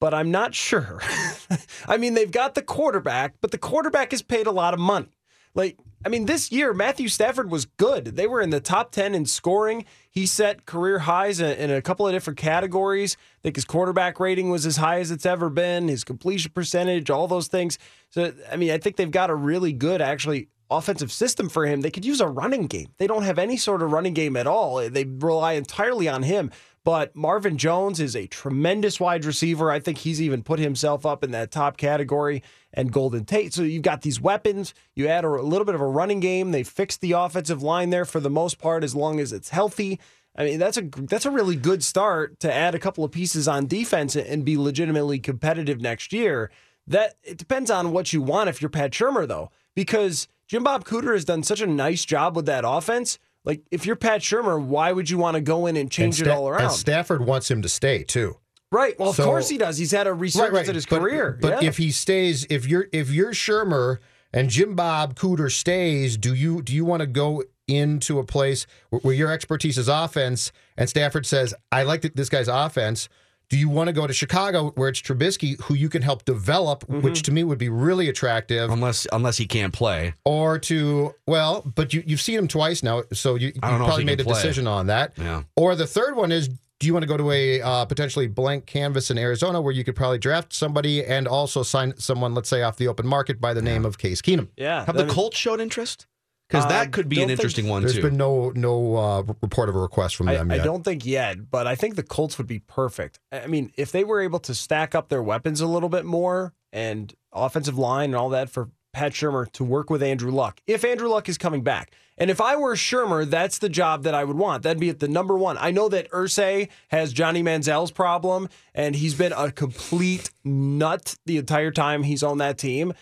but 0.01 0.13
I'm 0.13 0.31
not 0.31 0.55
sure. 0.55 1.01
I 1.87 1.97
mean, 1.97 2.15
they've 2.15 2.31
got 2.31 2.55
the 2.55 2.63
quarterback, 2.63 3.37
but 3.41 3.53
the 3.53 3.59
quarterback 3.59 4.11
has 4.11 4.21
paid 4.21 4.47
a 4.47 4.51
lot 4.51 4.75
of 4.75 4.81
money. 4.81 5.09
Like, 5.55 5.79
I 6.05 6.09
mean, 6.09 6.27
this 6.27 6.53
year, 6.53 6.75
Matthew 6.75 7.09
Stafford 7.09 7.51
was 7.51 7.65
good. 7.65 8.17
They 8.17 8.27
were 8.27 8.41
in 8.41 8.51
the 8.51 8.61
top 8.61 8.93
10 8.93 9.15
in 9.15 9.27
scoring. 9.27 9.85
He 10.19 10.27
set 10.27 10.67
career 10.67 10.99
highs 10.99 11.39
in, 11.39 11.71
a 11.71 11.81
couple 11.81 12.05
of 12.05 12.13
different 12.13 12.41
categories. 12.41 13.17
I 13.17 13.39
think 13.45 13.55
his 13.55 13.65
quarterback 13.65 14.19
rating 14.19 14.51
was 14.51 14.67
as 14.67 14.77
high 14.77 14.99
as 14.99 15.13
it's 15.13 15.25
ever 15.25 15.49
been, 15.49 15.87
his 15.87 16.03
completion 16.03 16.51
percentage, 16.53 17.09
all 17.09 17.29
those 17.29 17.47
things. 17.47 17.79
So, 18.11 18.33
I 18.51 18.57
mean, 18.57 18.73
I 18.73 18.79
think 18.79 18.97
they've 18.97 19.09
got 19.09 19.31
a 19.31 19.35
really 19.37 19.73
good, 19.73 20.03
actually, 20.03 20.49
offensive 20.73 21.13
system 21.13 21.49
for 21.49 21.67
him. 21.67 21.83
They 21.83 21.93
could 21.93 22.05
use 22.05 22.21
a 22.21 22.27
running 22.27 22.67
game. 22.67 22.89
They 22.99 23.07
don't 23.07 23.23
have 23.23 23.39
any 23.39 23.57
sort 23.57 23.81
of 23.81 23.93
running 23.93 24.13
game 24.13 24.37
at 24.37 24.49
all. 24.49 24.91
They 24.91 25.05
rely 25.05 25.53
entirely 25.53 26.09
on 26.09 26.25
him. 26.25 26.51
But 26.83 27.15
Marvin 27.15 27.57
Jones 27.57 28.01
is 28.01 28.17
a 28.17 28.27
tremendous 28.27 28.99
wide 28.99 29.25
receiver. 29.25 29.71
I 29.71 29.79
think 29.79 29.99
he's 29.99 30.21
even 30.21 30.43
put 30.43 30.59
himself 30.59 31.07
up 31.07 31.23
in 31.23 31.31
that 31.31 31.53
top 31.53 31.77
category. 31.77 32.43
And 32.75 32.93
Golden 32.93 33.25
Tate. 33.25 33.55
So 33.55 33.63
you've 33.63 33.83
got 33.83 34.03
these 34.03 34.21
weapons. 34.21 34.75
You 34.95 35.09
add 35.09 35.25
a, 35.25 35.29
a 35.29 35.41
little 35.43 35.65
bit 35.65 35.75
of 35.75 35.81
a 35.81 35.87
running 35.87 36.21
game. 36.21 36.51
They 36.51 36.63
fixed 36.63 37.01
the 37.01 37.13
offensive 37.13 37.63
line 37.63 37.89
there 37.91 38.05
for 38.05 38.21
the 38.21 38.29
most 38.31 38.59
part, 38.59 38.85
as 38.85 38.95
long 38.95 39.21
as 39.21 39.33
it's 39.33 39.49
healthy. 39.49 39.99
I 40.37 40.45
mean, 40.45 40.59
that's 40.59 40.77
a 40.77 40.83
that's 40.83 41.25
a 41.27 41.31
really 41.31 41.57
good 41.57 41.83
start 41.83 42.39
to 42.41 42.53
add 42.53 42.75
a 42.75 42.79
couple 42.79 43.05
of 43.05 43.11
pieces 43.11 43.49
on 43.49 43.67
defense 43.67 44.15
and 44.17 44.45
be 44.45 44.57
legitimately 44.59 45.19
competitive 45.19 45.81
next 45.81 46.13
year. 46.13 46.51
That 46.87 47.15
it 47.25 47.39
depends 47.39 47.71
on 47.71 47.91
what 47.93 48.13
you 48.13 48.23
want 48.23 48.49
if 48.49 48.63
you're 48.63 48.69
Pat 48.69 48.93
Shurmur, 48.93 49.27
though, 49.27 49.51
because 49.75 50.29
Jim 50.47 50.63
Bob 50.63 50.85
Cooter 50.85 51.13
has 51.15 51.25
done 51.25 51.43
such 51.43 51.61
a 51.61 51.67
nice 51.67 52.05
job 52.05 52.37
with 52.37 52.47
that 52.47 52.65
offense. 52.67 53.19
Like, 53.45 53.63
if 53.71 53.87
you're 53.87 53.97
Pat 53.97 54.21
Shurmur, 54.21 54.63
why 54.63 54.93
would 54.93 55.09
you 55.09 55.17
want 55.19 55.35
to 55.37 55.41
go 55.41 55.67
in 55.67 55.77
and 55.77 55.91
change 55.91 56.21
And 56.21 56.29
it 56.29 56.31
Sta- 56.31 56.39
all 56.41 56.53
And 56.53 56.61
around? 56.63 56.71
Stafford 56.73 57.25
wants 57.27 57.51
him 57.51 57.63
to 57.63 57.69
stay 57.69 58.03
too. 58.05 58.37
Right. 58.71 58.99
Well, 58.99 59.11
of 59.11 59.17
course 59.17 59.49
he 59.49 59.57
does. 59.59 59.79
He's 59.79 59.93
had 59.93 60.07
a 60.07 60.13
resurgence 60.13 60.69
in 60.69 60.75
his 60.75 60.87
But- 60.87 61.01
career. 61.01 61.39
But 61.41 61.63
Yeah. 61.63 61.69
if 61.69 61.77
he 61.79 61.91
stays, 61.91 62.47
if 62.51 62.67
you're 62.67 62.89
if 62.93 63.11
you're 63.11 63.33
Shurmur 63.33 63.99
and 64.33 64.51
Jim 64.51 64.75
Bob 64.75 65.15
Cooter 65.19 65.51
stays, 65.51 66.17
do 66.17 66.35
you 66.35 66.61
do 66.63 66.75
you 66.75 66.85
want 66.85 67.01
to 67.01 67.07
go 67.07 67.43
into 67.67 68.19
a 68.19 68.25
place 68.25 68.67
where, 68.91 69.01
where 69.01 69.15
your 69.15 69.31
expertise 69.33 69.79
is 69.79 69.89
offense 69.89 70.53
and 70.77 70.89
Stafford 70.89 71.25
says, 71.27 71.55
I 71.73 71.83
like 71.83 72.03
th- 72.03 72.15
this 72.15 72.29
guy's 72.29 72.49
offense? 72.49 73.09
Do 73.51 73.57
you 73.57 73.71
want 73.71 73.89
to 73.89 73.95
go 73.95 74.07
to 74.07 74.13
Chicago 74.13 74.73
where 74.75 74.91
it's 74.91 75.01
Trubisky, 75.01 75.59
who 75.63 75.73
you 75.75 75.89
can 75.89 76.03
help 76.03 76.27
develop, 76.27 76.85
Mm-hmm. 76.85 77.01
which 77.01 77.23
to 77.23 77.33
me 77.33 77.45
would 77.45 77.57
be 77.57 77.71
really 77.71 78.11
attractive? 78.11 78.71
unless 78.71 79.07
unless 79.13 79.39
he 79.39 79.47
can't 79.47 79.73
play. 79.73 80.13
Or 80.27 80.59
to 80.59 81.15
well, 81.27 81.63
but 81.75 81.95
you 81.95 82.03
you've 82.07 82.21
seen 82.21 82.39
him 82.39 82.49
twice 82.49 82.83
now, 82.83 83.05
so 83.15 83.37
you, 83.37 83.47
you 83.49 83.53
I 83.63 83.71
don't 83.71 83.79
know 83.79 83.85
if 83.87 83.89
probably 83.89 84.05
made 84.05 84.21
a 84.21 84.25
play. 84.25 84.35
decision 84.35 84.67
on 84.67 84.89
that. 84.89 85.13
Yeah. 85.17 85.45
Or 85.57 85.75
the 85.75 85.87
third 85.87 86.15
one 86.17 86.31
is 86.31 86.51
do 86.81 86.87
you 86.87 86.93
want 86.93 87.03
to 87.03 87.09
go 87.09 87.17
to 87.17 87.31
a 87.33 87.61
uh, 87.61 87.85
potentially 87.87 88.27
blank 88.29 88.67
canvas 88.67 89.11
in 89.11 89.19
Arizona 89.19 89.61
where 89.61 89.73
you 89.73 89.83
could 89.85 89.97
probably 89.97 90.19
draft 90.19 90.53
somebody 90.53 91.05
and 91.05 91.27
also 91.27 91.63
sign 91.63 91.93
someone, 91.99 92.35
let's 92.35 92.49
say, 92.49 92.63
off 92.63 92.77
the 92.77 92.87
open 92.89 93.07
market 93.07 93.41
by 93.41 93.53
the 93.53 93.63
name 93.63 93.85
of 93.85 93.99
Case 93.99 94.23
Keenum? 94.23 94.49
yeah. 94.57 94.85
Have 94.85 94.97
the 94.97 95.05
mean- 95.07 95.15
Colts 95.15 95.37
showed 95.37 95.61
interest? 95.61 96.07
Because 96.49 96.65
Uh, 96.65 96.69
that 96.69 96.93
could 96.93 97.11
be 97.11 97.17
don't 97.17 97.25
an 97.25 97.29
think- 97.31 97.41
interesting 97.41 97.69
one 97.69 97.83
There's 97.83 97.95
too. 97.95 98.01
There's 98.01 98.11
been 98.13 98.17
no 98.17 98.51
no 98.55 98.97
uh, 98.97 99.23
report 99.43 99.69
of 99.69 99.77
a 99.77 99.79
request 99.81 100.17
from 100.17 100.29
I, 100.31 100.35
them 100.35 100.51
I 100.51 100.55
yet. 100.57 100.65
don't 100.65 100.83
think 100.83 101.05
yet, 101.05 101.51
but 101.51 101.67
I 101.67 101.75
think 101.75 101.97
the 101.97 102.03
Colts 102.03 102.39
would 102.39 102.47
be 102.47 102.61
perfect. 102.61 103.19
I 103.31 103.47
mean, 103.49 103.71
if 103.77 103.93
they 103.93 104.03
were 104.03 104.21
able 104.23 104.39
to 104.41 104.55
stack 104.55 104.95
up 104.95 105.11
their 105.11 105.23
weapons 105.23 105.61
a 105.61 105.67
little 105.67 105.91
bit 105.91 106.07
more 106.07 106.55
and 106.73 107.13
offensive 107.35 107.77
line 107.77 108.11
and 108.11 108.17
all 108.17 108.31
that 108.31 108.49
for 108.49 108.71
Pat 108.93 109.13
Shurmur 109.13 109.51
to 109.53 109.65
work 109.65 109.91
with 109.91 110.03
Andrew 110.03 110.31
Luck, 110.31 110.61
if 110.67 110.85
Andrew 110.85 111.09
Luck 111.09 111.29
is 111.29 111.39
coming 111.39 111.63
back. 111.63 111.93
And 112.17 112.31
if 112.31 112.41
I 112.41 112.57
were 112.57 112.75
Shurmur, 112.75 113.29
that's 113.31 113.59
the 113.59 113.69
job 113.69 114.03
that 114.03 114.15
I 114.15 114.25
would 114.25 114.37
want. 114.37 114.65
That'd 114.65 114.81
be 114.81 114.91
at 114.91 114.99
the 114.99 115.09
number 115.09 115.39
one. 115.39 115.57
I 115.59 115.71
know 115.71 115.89
that 115.89 116.11
Irsay 116.11 116.69
has 116.89 117.13
Johnny 117.13 117.43
Manziel's 117.43 117.93
problem, 117.93 118.49
and 118.75 118.97
he's 118.97 119.15
been 119.15 119.33
a 119.33 119.53
complete 119.53 120.31
nut 120.45 121.15
the 121.27 121.37
entire 121.37 121.71
time 121.71 122.03
he's 122.03 122.25
on 122.25 122.39
that 122.39 122.59
team. 122.59 122.93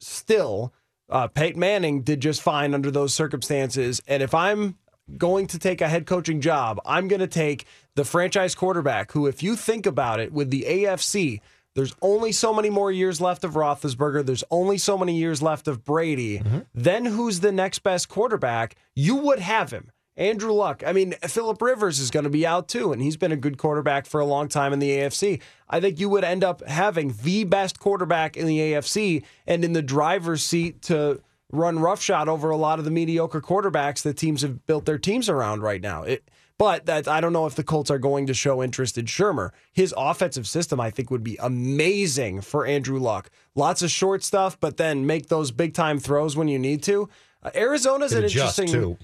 Still, 0.00 0.72
uh, 1.08 1.28
Peyton 1.28 1.60
Manning 1.60 2.02
did 2.02 2.20
just 2.20 2.42
fine 2.42 2.74
under 2.74 2.90
those 2.90 3.14
circumstances. 3.14 4.00
And 4.08 4.22
if 4.22 4.34
I'm 4.34 4.76
going 5.16 5.46
to 5.46 5.58
take 5.58 5.80
a 5.80 5.88
head 5.88 6.06
coaching 6.06 6.40
job, 6.40 6.80
I'm 6.84 7.06
going 7.06 7.20
to 7.20 7.28
take 7.28 7.66
the 7.94 8.04
franchise 8.04 8.56
quarterback 8.56 9.12
who, 9.12 9.26
if 9.26 9.42
you 9.42 9.54
think 9.54 9.86
about 9.86 10.18
it, 10.18 10.32
with 10.32 10.50
the 10.50 10.64
AFC, 10.68 11.40
there's 11.76 11.94
only 12.00 12.32
so 12.32 12.54
many 12.54 12.70
more 12.70 12.90
years 12.90 13.20
left 13.20 13.44
of 13.44 13.52
Roethlisberger. 13.52 14.24
There's 14.24 14.42
only 14.50 14.78
so 14.78 14.96
many 14.96 15.14
years 15.14 15.42
left 15.42 15.68
of 15.68 15.84
Brady. 15.84 16.38
Mm-hmm. 16.38 16.60
Then 16.74 17.04
who's 17.04 17.40
the 17.40 17.52
next 17.52 17.80
best 17.80 18.08
quarterback? 18.08 18.76
You 18.94 19.14
would 19.16 19.40
have 19.40 19.70
him. 19.70 19.92
Andrew 20.16 20.52
Luck. 20.52 20.82
I 20.86 20.92
mean, 20.92 21.14
Philip 21.22 21.60
Rivers 21.60 22.00
is 22.00 22.10
going 22.10 22.24
to 22.24 22.30
be 22.30 22.46
out 22.46 22.68
too, 22.68 22.92
and 22.92 23.02
he's 23.02 23.18
been 23.18 23.30
a 23.30 23.36
good 23.36 23.58
quarterback 23.58 24.06
for 24.06 24.20
a 24.20 24.24
long 24.24 24.48
time 24.48 24.72
in 24.72 24.78
the 24.78 24.88
AFC. 24.88 25.42
I 25.68 25.80
think 25.80 26.00
you 26.00 26.08
would 26.08 26.24
end 26.24 26.42
up 26.42 26.66
having 26.66 27.14
the 27.22 27.44
best 27.44 27.78
quarterback 27.78 28.38
in 28.38 28.46
the 28.46 28.58
AFC 28.58 29.22
and 29.46 29.62
in 29.62 29.74
the 29.74 29.82
driver's 29.82 30.42
seat 30.42 30.80
to 30.82 31.20
run 31.52 31.78
roughshod 31.78 32.26
over 32.26 32.48
a 32.48 32.56
lot 32.56 32.78
of 32.78 32.86
the 32.86 32.90
mediocre 32.90 33.42
quarterbacks 33.42 34.02
that 34.02 34.16
teams 34.16 34.40
have 34.40 34.66
built 34.66 34.86
their 34.86 34.98
teams 34.98 35.28
around 35.28 35.60
right 35.60 35.82
now. 35.82 36.04
It, 36.04 36.26
but 36.58 36.86
that 36.86 37.06
I 37.08 37.20
don't 37.20 37.32
know 37.32 37.46
if 37.46 37.54
the 37.54 37.64
Colts 37.64 37.90
are 37.90 37.98
going 37.98 38.26
to 38.26 38.34
show 38.34 38.62
interest 38.62 38.96
in 38.98 39.06
Shurmur. 39.06 39.50
His 39.72 39.94
offensive 39.96 40.46
system, 40.46 40.80
I 40.80 40.90
think, 40.90 41.10
would 41.10 41.24
be 41.24 41.36
amazing 41.40 42.40
for 42.40 42.66
Andrew 42.66 42.98
Luck. 42.98 43.30
Lots 43.54 43.82
of 43.82 43.90
short 43.90 44.22
stuff, 44.22 44.58
but 44.58 44.76
then 44.76 45.06
make 45.06 45.28
those 45.28 45.50
big 45.50 45.74
time 45.74 45.98
throws 45.98 46.36
when 46.36 46.48
you 46.48 46.58
need 46.58 46.82
to. 46.84 47.08
Uh, 47.42 47.50
Arizona's 47.54 48.12
an 48.12 48.24
interesting. 48.24 48.68
too, 48.68 48.96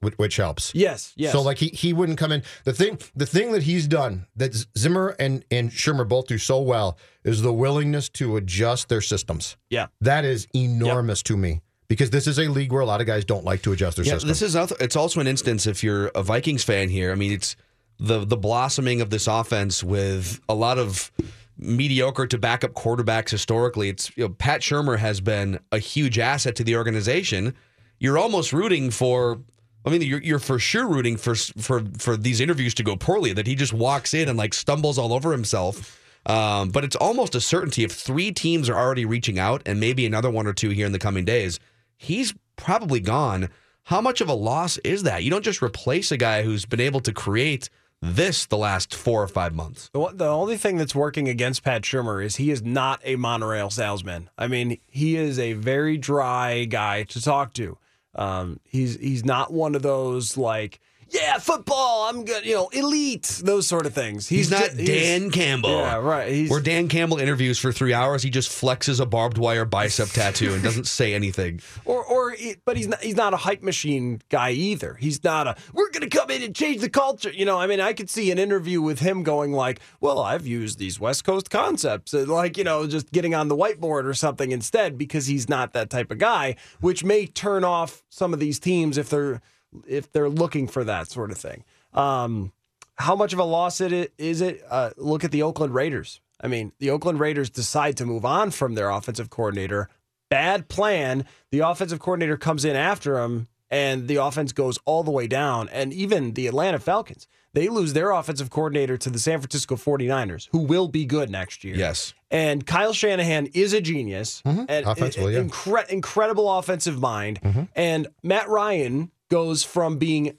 which, 0.00 0.14
which 0.18 0.36
helps. 0.36 0.72
Yes, 0.74 1.12
yes. 1.16 1.32
So 1.32 1.42
like 1.42 1.58
he 1.58 1.68
he 1.68 1.92
wouldn't 1.92 2.18
come 2.18 2.32
in. 2.32 2.42
The 2.64 2.72
thing 2.72 2.98
the 3.16 3.26
thing 3.26 3.52
that 3.52 3.64
he's 3.64 3.86
done 3.86 4.26
that 4.36 4.54
Zimmer 4.78 5.16
and 5.18 5.44
and 5.50 5.70
Shurmur 5.70 6.08
both 6.08 6.28
do 6.28 6.38
so 6.38 6.60
well 6.60 6.96
is 7.24 7.42
the 7.42 7.52
willingness 7.52 8.08
to 8.10 8.36
adjust 8.36 8.88
their 8.88 9.00
systems. 9.00 9.56
Yeah. 9.68 9.86
That 10.00 10.24
is 10.24 10.46
enormous 10.54 11.22
to 11.24 11.36
me 11.36 11.62
because 11.88 12.10
this 12.10 12.26
is 12.26 12.38
a 12.38 12.48
league 12.48 12.72
where 12.72 12.80
a 12.82 12.86
lot 12.86 13.00
of 13.00 13.06
guys 13.06 13.24
don't 13.24 13.44
like 13.44 13.62
to 13.62 13.72
adjust 13.72 13.96
their 13.96 14.06
Yeah, 14.06 14.14
system. 14.14 14.28
this 14.28 14.42
is 14.42 14.54
it's 14.80 14.96
also 14.96 15.20
an 15.20 15.26
instance 15.26 15.66
if 15.66 15.82
you're 15.84 16.06
a 16.08 16.22
Vikings 16.22 16.64
fan 16.64 16.88
here. 16.88 17.12
I 17.12 17.14
mean, 17.14 17.32
it's 17.32 17.56
the 17.98 18.24
the 18.24 18.36
blossoming 18.36 19.00
of 19.00 19.10
this 19.10 19.26
offense 19.26 19.84
with 19.84 20.40
a 20.48 20.54
lot 20.54 20.78
of 20.78 21.12
mediocre 21.56 22.26
to 22.26 22.38
backup 22.38 22.72
quarterbacks 22.72 23.30
historically. 23.30 23.88
It's 23.88 24.10
you 24.16 24.24
know, 24.24 24.28
Pat 24.30 24.60
Shurmur 24.60 24.98
has 24.98 25.20
been 25.20 25.60
a 25.72 25.78
huge 25.78 26.18
asset 26.18 26.56
to 26.56 26.64
the 26.64 26.76
organization. 26.76 27.54
You're 28.00 28.18
almost 28.18 28.52
rooting 28.52 28.90
for. 28.90 29.38
I 29.86 29.90
mean, 29.90 30.00
you're, 30.00 30.22
you're 30.22 30.38
for 30.38 30.58
sure 30.58 30.88
rooting 30.88 31.16
for 31.18 31.34
for 31.34 31.82
for 31.98 32.16
these 32.16 32.40
interviews 32.40 32.72
to 32.74 32.82
go 32.82 32.96
poorly. 32.96 33.32
That 33.34 33.46
he 33.46 33.54
just 33.54 33.72
walks 33.74 34.14
in 34.14 34.28
and 34.28 34.38
like 34.38 34.54
stumbles 34.54 34.98
all 34.98 35.12
over 35.12 35.30
himself. 35.32 36.00
Um, 36.26 36.70
but 36.70 36.84
it's 36.84 36.96
almost 36.96 37.34
a 37.34 37.40
certainty 37.40 37.84
if 37.84 37.92
three 37.92 38.32
teams 38.32 38.70
are 38.70 38.76
already 38.76 39.04
reaching 39.04 39.38
out, 39.38 39.60
and 39.66 39.78
maybe 39.78 40.06
another 40.06 40.30
one 40.30 40.46
or 40.46 40.54
two 40.54 40.70
here 40.70 40.86
in 40.86 40.92
the 40.92 40.98
coming 40.98 41.26
days, 41.26 41.60
he's 42.04 42.34
probably 42.56 43.00
gone. 43.00 43.48
How 43.84 44.00
much 44.00 44.20
of 44.20 44.28
a 44.28 44.34
loss 44.34 44.78
is 44.78 45.02
that? 45.02 45.24
You 45.24 45.30
don't 45.30 45.44
just 45.44 45.62
replace 45.62 46.12
a 46.12 46.16
guy 46.16 46.42
who's 46.42 46.64
been 46.64 46.80
able 46.80 47.00
to 47.00 47.12
create 47.12 47.68
this 48.00 48.46
the 48.46 48.56
last 48.58 48.94
four 48.94 49.22
or 49.22 49.28
five 49.28 49.54
months. 49.54 49.90
The, 49.92 50.26
only 50.26 50.56
thing 50.56 50.76
that's 50.76 50.94
working 50.94 51.28
against 51.28 51.64
Pat 51.64 51.82
Shurmur 51.82 52.22
is 52.24 52.36
he 52.36 52.50
is 52.50 52.62
not 52.62 53.00
a 53.04 53.16
monorail 53.16 53.70
salesman. 53.70 54.28
I 54.36 54.46
mean, 54.46 54.78
he 54.86 55.16
is 55.16 55.38
a 55.38 55.54
very 55.54 55.96
dry 55.96 56.64
guy 56.64 57.04
to 57.04 57.22
talk 57.22 57.54
to. 57.54 57.78
Um, 58.14 58.60
he's 58.64 58.96
he's 59.00 59.24
not 59.24 59.52
one 59.52 59.74
of 59.74 59.82
those 59.82 60.36
like, 60.36 60.80
yeah, 61.14 61.38
football. 61.38 62.08
I'm 62.08 62.24
good. 62.24 62.44
You 62.44 62.54
know, 62.54 62.68
elite. 62.72 63.40
Those 63.44 63.68
sort 63.68 63.86
of 63.86 63.94
things. 63.94 64.28
He's, 64.28 64.50
not 64.50 64.70
ju- 64.72 64.84
Dan 64.84 65.30
Campbell. 65.30 65.70
Yeah, 65.70 65.96
right. 65.96 66.32
He's 66.32 66.50
Where 66.50 66.60
Dan 66.60 66.88
Campbell 66.88 67.18
interviews 67.18 67.58
for 67.58 67.70
three 67.70 67.94
hours, 67.94 68.22
he 68.24 68.30
just 68.30 68.50
flexes 68.50 69.00
a 69.00 69.06
barbed 69.06 69.38
wire 69.38 69.64
bicep 69.64 70.08
tattoo 70.08 70.52
and 70.52 70.62
doesn't 70.62 70.88
say 70.88 71.14
anything. 71.14 71.60
or 71.84 72.04
or 72.04 72.34
but 72.64 72.76
he's 72.76 72.88
not 72.88 73.00
he's 73.00 73.14
not 73.14 73.32
a 73.32 73.36
hype 73.36 73.62
machine 73.62 74.22
guy 74.28 74.50
either. 74.50 74.94
He's 74.94 75.22
not 75.22 75.46
a 75.46 75.56
we're 75.72 75.90
going 75.90 76.08
to 76.08 76.16
come 76.16 76.30
in 76.30 76.42
and 76.42 76.54
change 76.54 76.80
the 76.80 76.90
culture. 76.90 77.30
You 77.30 77.44
know, 77.44 77.58
I 77.60 77.68
mean, 77.68 77.80
I 77.80 77.92
could 77.92 78.10
see 78.10 78.32
an 78.32 78.38
interview 78.38 78.82
with 78.82 78.98
him 78.98 79.22
going 79.22 79.52
like, 79.52 79.80
"Well, 80.00 80.18
I've 80.18 80.46
used 80.46 80.78
these 80.78 80.98
West 80.98 81.24
Coast 81.24 81.48
concepts." 81.48 82.12
like, 82.12 82.58
you 82.58 82.64
know, 82.64 82.86
just 82.86 83.12
getting 83.12 83.34
on 83.34 83.48
the 83.48 83.56
whiteboard 83.56 84.04
or 84.04 84.14
something 84.14 84.50
instead 84.50 84.98
because 84.98 85.26
he's 85.26 85.48
not 85.48 85.72
that 85.74 85.90
type 85.90 86.10
of 86.10 86.18
guy, 86.18 86.56
which 86.80 87.04
may 87.04 87.26
turn 87.26 87.62
off 87.62 88.02
some 88.08 88.32
of 88.32 88.40
these 88.40 88.58
teams 88.58 88.98
if 88.98 89.08
they're 89.08 89.40
if 89.86 90.10
they're 90.12 90.28
looking 90.28 90.68
for 90.68 90.84
that 90.84 91.08
sort 91.08 91.30
of 91.30 91.38
thing. 91.38 91.64
Um 91.92 92.52
how 92.96 93.16
much 93.16 93.32
of 93.32 93.38
a 93.38 93.44
loss 93.44 93.80
it 93.80 94.12
is 94.18 94.40
it? 94.40 94.62
Uh, 94.70 94.90
look 94.96 95.24
at 95.24 95.32
the 95.32 95.42
Oakland 95.42 95.74
Raiders. 95.74 96.20
I 96.40 96.46
mean, 96.46 96.72
the 96.78 96.90
Oakland 96.90 97.18
Raiders 97.20 97.50
decide 97.50 97.96
to 97.96 98.06
move 98.06 98.24
on 98.24 98.50
from 98.50 98.74
their 98.74 98.90
offensive 98.90 99.30
coordinator. 99.30 99.88
Bad 100.30 100.68
plan. 100.68 101.24
The 101.50 101.60
offensive 101.60 101.98
coordinator 101.98 102.36
comes 102.36 102.64
in 102.64 102.76
after 102.76 103.18
him, 103.18 103.48
and 103.70 104.08
the 104.08 104.16
offense 104.16 104.52
goes 104.52 104.78
all 104.84 105.02
the 105.02 105.10
way 105.10 105.26
down. 105.26 105.68
And 105.70 105.92
even 105.92 106.34
the 106.34 106.46
Atlanta 106.46 106.78
Falcons, 106.78 107.26
they 107.52 107.68
lose 107.68 107.92
their 107.92 108.10
offensive 108.10 108.50
coordinator 108.50 108.96
to 108.96 109.10
the 109.10 109.18
San 109.18 109.40
Francisco 109.40 109.76
49ers, 109.76 110.48
who 110.52 110.58
will 110.58 110.88
be 110.88 111.04
good 111.04 111.30
next 111.30 111.64
year. 111.64 111.76
Yes. 111.76 112.14
And 112.30 112.66
Kyle 112.66 112.92
Shanahan 112.92 113.46
is 113.54 113.72
a 113.72 113.80
genius. 113.80 114.42
And 114.44 114.68
Offensively, 114.86 115.34
yeah. 115.34 115.40
incre- 115.42 115.88
incredible 115.88 116.52
offensive 116.58 117.00
mind. 117.00 117.68
And 117.74 118.08
Matt 118.22 118.48
Ryan 118.48 119.10
goes 119.34 119.64
from 119.64 119.98
being 119.98 120.38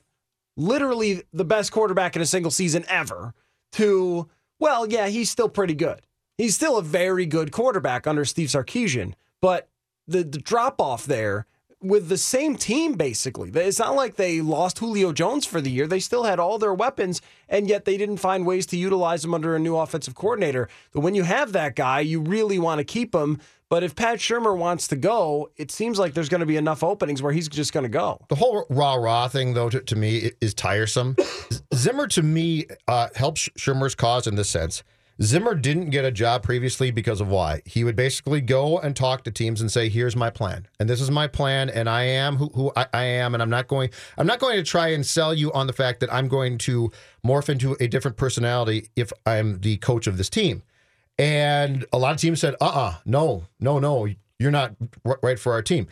literally 0.55 1.21
the 1.33 1.43
best 1.43 1.69
quarterback 1.73 2.15
in 2.15 2.21
a 2.21 2.25
single 2.25 2.49
season 2.49 2.85
ever 2.87 3.33
to, 3.73 4.29
well, 4.57 4.87
yeah, 4.87 5.07
he's 5.07 5.29
still 5.29 5.49
pretty 5.49 5.73
good. 5.73 5.99
He's 6.37 6.55
still 6.55 6.77
a 6.77 6.81
very 6.81 7.25
good 7.25 7.51
quarterback 7.51 8.07
under 8.07 8.23
Steve 8.23 8.47
Sarkisian, 8.47 9.13
but 9.41 9.67
the, 10.07 10.23
the 10.23 10.39
drop 10.39 10.79
off 10.79 11.05
there 11.05 11.45
with 11.81 12.07
the 12.07 12.17
same 12.17 12.55
team, 12.55 12.93
basically. 12.93 13.51
It's 13.53 13.79
not 13.79 13.95
like 13.95 14.15
they 14.15 14.39
lost 14.39 14.79
Julio 14.79 15.11
Jones 15.11 15.45
for 15.45 15.59
the 15.59 15.69
year. 15.69 15.87
They 15.87 15.99
still 15.99 16.23
had 16.23 16.39
all 16.39 16.57
their 16.57 16.73
weapons, 16.73 17.21
and 17.49 17.67
yet 17.67 17.83
they 17.83 17.97
didn't 17.97 18.17
find 18.17 18.45
ways 18.45 18.65
to 18.67 18.77
utilize 18.77 19.23
them 19.23 19.33
under 19.33 19.57
a 19.57 19.59
new 19.59 19.75
offensive 19.75 20.15
coordinator. 20.15 20.69
But 20.93 21.01
when 21.01 21.15
you 21.15 21.23
have 21.23 21.51
that 21.51 21.75
guy, 21.75 21.99
you 21.99 22.21
really 22.21 22.59
want 22.59 22.79
to 22.79 22.85
keep 22.85 23.13
him. 23.13 23.41
But 23.69 23.83
if 23.83 23.95
Pat 23.95 24.19
Shurmur 24.19 24.55
wants 24.55 24.87
to 24.89 24.95
go, 24.95 25.49
it 25.57 25.71
seems 25.71 25.97
like 25.97 26.13
there's 26.13 26.29
going 26.29 26.41
to 26.41 26.45
be 26.45 26.57
enough 26.57 26.83
openings 26.83 27.21
where 27.21 27.33
he's 27.33 27.49
just 27.49 27.73
going 27.73 27.83
to 27.83 27.89
go. 27.89 28.19
The 28.29 28.35
whole 28.35 28.65
rah 28.69 28.93
rah 28.93 29.27
thing, 29.27 29.55
though, 29.55 29.69
to, 29.69 29.81
to 29.81 29.95
me 29.95 30.31
is 30.39 30.53
tiresome. 30.53 31.15
Zimmer, 31.73 32.07
to 32.09 32.21
me, 32.21 32.65
uh, 32.87 33.09
helps 33.15 33.49
Shurmur's 33.57 33.95
cause 33.95 34.27
in 34.27 34.35
this 34.35 34.49
sense. 34.49 34.83
Zimmer 35.21 35.55
didn't 35.55 35.91
get 35.91 36.03
a 36.03 36.11
job 36.11 36.43
previously 36.43 36.91
because 36.91 37.21
of 37.21 37.29
why. 37.29 37.61
He 37.65 37.83
would 37.85 37.95
basically 37.95 38.41
go 38.41 38.77
and 38.79 38.95
talk 38.95 39.23
to 39.23 39.31
teams 39.31 39.61
and 39.61 39.71
say, 39.71 39.87
"Here's 39.87 40.15
my 40.15 40.29
plan, 40.29 40.67
and 40.79 40.89
this 40.89 40.99
is 40.99 41.09
my 41.09 41.25
plan, 41.25 41.69
and 41.69 41.89
I 41.89 42.03
am 42.03 42.35
who, 42.35 42.49
who 42.53 42.71
I, 42.75 42.85
I 42.93 43.03
am, 43.03 43.33
and 43.33 43.41
I'm 43.41 43.49
not 43.49 43.67
going. 43.67 43.89
I'm 44.17 44.27
not 44.27 44.39
going 44.39 44.57
to 44.57 44.63
try 44.63 44.89
and 44.89 45.05
sell 45.05 45.33
you 45.33 45.53
on 45.53 45.67
the 45.67 45.73
fact 45.73 46.01
that 46.01 46.13
I'm 46.13 46.27
going 46.27 46.57
to 46.59 46.91
morph 47.25 47.47
into 47.47 47.77
a 47.79 47.87
different 47.87 48.17
personality 48.17 48.89
if 48.97 49.13
I'm 49.25 49.61
the 49.61 49.77
coach 49.77 50.05
of 50.05 50.17
this 50.17 50.29
team." 50.29 50.63
And 51.17 51.85
a 51.93 51.97
lot 51.97 52.13
of 52.13 52.19
teams 52.19 52.41
said, 52.41 52.55
"Uh, 52.59 52.65
uh 52.65 52.95
no, 53.05 53.45
no, 53.59 53.79
no, 53.79 54.07
you're 54.39 54.51
not 54.51 54.75
right 55.23 55.39
for 55.39 55.53
our 55.53 55.61
team." 55.61 55.87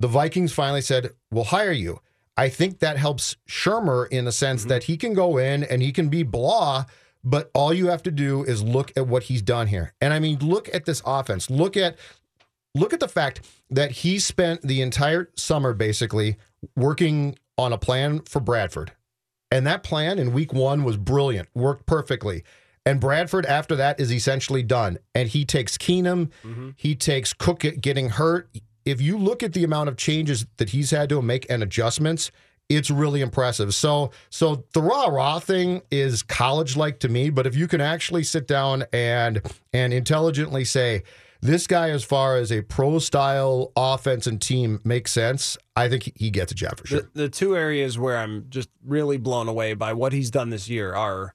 The 0.00 0.08
Vikings 0.08 0.52
finally 0.52 0.80
said, 0.80 1.10
"We'll 1.30 1.44
hire 1.44 1.72
you." 1.72 2.00
I 2.36 2.48
think 2.48 2.80
that 2.80 2.96
helps 2.96 3.36
Shurmur 3.48 4.08
in 4.10 4.24
the 4.24 4.32
sense 4.32 4.64
that 4.64 4.84
he 4.84 4.96
can 4.96 5.14
go 5.14 5.36
in 5.38 5.62
and 5.62 5.80
he 5.80 5.92
can 5.92 6.08
be 6.08 6.24
blah, 6.24 6.84
but 7.22 7.50
all 7.54 7.72
you 7.72 7.86
have 7.88 8.02
to 8.04 8.10
do 8.10 8.42
is 8.42 8.62
look 8.62 8.92
at 8.96 9.06
what 9.06 9.24
he's 9.24 9.42
done 9.42 9.68
here. 9.68 9.94
And 10.00 10.12
I 10.12 10.18
mean, 10.18 10.38
look 10.40 10.72
at 10.74 10.84
this 10.84 11.00
offense. 11.06 11.48
Look 11.48 11.76
at 11.76 11.96
look 12.74 12.92
at 12.92 13.00
the 13.00 13.08
fact 13.08 13.40
that 13.70 13.92
he 13.92 14.18
spent 14.18 14.62
the 14.62 14.82
entire 14.82 15.30
summer 15.36 15.72
basically 15.72 16.36
working 16.76 17.38
on 17.56 17.72
a 17.72 17.78
plan 17.78 18.20
for 18.20 18.40
Bradford. 18.40 18.92
And 19.50 19.66
that 19.66 19.84
plan 19.84 20.18
in 20.18 20.32
week 20.32 20.52
1 20.52 20.82
was 20.82 20.96
brilliant, 20.96 21.48
worked 21.54 21.86
perfectly. 21.86 22.42
And 22.86 23.00
Bradford 23.00 23.46
after 23.46 23.76
that 23.76 23.98
is 23.98 24.12
essentially 24.12 24.62
done. 24.62 24.98
And 25.14 25.28
he 25.28 25.44
takes 25.44 25.78
Keenum, 25.78 26.30
mm-hmm. 26.44 26.70
he 26.76 26.94
takes 26.94 27.32
Cook 27.32 27.60
getting 27.80 28.10
hurt. 28.10 28.48
If 28.84 29.00
you 29.00 29.16
look 29.16 29.42
at 29.42 29.54
the 29.54 29.64
amount 29.64 29.88
of 29.88 29.96
changes 29.96 30.46
that 30.58 30.70
he's 30.70 30.90
had 30.90 31.08
to 31.08 31.22
make 31.22 31.46
and 31.48 31.62
adjustments, 31.62 32.30
it's 32.68 32.90
really 32.90 33.20
impressive. 33.20 33.74
So, 33.74 34.10
so 34.30 34.64
the 34.72 34.82
rah 34.82 35.06
rah 35.06 35.38
thing 35.38 35.82
is 35.90 36.22
college 36.22 36.76
like 36.76 36.98
to 37.00 37.08
me. 37.08 37.30
But 37.30 37.46
if 37.46 37.56
you 37.56 37.68
can 37.68 37.80
actually 37.80 38.24
sit 38.24 38.46
down 38.46 38.84
and 38.92 39.40
and 39.72 39.92
intelligently 39.92 40.64
say 40.64 41.02
this 41.40 41.66
guy, 41.66 41.90
as 41.90 42.04
far 42.04 42.36
as 42.36 42.50
a 42.50 42.62
pro 42.62 42.98
style 42.98 43.70
offense 43.76 44.26
and 44.26 44.40
team, 44.40 44.80
makes 44.82 45.12
sense, 45.12 45.58
I 45.76 45.90
think 45.90 46.04
he- 46.04 46.12
he 46.16 46.30
gets 46.30 46.52
a 46.52 46.54
job 46.54 46.78
for 46.78 46.86
sure. 46.86 47.00
The, 47.02 47.08
the 47.22 47.28
two 47.28 47.54
areas 47.54 47.98
where 47.98 48.16
I'm 48.16 48.46
just 48.48 48.70
really 48.82 49.18
blown 49.18 49.46
away 49.48 49.74
by 49.74 49.92
what 49.92 50.14
he's 50.14 50.30
done 50.30 50.48
this 50.48 50.70
year 50.70 50.94
are 50.94 51.34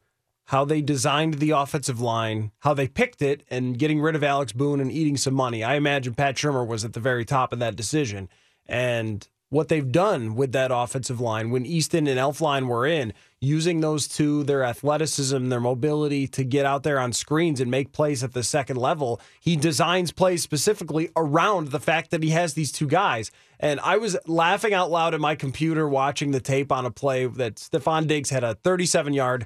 how 0.50 0.66
they 0.66 0.82
designed 0.82 1.36
the 1.36 1.52
offensive 1.52 2.02
line, 2.02 2.52
how 2.62 2.74
they 2.74 2.88
picked 2.88 3.22
it, 3.22 3.44
and 3.52 3.78
getting 3.78 4.02
rid 4.02 4.16
of 4.16 4.24
Alex 4.24 4.52
Boone 4.52 4.80
and 4.80 4.92
eating 4.92 5.16
some 5.16 5.36
money. 5.36 5.64
I 5.64 5.76
imagine 5.76 6.16
Pat 6.16 6.36
Shurmur 6.36 6.66
was 6.66 6.84
at 6.84 6.94
the 6.94 7.00
very 7.00 7.24
top 7.24 7.54
of 7.54 7.60
that 7.60 7.76
decision. 7.76 8.28
And 8.66 9.28
what 9.50 9.68
they've 9.68 9.92
done 9.92 10.34
with 10.34 10.52
that 10.54 10.72
offensive 10.74 11.22
line 11.22 11.52
when 11.52 11.68
Easton 11.68 12.08
and 12.08 12.20
Elflein 12.20 12.66
were 12.66 12.88
in, 12.88 13.14
using 13.40 13.82
those 13.82 14.08
two, 14.08 14.44
their 14.44 14.64
athleticism, 14.64 15.50
their 15.50 15.60
mobility 15.60 16.26
to 16.28 16.44
get 16.44 16.66
out 16.66 16.82
there 16.82 17.00
on 17.00 17.14
screens 17.14 17.62
and 17.62 17.70
make 17.70 17.92
plays 17.92 18.24
at 18.24 18.34
the 18.34 18.42
second 18.42 18.78
level. 18.78 19.22
He 19.40 19.56
designs 19.56 20.12
plays 20.12 20.42
specifically 20.42 21.12
around 21.16 21.68
the 21.68 21.80
fact 21.80 22.10
that 22.10 22.24
he 22.24 22.32
has 22.32 22.56
these 22.56 22.72
two 22.72 22.88
guys. 22.88 23.30
And 23.60 23.80
I 23.82 23.98
was 23.98 24.18
laughing 24.26 24.74
out 24.74 24.90
loud 24.90 25.14
at 25.14 25.20
my 25.20 25.36
computer 25.36 25.88
watching 25.88 26.32
the 26.32 26.42
tape 26.42 26.72
on 26.72 26.88
a 26.88 26.92
play 26.92 27.28
that 27.28 27.58
Stefon 27.58 28.08
Diggs 28.08 28.32
had 28.32 28.44
a 28.44 28.56
37 28.56 29.14
yard 29.14 29.46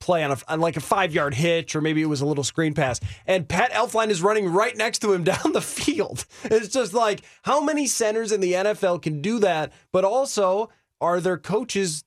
play 0.00 0.22
on, 0.24 0.32
a, 0.32 0.38
on 0.48 0.60
like 0.60 0.76
a 0.76 0.80
five 0.80 1.12
yard 1.12 1.34
hitch, 1.34 1.74
or 1.74 1.80
maybe 1.80 2.02
it 2.02 2.06
was 2.06 2.20
a 2.20 2.26
little 2.26 2.44
screen 2.44 2.74
pass. 2.74 3.00
And 3.26 3.48
Pat 3.48 3.72
Elflein 3.72 4.10
is 4.10 4.22
running 4.22 4.48
right 4.52 4.76
next 4.76 5.00
to 5.00 5.12
him 5.12 5.24
down 5.24 5.52
the 5.52 5.60
field. 5.60 6.24
It's 6.44 6.68
just 6.68 6.94
like, 6.94 7.22
how 7.42 7.60
many 7.60 7.86
centers 7.86 8.32
in 8.32 8.40
the 8.40 8.52
NFL 8.52 9.02
can 9.02 9.20
do 9.20 9.38
that? 9.40 9.72
But 9.92 10.04
also, 10.04 10.70
are 11.00 11.20
their 11.20 11.38
coaches 11.38 12.04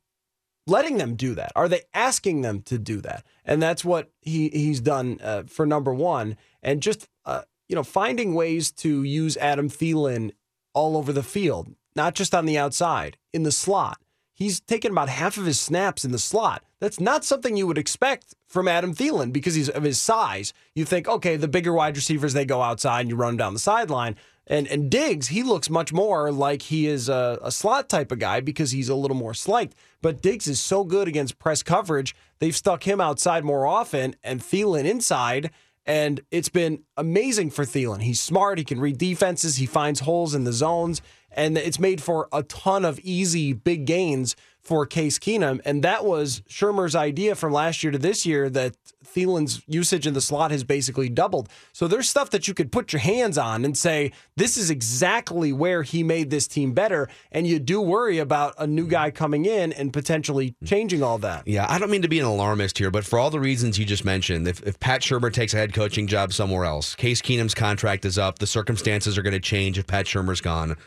letting 0.67 0.97
them 0.97 1.15
do 1.15 1.35
that? 1.35 1.51
Are 1.55 1.67
they 1.67 1.81
asking 1.93 2.41
them 2.41 2.61
to 2.63 2.77
do 2.77 3.01
that? 3.01 3.25
And 3.45 3.61
that's 3.61 3.83
what 3.83 4.11
he 4.21 4.49
he's 4.49 4.79
done 4.79 5.19
uh, 5.21 5.43
for 5.47 5.65
number 5.65 5.93
one. 5.93 6.37
And 6.61 6.81
just 6.81 7.07
uh, 7.25 7.41
you 7.71 7.75
know, 7.75 7.83
finding 7.83 8.33
ways 8.33 8.69
to 8.69 9.03
use 9.03 9.37
Adam 9.37 9.69
Thielen 9.69 10.31
all 10.73 10.97
over 10.97 11.13
the 11.13 11.23
field, 11.23 11.73
not 11.95 12.15
just 12.15 12.35
on 12.35 12.45
the 12.45 12.57
outside, 12.57 13.17
in 13.33 13.43
the 13.43 13.51
slot. 13.51 14.00
He's 14.41 14.59
taken 14.59 14.91
about 14.91 15.07
half 15.07 15.37
of 15.37 15.45
his 15.45 15.59
snaps 15.59 16.03
in 16.03 16.11
the 16.11 16.17
slot. 16.17 16.63
That's 16.79 16.99
not 16.99 17.23
something 17.23 17.55
you 17.55 17.67
would 17.67 17.77
expect 17.77 18.33
from 18.47 18.67
Adam 18.67 18.95
Thielen 18.95 19.31
because 19.31 19.53
he's 19.53 19.69
of 19.69 19.83
his 19.83 20.01
size. 20.01 20.51
You 20.73 20.83
think, 20.83 21.07
okay, 21.07 21.35
the 21.35 21.47
bigger 21.47 21.71
wide 21.71 21.95
receivers 21.95 22.33
they 22.33 22.43
go 22.43 22.63
outside 22.63 23.01
and 23.01 23.09
you 23.11 23.15
run 23.15 23.37
down 23.37 23.53
the 23.53 23.59
sideline. 23.59 24.15
And 24.47 24.67
and 24.67 24.89
Diggs, 24.89 25.27
he 25.27 25.43
looks 25.43 25.69
much 25.69 25.93
more 25.93 26.31
like 26.31 26.63
he 26.63 26.87
is 26.87 27.07
a, 27.07 27.37
a 27.43 27.51
slot 27.51 27.87
type 27.87 28.11
of 28.11 28.17
guy 28.17 28.39
because 28.39 28.71
he's 28.71 28.89
a 28.89 28.95
little 28.95 29.15
more 29.15 29.35
slight. 29.35 29.75
But 30.01 30.23
Diggs 30.23 30.47
is 30.47 30.59
so 30.59 30.85
good 30.85 31.07
against 31.07 31.37
press 31.37 31.61
coverage, 31.61 32.15
they've 32.39 32.55
stuck 32.55 32.87
him 32.87 32.99
outside 32.99 33.43
more 33.43 33.67
often 33.67 34.15
and 34.23 34.41
Thielen 34.41 34.85
inside. 34.85 35.51
And 35.85 36.21
it's 36.29 36.49
been 36.49 36.83
amazing 36.95 37.49
for 37.51 37.65
Thielen. 37.65 38.01
He's 38.01 38.19
smart. 38.19 38.57
He 38.57 38.63
can 38.63 38.79
read 38.79 38.97
defenses. 38.97 39.57
He 39.57 39.65
finds 39.65 40.01
holes 40.01 40.35
in 40.35 40.43
the 40.43 40.53
zones. 40.53 41.01
And 41.31 41.57
it's 41.57 41.79
made 41.79 42.01
for 42.01 42.27
a 42.31 42.43
ton 42.43 42.85
of 42.85 42.99
easy 42.99 43.53
big 43.53 43.85
gains 43.85 44.35
for 44.61 44.85
Case 44.85 45.17
Keenum. 45.17 45.59
And 45.65 45.83
that 45.83 46.05
was 46.05 46.41
Shurmur's 46.47 46.95
idea 46.95 47.35
from 47.35 47.51
last 47.51 47.83
year 47.83 47.91
to 47.91 47.97
this 47.97 48.25
year 48.25 48.49
that 48.51 48.75
Thielen's 49.03 49.61
usage 49.67 50.05
in 50.05 50.13
the 50.13 50.21
slot 50.21 50.51
has 50.51 50.63
basically 50.63 51.09
doubled. 51.09 51.49
So 51.73 51.87
there's 51.87 52.07
stuff 52.07 52.29
that 52.29 52.47
you 52.47 52.53
could 52.53 52.71
put 52.71 52.93
your 52.93 52.99
hands 52.99 53.37
on 53.37 53.65
and 53.65 53.77
say, 53.77 54.11
this 54.37 54.57
is 54.57 54.69
exactly 54.69 55.51
where 55.51 55.83
he 55.83 56.03
made 56.03 56.29
this 56.29 56.47
team 56.47 56.73
better. 56.73 57.09
And 57.31 57.47
you 57.47 57.59
do 57.59 57.81
worry 57.81 58.19
about 58.19 58.53
a 58.57 58.67
new 58.67 58.87
guy 58.87 59.11
coming 59.11 59.45
in 59.45 59.73
and 59.73 59.91
potentially 59.91 60.55
changing 60.63 61.01
all 61.01 61.17
that. 61.19 61.47
Yeah, 61.47 61.65
I 61.67 61.79
don't 61.79 61.89
mean 61.89 62.03
to 62.03 62.07
be 62.07 62.19
an 62.19 62.25
alarmist 62.25 62.77
here, 62.77 62.91
but 62.91 63.03
for 63.03 63.17
all 63.19 63.31
the 63.31 63.39
reasons 63.39 63.79
you 63.79 63.85
just 63.85 64.05
mentioned, 64.05 64.47
if, 64.47 64.61
if 64.63 64.79
Pat 64.79 65.01
Shurmur 65.01 65.33
takes 65.33 65.53
a 65.53 65.57
head 65.57 65.73
coaching 65.73 66.07
job 66.07 66.31
somewhere 66.33 66.65
else, 66.65 66.95
Case 66.95 67.21
Keenum's 67.21 67.55
contract 67.55 68.05
is 68.05 68.17
up, 68.17 68.39
the 68.39 68.47
circumstances 68.47 69.17
are 69.17 69.23
going 69.23 69.33
to 69.33 69.39
change 69.39 69.79
if 69.79 69.87
Pat 69.87 70.05
Shurmur's 70.05 70.41
gone. 70.41 70.77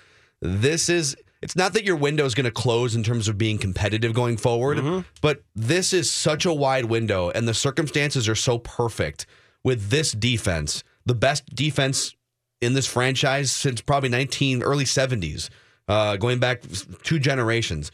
This 0.40 0.88
is, 0.88 1.16
it's 1.44 1.54
not 1.56 1.72
that 1.74 1.84
your 1.84 1.96
window 1.96 2.24
is 2.24 2.34
going 2.34 2.44
to 2.46 2.50
close 2.50 2.96
in 2.96 3.02
terms 3.02 3.28
of 3.28 3.36
being 3.38 3.58
competitive 3.58 4.12
going 4.14 4.36
forward, 4.36 5.04
but 5.20 5.42
this 5.54 5.92
is 5.92 6.10
such 6.10 6.44
a 6.46 6.52
wide 6.52 6.86
window 6.86 7.30
and 7.30 7.46
the 7.46 7.54
circumstances 7.54 8.28
are 8.28 8.34
so 8.34 8.58
perfect 8.58 9.26
with 9.62 9.90
this 9.90 10.12
defense, 10.12 10.82
the 11.06 11.14
best 11.14 11.54
defense 11.54 12.14
in 12.60 12.72
this 12.74 12.86
franchise 12.86 13.52
since 13.52 13.80
probably 13.80 14.08
19 14.08 14.62
early 14.62 14.84
70s, 14.84 15.50
uh, 15.86 16.16
going 16.16 16.38
back 16.38 16.62
two 17.02 17.18
generations. 17.18 17.90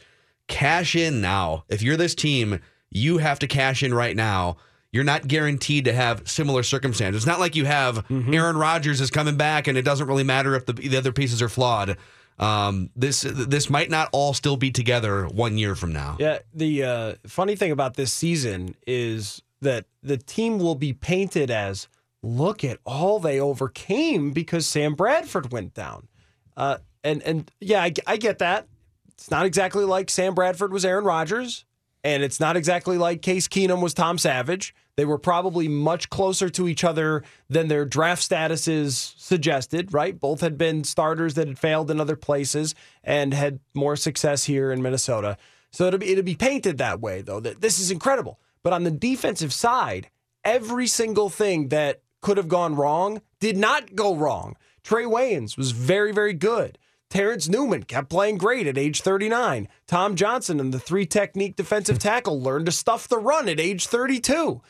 cash 0.47 0.95
in 0.95 1.21
now. 1.21 1.63
If 1.69 1.81
you're 1.81 1.97
this 1.97 2.15
team, 2.15 2.59
you 2.89 3.19
have 3.19 3.39
to 3.39 3.47
cash 3.47 3.83
in 3.83 3.93
right 3.93 4.15
now. 4.15 4.57
You're 4.93 5.05
not 5.05 5.27
guaranteed 5.27 5.85
to 5.85 5.93
have 5.93 6.27
similar 6.27 6.63
circumstances. 6.63 7.21
It's 7.21 7.27
not 7.27 7.39
like 7.39 7.55
you 7.55 7.63
have 7.65 8.05
Aaron 8.33 8.57
Rodgers 8.57 8.99
is 8.99 9.09
coming 9.09 9.37
back 9.37 9.67
and 9.67 9.77
it 9.77 9.83
doesn't 9.83 10.07
really 10.07 10.23
matter 10.25 10.53
if 10.55 10.65
the, 10.65 10.73
the 10.73 10.97
other 10.97 11.13
pieces 11.13 11.41
are 11.41 11.47
flawed. 11.49 11.97
Um, 12.41 12.89
this 12.95 13.21
this 13.21 13.69
might 13.69 13.91
not 13.91 14.09
all 14.11 14.33
still 14.33 14.57
be 14.57 14.71
together 14.71 15.27
one 15.27 15.59
year 15.59 15.75
from 15.75 15.93
now. 15.93 16.17
Yeah, 16.19 16.39
the 16.53 16.83
uh, 16.83 17.13
funny 17.27 17.55
thing 17.55 17.71
about 17.71 17.93
this 17.93 18.11
season 18.11 18.75
is 18.87 19.43
that 19.61 19.85
the 20.01 20.17
team 20.17 20.57
will 20.57 20.75
be 20.75 20.91
painted 20.91 21.51
as 21.51 21.87
look 22.23 22.63
at 22.63 22.79
all 22.83 23.19
they 23.19 23.39
overcame 23.39 24.31
because 24.31 24.65
Sam 24.65 24.95
Bradford 24.95 25.51
went 25.51 25.75
down. 25.75 26.07
Uh, 26.57 26.77
and 27.03 27.21
and 27.23 27.51
yeah, 27.59 27.83
I, 27.83 27.93
I 28.07 28.17
get 28.17 28.39
that. 28.39 28.67
It's 29.09 29.29
not 29.29 29.45
exactly 29.45 29.85
like 29.85 30.09
Sam 30.09 30.33
Bradford 30.33 30.73
was 30.73 30.83
Aaron 30.83 31.05
Rodgers, 31.05 31.65
and 32.03 32.23
it's 32.23 32.39
not 32.39 32.57
exactly 32.57 32.97
like 32.97 33.21
Case 33.21 33.47
Keenum 33.47 33.81
was 33.81 33.93
Tom 33.93 34.17
Savage. 34.17 34.73
They 35.01 35.05
were 35.05 35.17
probably 35.17 35.67
much 35.67 36.11
closer 36.11 36.47
to 36.51 36.67
each 36.67 36.83
other 36.83 37.23
than 37.49 37.69
their 37.69 37.85
draft 37.85 38.21
statuses 38.21 39.15
suggested, 39.17 39.95
right? 39.95 40.19
Both 40.19 40.41
had 40.41 40.59
been 40.59 40.83
starters 40.83 41.33
that 41.33 41.47
had 41.47 41.57
failed 41.57 41.89
in 41.89 41.99
other 41.99 42.15
places 42.15 42.75
and 43.03 43.33
had 43.33 43.61
more 43.73 43.95
success 43.95 44.43
here 44.43 44.71
in 44.71 44.83
Minnesota. 44.83 45.37
So 45.71 45.87
it'll 45.87 45.97
be, 45.97 46.11
it'll 46.11 46.23
be 46.23 46.35
painted 46.35 46.77
that 46.77 47.01
way, 47.01 47.23
though, 47.23 47.39
that 47.39 47.61
this 47.61 47.79
is 47.79 47.89
incredible. 47.89 48.39
But 48.61 48.73
on 48.73 48.83
the 48.83 48.91
defensive 48.91 49.51
side, 49.51 50.11
every 50.45 50.85
single 50.85 51.31
thing 51.31 51.69
that 51.69 52.03
could 52.21 52.37
have 52.37 52.47
gone 52.47 52.75
wrong 52.75 53.23
did 53.39 53.57
not 53.57 53.95
go 53.95 54.15
wrong. 54.15 54.55
Trae 54.83 55.09
Waynes 55.09 55.57
was 55.57 55.71
very, 55.71 56.11
very 56.11 56.33
good. 56.33 56.77
Terrence 57.09 57.49
Newman 57.49 57.83
kept 57.83 58.09
playing 58.09 58.37
great 58.37 58.67
at 58.67 58.77
age 58.77 59.01
39. 59.01 59.67
Tom 59.85 60.15
Johnson 60.15 60.59
and 60.59 60.73
the 60.73 60.79
three 60.79 61.07
technique 61.07 61.57
defensive 61.57 61.97
tackle 61.97 62.39
learned 62.39 62.67
to 62.67 62.71
stuff 62.71 63.07
the 63.07 63.17
run 63.17 63.49
at 63.49 63.59
age 63.59 63.87
32. 63.87 64.61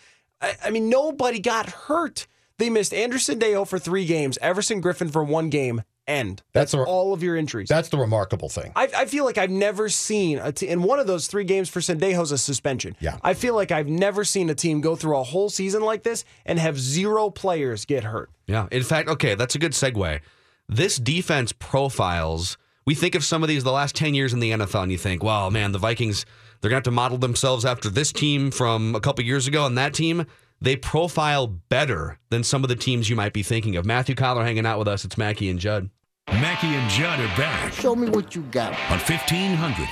I, 0.42 0.56
I 0.66 0.70
mean, 0.72 0.90
nobody 0.90 1.40
got 1.40 1.70
hurt. 1.70 2.28
They 2.58 2.70
missed 2.70 2.94
Anderson 2.94 3.40
Deo 3.40 3.62
oh 3.62 3.66
for 3.66 3.80
three 3.80 4.06
games, 4.06 4.38
Everson 4.42 4.82
Griffen 4.82 5.12
for 5.12 5.24
one 5.24 5.50
game. 5.50 5.84
End. 6.08 6.42
That's, 6.52 6.72
That's 6.74 6.84
a- 6.84 6.86
all 6.90 7.14
of 7.14 7.22
your 7.24 7.36
injuries. 7.38 7.70
That's 7.70 7.90
the 7.90 7.98
remarkable 7.98 8.50
thing. 8.50 8.72
I, 8.76 8.90
I 8.96 9.06
feel 9.06 9.24
like 9.24 9.38
I've 9.38 9.52
never 9.52 9.88
seen 9.88 10.40
a 10.40 10.52
t- 10.52 10.68
in 10.68 10.82
one 10.84 11.00
of 11.00 11.08
those 11.08 11.28
three 11.28 11.44
games 11.44 11.70
for 11.70 11.80
Sendejo's 11.80 12.32
a 12.32 12.38
suspension. 12.38 12.96
Yeah. 13.00 13.18
I 13.24 13.34
feel 13.36 13.56
like 13.56 13.72
I've 13.72 13.88
never 13.88 14.24
seen 14.24 14.50
a 14.50 14.56
team 14.56 14.82
go 14.82 14.96
through 14.96 15.16
a 15.18 15.24
whole 15.24 15.50
season 15.50 15.84
like 15.84 16.04
this 16.04 16.26
and 16.46 16.58
have 16.60 16.78
zero 16.80 17.30
players 17.30 17.86
get 17.86 18.04
hurt. 18.04 18.30
Yeah. 18.48 18.68
In 18.72 18.84
fact, 18.84 19.10
okay, 19.10 19.36
that's 19.36 19.56
a 19.56 19.60
good 19.60 19.72
segue. 19.74 20.20
This 20.68 20.98
defense 20.98 21.52
profiles, 21.54 22.58
we 22.86 22.96
think 22.96 23.14
of 23.16 23.24
some 23.24 23.44
of 23.44 23.50
these 23.50 23.64
the 23.64 23.72
last 23.72 23.96
10 23.96 24.14
years 24.16 24.34
in 24.34 24.40
the 24.40 24.52
NFL, 24.52 24.84
and 24.84 24.92
you 24.92 24.98
think, 24.98 25.24
wow, 25.24 25.50
man, 25.50 25.72
the 25.72 25.80
Vikings, 25.80 26.26
they're 26.62 26.70
going 26.70 26.82
to 26.82 26.88
have 26.88 26.92
to 26.92 26.92
model 26.92 27.18
themselves 27.18 27.66
after 27.66 27.90
this 27.90 28.12
team 28.12 28.52
from 28.52 28.96
a 28.96 29.00
couple 29.00 29.24
years 29.26 29.48
ago 29.48 29.66
and 29.66 29.78
that 29.78 29.94
team. 29.94 30.26
They 30.62 30.76
profile 30.76 31.48
better 31.48 32.20
than 32.30 32.44
some 32.44 32.64
of 32.64 32.70
the 32.70 32.76
teams 32.76 33.10
you 33.10 33.16
might 33.16 33.34
be 33.34 33.42
thinking 33.42 33.76
of. 33.76 33.86
Matthew 33.86 34.14
Coller 34.14 34.44
hanging 34.44 34.66
out 34.68 34.78
with 34.78 34.88
us. 34.88 35.04
It's 35.04 35.18
Mackey 35.18 35.50
and 35.50 35.60
Judd. 35.60 35.90
Mackey 36.28 36.68
and 36.68 36.90
Judd 36.90 37.20
are 37.20 37.36
back 37.36 37.74
Show 37.74 37.96
me 37.96 38.10
what 38.10 38.36
you 38.36 38.44
got. 38.44 38.74
on 38.92 39.00
1500 39.00 39.88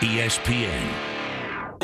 ESPN. 0.00 1.11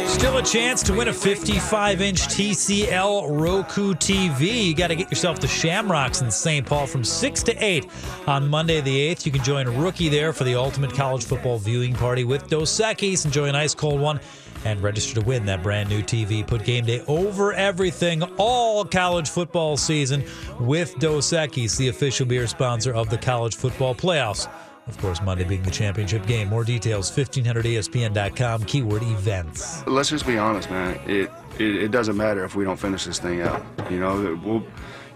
Still 0.06 0.38
a 0.38 0.42
chance 0.42 0.82
to 0.84 0.92
win 0.92 1.08
a 1.08 1.12
55 1.12 2.00
inch 2.00 2.20
TCL 2.28 3.40
Roku 3.40 3.94
TV. 3.94 4.64
You 4.66 4.74
got 4.74 4.88
to 4.88 4.96
get 4.96 5.10
yourself 5.10 5.38
to 5.40 5.48
Shamrocks 5.48 6.22
in 6.22 6.30
St. 6.30 6.66
Paul 6.66 6.86
from 6.86 7.04
6 7.04 7.42
to 7.44 7.64
8 7.64 7.86
on 8.26 8.48
Monday 8.48 8.80
the 8.80 9.14
8th. 9.14 9.26
You 9.26 9.32
can 9.32 9.42
join 9.42 9.66
rookie 9.80 10.08
there 10.08 10.32
for 10.32 10.44
the 10.44 10.54
ultimate 10.54 10.92
college 10.92 11.24
football 11.24 11.58
viewing 11.58 11.94
party 11.94 12.24
with 12.24 12.48
Dos 12.48 12.78
Equis. 12.80 13.24
Enjoy 13.24 13.46
an 13.48 13.54
ice 13.54 13.74
cold 13.74 14.00
one 14.00 14.20
and 14.64 14.80
register 14.82 15.20
to 15.20 15.26
win 15.26 15.46
that 15.46 15.62
brand 15.62 15.88
new 15.88 16.02
TV. 16.02 16.46
Put 16.46 16.64
game 16.64 16.84
day 16.84 17.02
over 17.06 17.52
everything 17.52 18.22
all 18.38 18.84
college 18.84 19.28
football 19.28 19.76
season 19.76 20.24
with 20.60 20.98
Dos 20.98 21.32
Equis, 21.32 21.76
the 21.76 21.88
official 21.88 22.26
beer 22.26 22.46
sponsor 22.46 22.92
of 22.94 23.08
the 23.10 23.18
college 23.18 23.56
football 23.56 23.94
playoffs. 23.94 24.48
Of 24.88 24.96
course, 24.98 25.20
Monday 25.22 25.44
being 25.44 25.62
the 25.62 25.70
championship 25.70 26.26
game. 26.26 26.48
More 26.48 26.64
details, 26.64 27.16
E 27.16 27.22
1500ESPN.com, 27.22 28.64
keyword 28.64 29.02
events. 29.02 29.86
Let's 29.86 30.08
just 30.08 30.26
be 30.26 30.38
honest, 30.38 30.70
man. 30.70 30.98
It, 31.06 31.30
it 31.58 31.76
it 31.84 31.90
doesn't 31.90 32.16
matter 32.16 32.44
if 32.44 32.56
we 32.56 32.64
don't 32.64 32.78
finish 32.78 33.04
this 33.04 33.18
thing 33.18 33.42
out. 33.42 33.64
You 33.90 34.00
know, 34.00 34.38
we'll, 34.42 34.62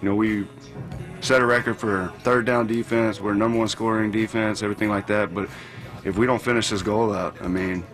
you 0.01 0.09
know, 0.09 0.15
we 0.15 0.47
set 1.21 1.41
a 1.41 1.47
record 1.47 1.79
for 1.79 2.13
third 2.21 2.45
down 2.45 2.67
defense. 2.67 3.21
We're 3.21 3.35
number 3.35 3.59
one 3.59 3.69
scoring 3.69 4.11
defense, 4.11 4.63
everything 4.63 4.91
like 4.91 5.07
that. 5.07 5.35
But 5.35 5.49
if 6.05 6.19
we 6.19 6.27
don't 6.27 6.43
finish 6.43 6.69
this 6.69 6.83
goal 6.83 7.15
out, 7.15 7.37
I 7.41 7.49
mean, 7.49 7.85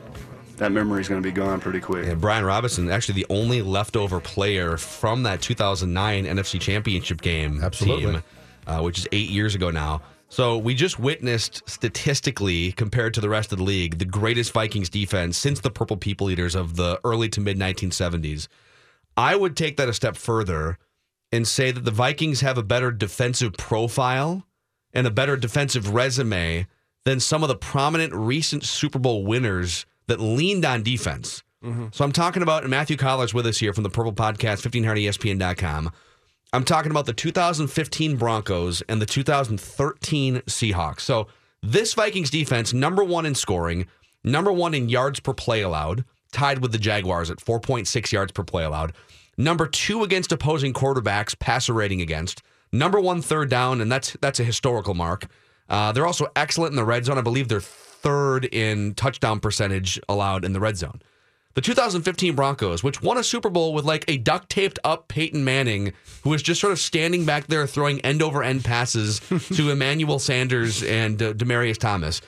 that 0.56 0.72
memory 0.72 1.00
is 1.00 1.08
going 1.08 1.22
to 1.22 1.26
be 1.26 1.32
gone 1.32 1.60
pretty 1.60 1.80
quick. 1.80 2.06
And 2.06 2.20
Brian 2.20 2.44
Robison, 2.44 2.90
actually 2.90 3.14
the 3.14 3.26
only 3.30 3.62
leftover 3.62 4.20
player 4.20 4.76
from 4.76 5.22
that 5.22 5.40
2009 5.40 6.24
NFC 6.24 6.60
Championship 6.60 7.20
game 7.20 7.62
Absolutely. 7.62 8.14
team, 8.14 8.22
uh, 8.66 8.80
which 8.80 8.98
is 8.98 9.08
eight 9.12 9.30
years 9.30 9.54
ago 9.54 9.70
now. 9.70 10.02
So 10.28 10.58
we 10.58 10.74
just 10.74 10.98
witnessed 10.98 11.62
statistically, 11.68 12.72
compared 12.72 13.14
to 13.14 13.20
the 13.20 13.30
rest 13.30 13.50
of 13.50 13.58
the 13.58 13.64
league, 13.64 13.98
the 13.98 14.04
greatest 14.04 14.52
Vikings 14.52 14.90
defense 14.90 15.38
since 15.38 15.60
the 15.60 15.70
Purple 15.70 15.96
People 15.96 16.30
Eaters 16.30 16.54
of 16.54 16.76
the 16.76 17.00
early 17.02 17.28
to 17.30 17.40
mid 17.40 17.58
1970s. 17.58 18.48
I 19.16 19.34
would 19.34 19.56
take 19.56 19.76
that 19.78 19.88
a 19.88 19.94
step 19.94 20.16
further 20.16 20.78
and 21.32 21.48
say 21.48 21.70
that 21.70 21.84
the 21.84 21.90
Vikings 21.90 22.40
have 22.40 22.58
a 22.58 22.62
better 22.62 22.90
defensive 22.90 23.54
profile 23.54 24.46
and 24.92 25.06
a 25.06 25.10
better 25.10 25.36
defensive 25.36 25.94
resume 25.94 26.66
than 27.04 27.20
some 27.20 27.42
of 27.42 27.48
the 27.48 27.56
prominent 27.56 28.12
recent 28.12 28.64
Super 28.64 28.98
Bowl 28.98 29.24
winners 29.24 29.86
that 30.06 30.20
leaned 30.20 30.64
on 30.64 30.82
defense. 30.82 31.42
Mm-hmm. 31.64 31.86
So 31.92 32.04
I'm 32.04 32.12
talking 32.12 32.42
about 32.42 32.68
Matthew 32.68 32.96
Coller's 32.96 33.34
with 33.34 33.46
us 33.46 33.58
here 33.58 33.72
from 33.72 33.82
the 33.82 33.90
Purple 33.90 34.12
Podcast, 34.12 34.66
1500ESPN.com. 34.66 35.90
I'm 36.52 36.64
talking 36.64 36.90
about 36.90 37.04
the 37.04 37.12
2015 37.12 38.16
Broncos 38.16 38.80
and 38.88 39.02
the 39.02 39.06
2013 39.06 40.36
Seahawks. 40.46 41.00
So 41.00 41.26
this 41.62 41.92
Vikings 41.92 42.30
defense, 42.30 42.72
number 42.72 43.04
one 43.04 43.26
in 43.26 43.34
scoring, 43.34 43.86
number 44.24 44.50
one 44.50 44.72
in 44.72 44.88
yards 44.88 45.20
per 45.20 45.34
play 45.34 45.60
allowed, 45.60 46.04
tied 46.32 46.60
with 46.60 46.72
the 46.72 46.78
Jaguars 46.78 47.30
at 47.30 47.38
4.6 47.38 48.12
yards 48.12 48.32
per 48.32 48.44
play 48.44 48.64
allowed. 48.64 48.94
Number 49.36 49.66
two 49.66 50.02
against 50.02 50.32
opposing 50.32 50.72
quarterbacks, 50.72 51.38
passer 51.38 51.74
rating 51.74 52.00
against. 52.00 52.42
Number 52.72 52.98
one 52.98 53.20
third 53.20 53.50
down, 53.50 53.80
and 53.80 53.92
that's 53.92 54.16
that's 54.20 54.40
a 54.40 54.44
historical 54.44 54.94
mark. 54.94 55.26
Uh, 55.68 55.92
they're 55.92 56.06
also 56.06 56.26
excellent 56.34 56.72
in 56.72 56.76
the 56.76 56.84
red 56.84 57.04
zone. 57.04 57.18
I 57.18 57.22
believe 57.22 57.48
they're 57.48 57.60
third 57.60 58.46
in 58.46 58.94
touchdown 58.94 59.38
percentage 59.38 60.00
allowed 60.08 60.44
in 60.44 60.54
the 60.54 60.60
red 60.60 60.76
zone. 60.76 61.00
The 61.58 61.62
2015 61.62 62.36
Broncos, 62.36 62.84
which 62.84 63.02
won 63.02 63.18
a 63.18 63.24
Super 63.24 63.50
Bowl 63.50 63.74
with 63.74 63.84
like 63.84 64.04
a 64.06 64.16
duct 64.16 64.48
taped 64.48 64.78
up 64.84 65.08
Peyton 65.08 65.44
Manning, 65.44 65.92
who 66.22 66.30
was 66.30 66.40
just 66.40 66.60
sort 66.60 66.72
of 66.72 66.78
standing 66.78 67.24
back 67.24 67.48
there 67.48 67.66
throwing 67.66 68.00
end 68.02 68.22
over 68.22 68.44
end 68.44 68.64
passes 68.64 69.18
to 69.56 69.70
Emmanuel 69.70 70.20
Sanders 70.20 70.84
and 70.84 71.20
uh, 71.20 71.32
Demaryius 71.32 71.76
Thomas. 71.76 72.20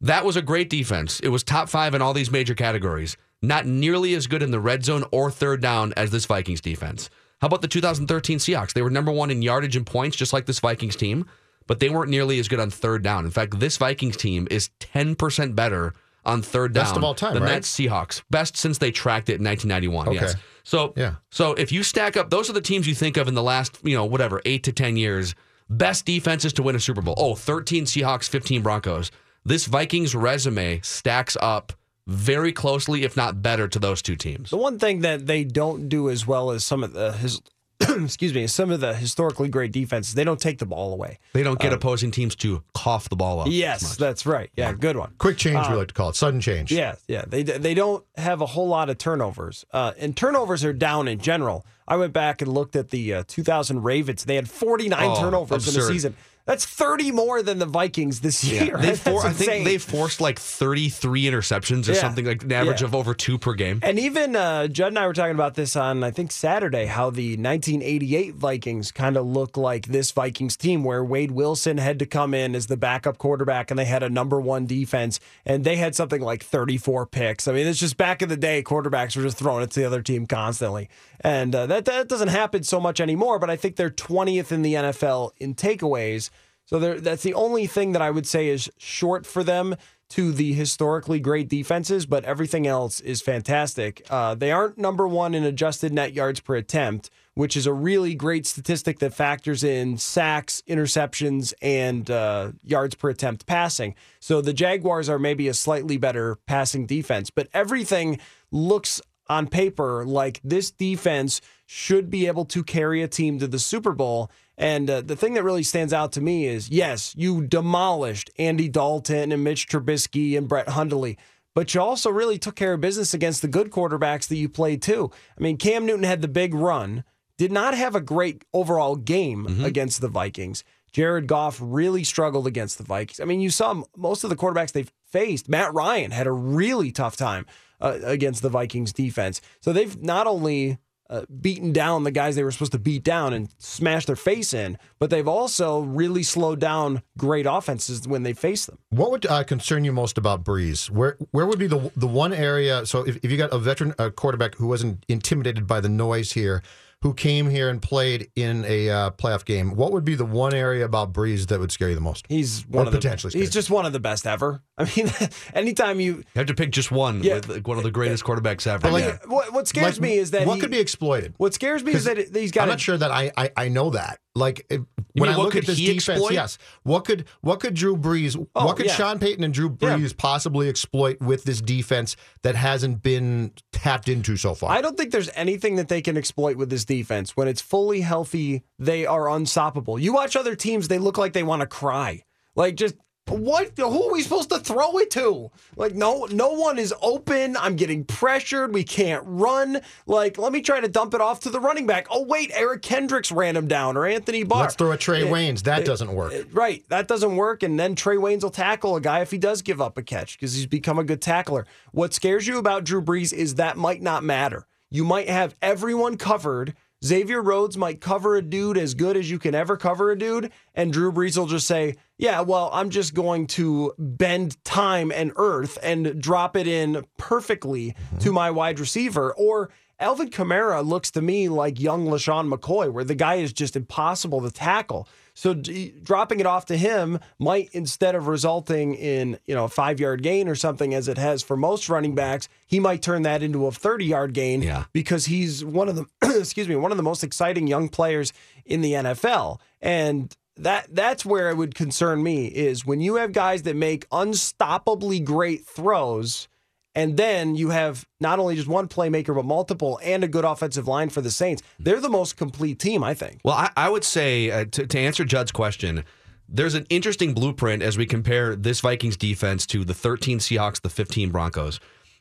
That 0.00 0.24
was 0.24 0.36
a 0.36 0.40
great 0.40 0.70
defense. 0.70 1.18
It 1.18 1.30
was 1.30 1.42
top 1.42 1.68
five 1.68 1.96
in 1.96 2.00
all 2.00 2.14
these 2.14 2.30
major 2.30 2.54
categories. 2.54 3.16
Not 3.42 3.66
nearly 3.66 4.14
as 4.14 4.28
good 4.28 4.40
in 4.40 4.52
the 4.52 4.60
red 4.60 4.84
zone 4.84 5.02
or 5.10 5.32
third 5.32 5.60
down 5.60 5.92
as 5.96 6.12
this 6.12 6.26
Vikings 6.26 6.60
defense. 6.60 7.10
How 7.40 7.48
about 7.48 7.62
the 7.62 7.66
2013 7.66 8.38
Seahawks? 8.38 8.72
They 8.72 8.82
were 8.82 8.88
number 8.88 9.10
one 9.10 9.32
in 9.32 9.42
yardage 9.42 9.74
and 9.74 9.84
points, 9.84 10.16
just 10.16 10.32
like 10.32 10.46
this 10.46 10.60
Vikings 10.60 10.94
team, 10.94 11.26
but 11.66 11.80
they 11.80 11.90
weren't 11.90 12.08
nearly 12.08 12.38
as 12.38 12.46
good 12.46 12.60
on 12.60 12.70
third 12.70 13.02
down. 13.02 13.24
In 13.24 13.32
fact, 13.32 13.58
this 13.58 13.78
Vikings 13.78 14.16
team 14.16 14.46
is 14.48 14.70
10% 14.78 15.56
better 15.56 15.92
on 16.24 16.42
third 16.42 16.72
down 16.72 16.84
Best 16.84 16.96
of 16.96 17.04
all 17.04 17.14
time, 17.14 17.34
than 17.34 17.42
right? 17.42 17.52
that 17.52 17.62
Seahawks. 17.62 18.22
Best 18.30 18.56
since 18.56 18.78
they 18.78 18.90
tracked 18.90 19.28
it 19.28 19.40
in 19.40 19.44
1991. 19.44 20.08
Okay. 20.08 20.16
Yes. 20.26 20.36
So 20.64 20.92
Yeah. 20.96 21.14
So 21.30 21.54
if 21.54 21.72
you 21.72 21.82
stack 21.82 22.16
up, 22.16 22.30
those 22.30 22.50
are 22.50 22.52
the 22.52 22.60
teams 22.60 22.86
you 22.86 22.94
think 22.94 23.16
of 23.16 23.28
in 23.28 23.34
the 23.34 23.42
last, 23.42 23.78
you 23.82 23.96
know, 23.96 24.04
whatever, 24.04 24.40
eight 24.44 24.62
to 24.64 24.72
10 24.72 24.96
years. 24.96 25.34
Best 25.68 26.04
defenses 26.04 26.52
to 26.54 26.62
win 26.62 26.74
a 26.74 26.80
Super 26.80 27.00
Bowl. 27.00 27.14
Oh, 27.16 27.34
13 27.34 27.84
Seahawks, 27.84 28.28
15 28.28 28.62
Broncos. 28.62 29.10
This 29.44 29.66
Vikings 29.66 30.14
resume 30.14 30.80
stacks 30.82 31.36
up 31.40 31.72
very 32.06 32.52
closely, 32.52 33.04
if 33.04 33.16
not 33.16 33.40
better, 33.40 33.68
to 33.68 33.78
those 33.78 34.02
two 34.02 34.16
teams. 34.16 34.50
The 34.50 34.56
one 34.56 34.78
thing 34.78 35.00
that 35.00 35.26
they 35.26 35.44
don't 35.44 35.88
do 35.88 36.10
as 36.10 36.26
well 36.26 36.50
as 36.50 36.64
some 36.64 36.82
of 36.82 36.92
the 36.92 37.12
his, 37.12 37.40
excuse 38.04 38.34
me, 38.34 38.46
some 38.46 38.70
of 38.70 38.80
the 38.80 38.94
historically 38.94 39.48
great 39.48 39.72
defenses, 39.72 40.14
they 40.14 40.24
don't 40.24 40.40
take 40.40 40.58
the 40.58 40.66
ball 40.66 40.92
away. 40.92 41.18
They 41.32 41.42
don't 41.42 41.58
get 41.58 41.72
Um, 41.72 41.78
opposing 41.78 42.10
teams 42.10 42.36
to 42.36 42.62
cough 42.74 43.08
the 43.08 43.16
ball 43.16 43.40
up. 43.40 43.46
Yes, 43.50 43.96
that's 43.96 44.26
right. 44.26 44.50
Yeah, 44.56 44.72
good 44.72 44.96
one. 44.96 45.12
Quick 45.18 45.36
change, 45.38 45.66
we 45.68 45.74
Uh, 45.74 45.78
like 45.78 45.88
to 45.88 45.94
call 45.94 46.10
it 46.10 46.16
sudden 46.16 46.40
change. 46.40 46.70
Yeah, 46.70 46.96
yeah. 47.08 47.24
They 47.26 47.42
they 47.42 47.74
don't 47.74 48.04
have 48.16 48.40
a 48.40 48.46
whole 48.46 48.68
lot 48.68 48.90
of 48.90 48.98
turnovers, 48.98 49.64
uh, 49.72 49.92
and 49.98 50.16
turnovers 50.16 50.64
are 50.64 50.72
down 50.74 51.08
in 51.08 51.18
general. 51.20 51.64
I 51.88 51.96
went 51.96 52.12
back 52.12 52.40
and 52.40 52.52
looked 52.52 52.76
at 52.76 52.90
the 52.90 53.14
uh, 53.14 53.24
2000 53.26 53.82
Ravens. 53.82 54.24
They 54.24 54.36
had 54.36 54.48
49 54.48 54.98
Oh, 55.02 55.20
turnovers 55.20 55.66
in 55.66 55.74
absurd. 55.74 55.82
the 55.88 55.92
season. 55.94 56.16
That's 56.50 56.66
30 56.66 57.12
more 57.12 57.44
than 57.44 57.60
the 57.60 57.64
Vikings 57.66 58.22
this 58.22 58.42
year. 58.42 58.76
They 58.76 58.94
for, 58.96 59.24
I 59.24 59.30
think 59.32 59.64
they 59.64 59.78
forced 59.78 60.20
like 60.20 60.36
33 60.40 61.22
interceptions 61.26 61.88
or 61.88 61.92
Yeah. 61.92 62.00
something 62.00 62.24
like 62.26 62.42
an 62.42 62.50
average 62.50 62.80
Yeah. 62.80 62.88
of 62.88 62.94
over 62.96 63.14
two 63.14 63.38
per 63.38 63.54
game. 63.54 63.78
And 63.84 64.00
even 64.00 64.34
uh, 64.34 64.66
Judd 64.66 64.88
and 64.88 64.98
I 64.98 65.06
were 65.06 65.12
talking 65.12 65.36
about 65.36 65.54
this 65.54 65.76
on, 65.76 66.02
I 66.02 66.10
think, 66.10 66.32
Saturday, 66.32 66.86
how 66.86 67.10
the 67.10 67.36
1988 67.36 68.34
Vikings 68.34 68.90
kind 68.90 69.16
of 69.16 69.26
look 69.26 69.56
like 69.56 69.86
this 69.86 70.10
Vikings 70.10 70.56
team 70.56 70.82
where 70.82 71.04
Wade 71.04 71.30
Wilson 71.30 71.78
had 71.78 72.00
to 72.00 72.06
come 72.06 72.34
in 72.34 72.56
as 72.56 72.66
the 72.66 72.76
backup 72.76 73.16
quarterback 73.18 73.70
and 73.70 73.78
they 73.78 73.84
had 73.84 74.02
a 74.02 74.10
number 74.10 74.40
one 74.40 74.66
defense 74.66 75.20
and 75.46 75.62
they 75.62 75.76
had 75.76 75.94
something 75.94 76.20
like 76.20 76.42
34 76.42 77.06
picks. 77.06 77.46
I 77.46 77.52
mean, 77.52 77.68
it's 77.68 77.78
just 77.78 77.96
back 77.96 78.22
in 78.22 78.28
the 78.28 78.36
day, 78.36 78.60
quarterbacks 78.64 79.16
were 79.16 79.22
just 79.22 79.38
throwing 79.38 79.62
it 79.62 79.70
to 79.70 79.78
the 79.78 79.86
other 79.86 80.02
team 80.02 80.26
constantly. 80.26 80.88
And 81.20 81.54
uh, 81.54 81.66
that, 81.66 81.84
that 81.84 82.08
doesn't 82.08 82.26
happen 82.28 82.64
so 82.64 82.80
much 82.80 83.00
anymore, 83.00 83.38
but 83.38 83.50
I 83.50 83.54
think 83.56 83.76
they're 83.76 83.88
20th 83.88 84.50
in 84.50 84.62
the 84.62 84.74
NFL 84.74 85.30
in 85.38 85.54
takeaways. 85.54 86.30
So 86.70 86.78
that's 86.78 87.24
the 87.24 87.34
only 87.34 87.66
thing 87.66 87.90
that 87.92 88.00
I 88.00 88.12
would 88.12 88.28
say 88.28 88.46
is 88.46 88.70
short 88.78 89.26
for 89.26 89.42
them 89.42 89.74
to 90.10 90.30
the 90.30 90.52
historically 90.52 91.18
great 91.18 91.48
defenses, 91.48 92.06
but 92.06 92.24
everything 92.24 92.64
else 92.64 93.00
is 93.00 93.20
fantastic. 93.20 94.06
Uh, 94.08 94.36
they 94.36 94.52
aren't 94.52 94.78
number 94.78 95.08
one 95.08 95.34
in 95.34 95.42
adjusted 95.42 95.92
net 95.92 96.12
yards 96.12 96.38
per 96.38 96.54
attempt, 96.54 97.10
which 97.34 97.56
is 97.56 97.66
a 97.66 97.72
really 97.72 98.14
great 98.14 98.46
statistic 98.46 99.00
that 99.00 99.12
factors 99.12 99.64
in 99.64 99.98
sacks, 99.98 100.62
interceptions, 100.68 101.52
and 101.60 102.08
uh, 102.08 102.52
yards 102.62 102.94
per 102.94 103.08
attempt 103.08 103.46
passing. 103.46 103.96
So 104.20 104.40
the 104.40 104.52
Jaguars 104.52 105.08
are 105.08 105.18
maybe 105.18 105.48
a 105.48 105.54
slightly 105.54 105.96
better 105.96 106.36
passing 106.46 106.86
defense, 106.86 107.30
but 107.30 107.48
everything 107.52 108.20
looks 108.52 109.00
on 109.28 109.48
paper 109.48 110.04
like 110.04 110.40
this 110.44 110.70
defense 110.70 111.40
should 111.66 112.10
be 112.10 112.28
able 112.28 112.44
to 112.44 112.62
carry 112.62 113.02
a 113.02 113.08
team 113.08 113.40
to 113.40 113.48
the 113.48 113.58
Super 113.58 113.92
Bowl. 113.92 114.30
And 114.60 114.90
uh, 114.90 115.00
the 115.00 115.16
thing 115.16 115.32
that 115.34 115.42
really 115.42 115.62
stands 115.62 115.94
out 115.94 116.12
to 116.12 116.20
me 116.20 116.46
is 116.46 116.68
yes, 116.68 117.14
you 117.16 117.46
demolished 117.46 118.30
Andy 118.38 118.68
Dalton 118.68 119.32
and 119.32 119.42
Mitch 119.42 119.66
Trubisky 119.66 120.36
and 120.36 120.46
Brett 120.46 120.68
Hundley, 120.68 121.16
but 121.54 121.74
you 121.74 121.80
also 121.80 122.10
really 122.10 122.38
took 122.38 122.56
care 122.56 122.74
of 122.74 122.80
business 122.82 123.14
against 123.14 123.40
the 123.40 123.48
good 123.48 123.70
quarterbacks 123.70 124.28
that 124.28 124.36
you 124.36 124.50
played 124.50 124.82
too. 124.82 125.10
I 125.36 125.42
mean, 125.42 125.56
Cam 125.56 125.86
Newton 125.86 126.04
had 126.04 126.20
the 126.20 126.28
big 126.28 126.52
run, 126.52 127.04
did 127.38 127.50
not 127.50 127.74
have 127.74 127.94
a 127.94 128.02
great 128.02 128.44
overall 128.52 128.96
game 128.96 129.64
against 129.64 130.02
the 130.02 130.08
Vikings. 130.08 130.62
Jared 130.92 131.26
Goff 131.26 131.58
really 131.62 132.04
struggled 132.04 132.46
against 132.46 132.76
the 132.76 132.84
Vikings. 132.84 133.18
I 133.18 133.24
mean, 133.24 133.40
you 133.40 133.48
saw 133.48 133.82
most 133.96 134.24
of 134.24 134.30
the 134.30 134.36
quarterbacks 134.36 134.72
they've 134.72 134.92
faced. 135.06 135.48
Matt 135.48 135.72
Ryan 135.72 136.10
had 136.10 136.26
a 136.26 136.32
really 136.32 136.92
tough 136.92 137.16
time 137.16 137.46
uh, 137.80 137.98
against 138.02 138.42
the 138.42 138.50
Vikings 138.50 138.92
defense. 138.92 139.40
So 139.62 139.72
they've 139.72 140.00
not 140.02 140.26
only 140.26 140.78
uh, 141.10 141.22
beaten 141.40 141.72
down 141.72 142.04
the 142.04 142.10
guys 142.10 142.36
they 142.36 142.44
were 142.44 142.52
supposed 142.52 142.72
to 142.72 142.78
beat 142.78 143.02
down 143.02 143.34
and 143.34 143.50
smash 143.58 144.06
their 144.06 144.16
face 144.16 144.54
in, 144.54 144.78
but 144.98 145.10
they've 145.10 145.28
also 145.28 145.80
really 145.80 146.22
slowed 146.22 146.60
down 146.60 147.02
great 147.18 147.46
offenses 147.46 148.06
when 148.06 148.22
they 148.22 148.32
face 148.32 148.66
them. 148.66 148.78
What 148.90 149.10
would 149.10 149.26
uh, 149.26 149.42
concern 149.44 149.84
you 149.84 149.92
most 149.92 150.16
about 150.16 150.44
Brees? 150.44 150.88
Where 150.88 151.18
where 151.32 151.46
would 151.46 151.58
be 151.58 151.66
the 151.66 151.90
the 151.96 152.06
one 152.06 152.32
area? 152.32 152.86
So 152.86 153.02
if, 153.02 153.16
if 153.24 153.30
you 153.30 153.36
got 153.36 153.52
a 153.52 153.58
veteran 153.58 153.94
uh, 153.98 154.10
quarterback 154.10 154.54
who 154.54 154.68
wasn't 154.68 155.04
intimidated 155.08 155.66
by 155.66 155.80
the 155.80 155.88
noise 155.88 156.32
here, 156.32 156.62
who 157.02 157.14
came 157.14 157.48
here 157.48 157.70
and 157.70 157.80
played 157.80 158.30
in 158.36 158.62
a 158.66 158.90
uh, 158.90 159.10
playoff 159.12 159.44
game, 159.46 159.74
what 159.74 159.90
would 159.92 160.04
be 160.04 160.14
the 160.14 160.24
one 160.26 160.52
area 160.52 160.84
about 160.84 161.12
Brees 161.14 161.46
that 161.46 161.58
would 161.58 161.72
scare 161.72 161.88
you 161.88 161.94
the 161.94 162.00
most? 162.00 162.26
He's 162.28 162.64
or 162.64 162.66
one 162.68 162.86
of 162.88 162.92
the 162.92 162.98
potentially. 162.98 163.32
He's 163.32 163.48
just 163.50 163.70
one 163.70 163.86
of 163.86 163.92
the 163.94 164.00
best 164.00 164.26
ever. 164.26 164.62
I 164.78 164.84
mean, 164.96 165.10
anytime 165.54 165.98
you 166.00 166.16
You 166.16 166.24
have 166.36 166.46
to 166.46 166.54
pick 166.54 166.72
just 166.72 166.90
one 166.90 167.22
Yeah. 167.22 167.34
with 167.36 167.66
one 167.66 167.78
of 167.78 167.84
the 167.84 167.90
greatest 167.90 168.22
quarterbacks 168.24 168.66
ever. 168.66 168.80
But 168.82 168.92
like- 168.92 169.04
Yeah. 169.04 169.18
what, 169.26 169.52
what 169.52 169.66
scares 169.68 169.94
Like, 169.98 170.02
me 170.02 170.18
is 170.18 170.32
that 170.32 170.46
what 170.46 170.56
he- 170.56 170.60
could 170.60 170.70
be 170.70 170.78
exploited. 170.78 171.34
What 171.38 171.54
scares 171.54 171.82
me 171.82 171.92
is 171.92 172.04
that 172.04 172.18
it- 172.18 172.36
he's 172.36 172.50
got. 172.52 172.62
I'm 172.64 172.68
a- 172.68 172.72
not 172.72 172.80
sure 172.80 172.98
that 172.98 173.10
I 173.10 173.32
I, 173.36 173.50
I 173.56 173.68
know 173.68 173.90
that. 173.90 174.18
Like 174.40 174.66
if, 174.70 174.80
when 175.12 175.28
mean 175.28 175.38
I 175.38 175.42
look 175.42 175.54
at 175.54 175.66
this 175.66 175.76
defense, 175.76 176.08
exploit? 176.08 176.32
yes. 176.32 176.58
What 176.82 177.04
could 177.04 177.26
what 177.42 177.60
could 177.60 177.74
Drew 177.74 177.96
Brees? 177.96 178.36
Oh, 178.54 178.66
what 178.66 178.76
could 178.76 178.86
yeah. 178.86 178.94
Sean 178.94 179.18
Payton 179.18 179.44
and 179.44 179.54
Drew 179.54 179.76
Yeah. 179.80 179.96
Brees 179.96 180.16
possibly 180.16 180.68
exploit 180.68 181.20
with 181.20 181.44
this 181.44 181.60
defense 181.60 182.16
that 182.42 182.56
hasn't 182.56 183.02
been 183.02 183.52
tapped 183.72 184.08
into 184.08 184.36
so 184.36 184.54
far? 184.54 184.72
I 184.72 184.80
don't 184.80 184.96
think 184.96 185.12
there's 185.12 185.30
anything 185.34 185.76
that 185.76 185.88
they 185.88 186.00
can 186.02 186.16
exploit 186.16 186.56
with 186.56 186.70
this 186.70 186.84
defense. 186.84 187.36
When 187.36 187.46
it's 187.46 187.60
fully 187.60 188.00
healthy, 188.00 188.62
they 188.78 189.06
are 189.06 189.28
unstoppable. 189.30 189.98
You 189.98 190.12
watch 190.14 190.34
other 190.34 190.56
teams, 190.56 190.88
they 190.88 190.98
look 190.98 191.18
like 191.18 191.34
they 191.34 191.42
want 191.42 191.60
to 191.60 191.66
cry. 191.66 192.24
Like 192.56 192.74
just 192.74 192.96
what 193.30 193.72
who 193.76 194.08
are 194.08 194.12
we 194.12 194.22
supposed 194.22 194.50
to 194.50 194.58
throw 194.58 194.98
it 194.98 195.10
to? 195.12 195.50
Like 195.76 195.94
no 195.94 196.26
no 196.30 196.50
one 196.52 196.78
is 196.78 196.92
open. 197.00 197.56
I'm 197.56 197.76
getting 197.76 198.04
pressured. 198.04 198.74
We 198.74 198.84
can't 198.84 199.22
run. 199.26 199.80
Like 200.06 200.38
let 200.38 200.52
me 200.52 200.60
try 200.60 200.80
to 200.80 200.88
dump 200.88 201.14
it 201.14 201.20
off 201.20 201.40
to 201.40 201.50
the 201.50 201.60
running 201.60 201.86
back. 201.86 202.06
Oh 202.10 202.24
wait, 202.24 202.50
Eric 202.54 202.82
Kendricks 202.82 203.30
ran 203.32 203.56
him 203.56 203.68
down 203.68 203.96
or 203.96 204.06
Anthony 204.06 204.42
Barr. 204.42 204.62
Let's 204.62 204.74
throw 204.74 204.92
a 204.92 204.96
Trey 204.96 205.22
Eh, 205.26 205.30
Waynes. 205.30 205.62
That 205.62 205.80
eh, 205.82 205.84
doesn't 205.84 206.12
work. 206.12 206.32
eh, 206.32 206.42
Right. 206.52 206.84
That 206.88 207.08
doesn't 207.08 207.36
work. 207.36 207.62
And 207.62 207.78
then 207.78 207.94
Trae 207.94 208.18
Waynes 208.18 208.42
will 208.42 208.50
tackle 208.50 208.96
a 208.96 209.00
guy 209.00 209.20
if 209.20 209.30
he 209.30 209.38
does 209.38 209.62
give 209.62 209.80
up 209.80 209.96
a 209.96 210.02
catch 210.02 210.36
because 210.38 210.54
he's 210.54 210.66
become 210.66 210.98
a 210.98 211.04
good 211.04 211.22
tackler. 211.22 211.66
What 211.92 212.12
scares 212.14 212.46
you 212.46 212.58
about 212.58 212.84
Drew 212.84 213.02
Brees 213.02 213.32
is 213.32 213.54
that 213.56 213.76
might 213.76 214.02
not 214.02 214.24
matter. 214.24 214.66
You 214.90 215.04
might 215.04 215.28
have 215.28 215.54
everyone 215.62 216.16
covered. 216.16 216.74
Xavier 217.04 217.40
Rhodes 217.40 217.78
might 217.78 218.00
cover 218.00 218.36
a 218.36 218.42
dude 218.42 218.76
as 218.76 218.94
good 218.94 219.16
as 219.16 219.30
you 219.30 219.38
can 219.38 219.54
ever 219.54 219.76
cover 219.76 220.10
a 220.10 220.18
dude. 220.18 220.52
And 220.74 220.92
Drew 220.92 221.10
Brees 221.10 221.38
will 221.38 221.46
just 221.46 221.66
say, 221.66 221.96
Yeah, 222.18 222.42
well, 222.42 222.68
I'm 222.72 222.90
just 222.90 223.14
going 223.14 223.46
to 223.48 223.94
bend 223.98 224.62
time 224.64 225.10
and 225.10 225.32
earth 225.36 225.78
and 225.82 226.20
drop 226.20 226.56
it 226.56 226.66
in 226.66 227.04
perfectly 227.16 227.92
to 227.92 228.26
mm-hmm. 228.26 228.34
my 228.34 228.50
wide 228.50 228.78
receiver. 228.78 229.32
Or 229.32 229.70
Alvin 229.98 230.30
Kamara 230.30 230.86
looks 230.86 231.10
to 231.12 231.22
me 231.22 231.48
like 231.48 231.80
young 231.80 232.06
LeSean 232.06 232.52
McCoy, 232.52 232.92
where 232.92 233.04
the 233.04 233.14
guy 233.14 233.36
is 233.36 233.52
just 233.52 233.76
impossible 233.76 234.42
to 234.42 234.50
tackle. 234.50 235.08
So 235.34 235.54
d- 235.54 235.94
dropping 236.02 236.40
it 236.40 236.46
off 236.46 236.66
to 236.66 236.76
him 236.76 237.18
might, 237.38 237.70
instead 237.72 238.14
of 238.14 238.26
resulting 238.26 238.94
in 238.94 239.38
you 239.46 239.54
know 239.54 239.64
a 239.64 239.68
five 239.68 240.00
yard 240.00 240.22
gain 240.22 240.48
or 240.48 240.54
something, 240.54 240.94
as 240.94 241.08
it 241.08 241.18
has 241.18 241.42
for 241.42 241.56
most 241.56 241.88
running 241.88 242.14
backs, 242.14 242.48
he 242.66 242.80
might 242.80 243.02
turn 243.02 243.22
that 243.22 243.42
into 243.42 243.66
a 243.66 243.72
thirty 243.72 244.04
yard 244.06 244.32
gain 244.34 244.62
Yeah. 244.62 244.84
because 244.92 245.26
he's 245.26 245.64
one 245.64 245.88
of 245.88 245.96
the 245.96 246.06
excuse 246.38 246.68
me 246.68 246.76
one 246.76 246.90
of 246.90 246.96
the 246.96 247.02
most 247.02 247.22
exciting 247.24 247.66
young 247.66 247.88
players 247.88 248.32
in 248.66 248.80
the 248.82 248.92
NFL, 248.92 249.58
and 249.80 250.34
that 250.56 250.94
that's 250.94 251.24
where 251.24 251.48
it 251.48 251.56
would 251.56 251.74
concern 251.74 252.22
me 252.22 252.46
is 252.46 252.84
when 252.84 253.00
you 253.00 253.14
have 253.16 253.32
guys 253.32 253.62
that 253.62 253.76
make 253.76 254.08
unstoppably 254.10 255.24
great 255.24 255.64
throws. 255.64 256.48
And 256.94 257.16
then 257.16 257.54
you 257.54 257.70
have 257.70 258.04
not 258.20 258.38
only 258.38 258.56
just 258.56 258.66
one 258.66 258.88
playmaker, 258.88 259.34
but 259.34 259.44
multiple 259.44 260.00
and 260.02 260.24
a 260.24 260.28
good 260.28 260.44
offensive 260.44 260.88
line 260.88 261.08
for 261.08 261.20
the 261.20 261.30
Saints. 261.30 261.62
They're 261.78 262.00
the 262.00 262.08
most 262.08 262.36
complete 262.36 262.78
team, 262.78 263.04
I 263.04 263.14
think. 263.14 263.40
Well, 263.44 263.54
I, 263.54 263.70
I 263.76 263.88
would 263.88 264.04
say 264.04 264.50
uh, 264.50 264.64
to, 264.72 264.86
to 264.86 264.98
answer 264.98 265.24
Judd's 265.24 265.52
question, 265.52 266.04
there's 266.48 266.74
an 266.74 266.86
interesting 266.90 267.32
blueprint 267.32 267.82
as 267.82 267.96
we 267.96 268.06
compare 268.06 268.56
this 268.56 268.80
Vikings 268.80 269.16
defense 269.16 269.66
to 269.66 269.84
the 269.84 269.94
13 269.94 270.40
Seahawks, 270.40 270.80
the 270.80 270.88
15 270.88 271.30
Broncos. 271.30 271.78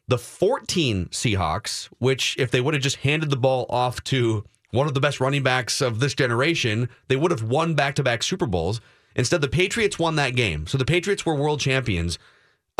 The 0.07 0.19
14 0.19 1.07
Seahawks, 1.07 1.89
which 1.97 2.35
if 2.37 2.51
they 2.51 2.61
would 2.61 2.75
have 2.75 2.83
just 2.83 2.97
handed 2.97 3.31
the 3.31 3.37
ball 3.37 3.65
off 3.69 4.03
to 4.05 4.43
one 4.71 4.87
of 4.87 4.93
the 4.93 4.99
best 4.99 5.19
running 5.19 5.41
backs 5.41 5.81
of 5.81 5.99
this 5.99 6.13
generation, 6.13 6.89
they 7.07 7.15
would 7.15 7.31
have 7.31 7.43
won 7.43 7.73
back 7.73 7.95
to 7.95 8.03
back 8.03 8.21
Super 8.21 8.45
Bowls. 8.45 8.81
Instead, 9.15 9.41
the 9.41 9.47
Patriots 9.47 9.97
won 9.97 10.15
that 10.15 10.35
game. 10.35 10.67
So 10.67 10.77
the 10.77 10.85
Patriots 10.85 11.25
were 11.25 11.33
world 11.33 11.59
champions 11.59 12.19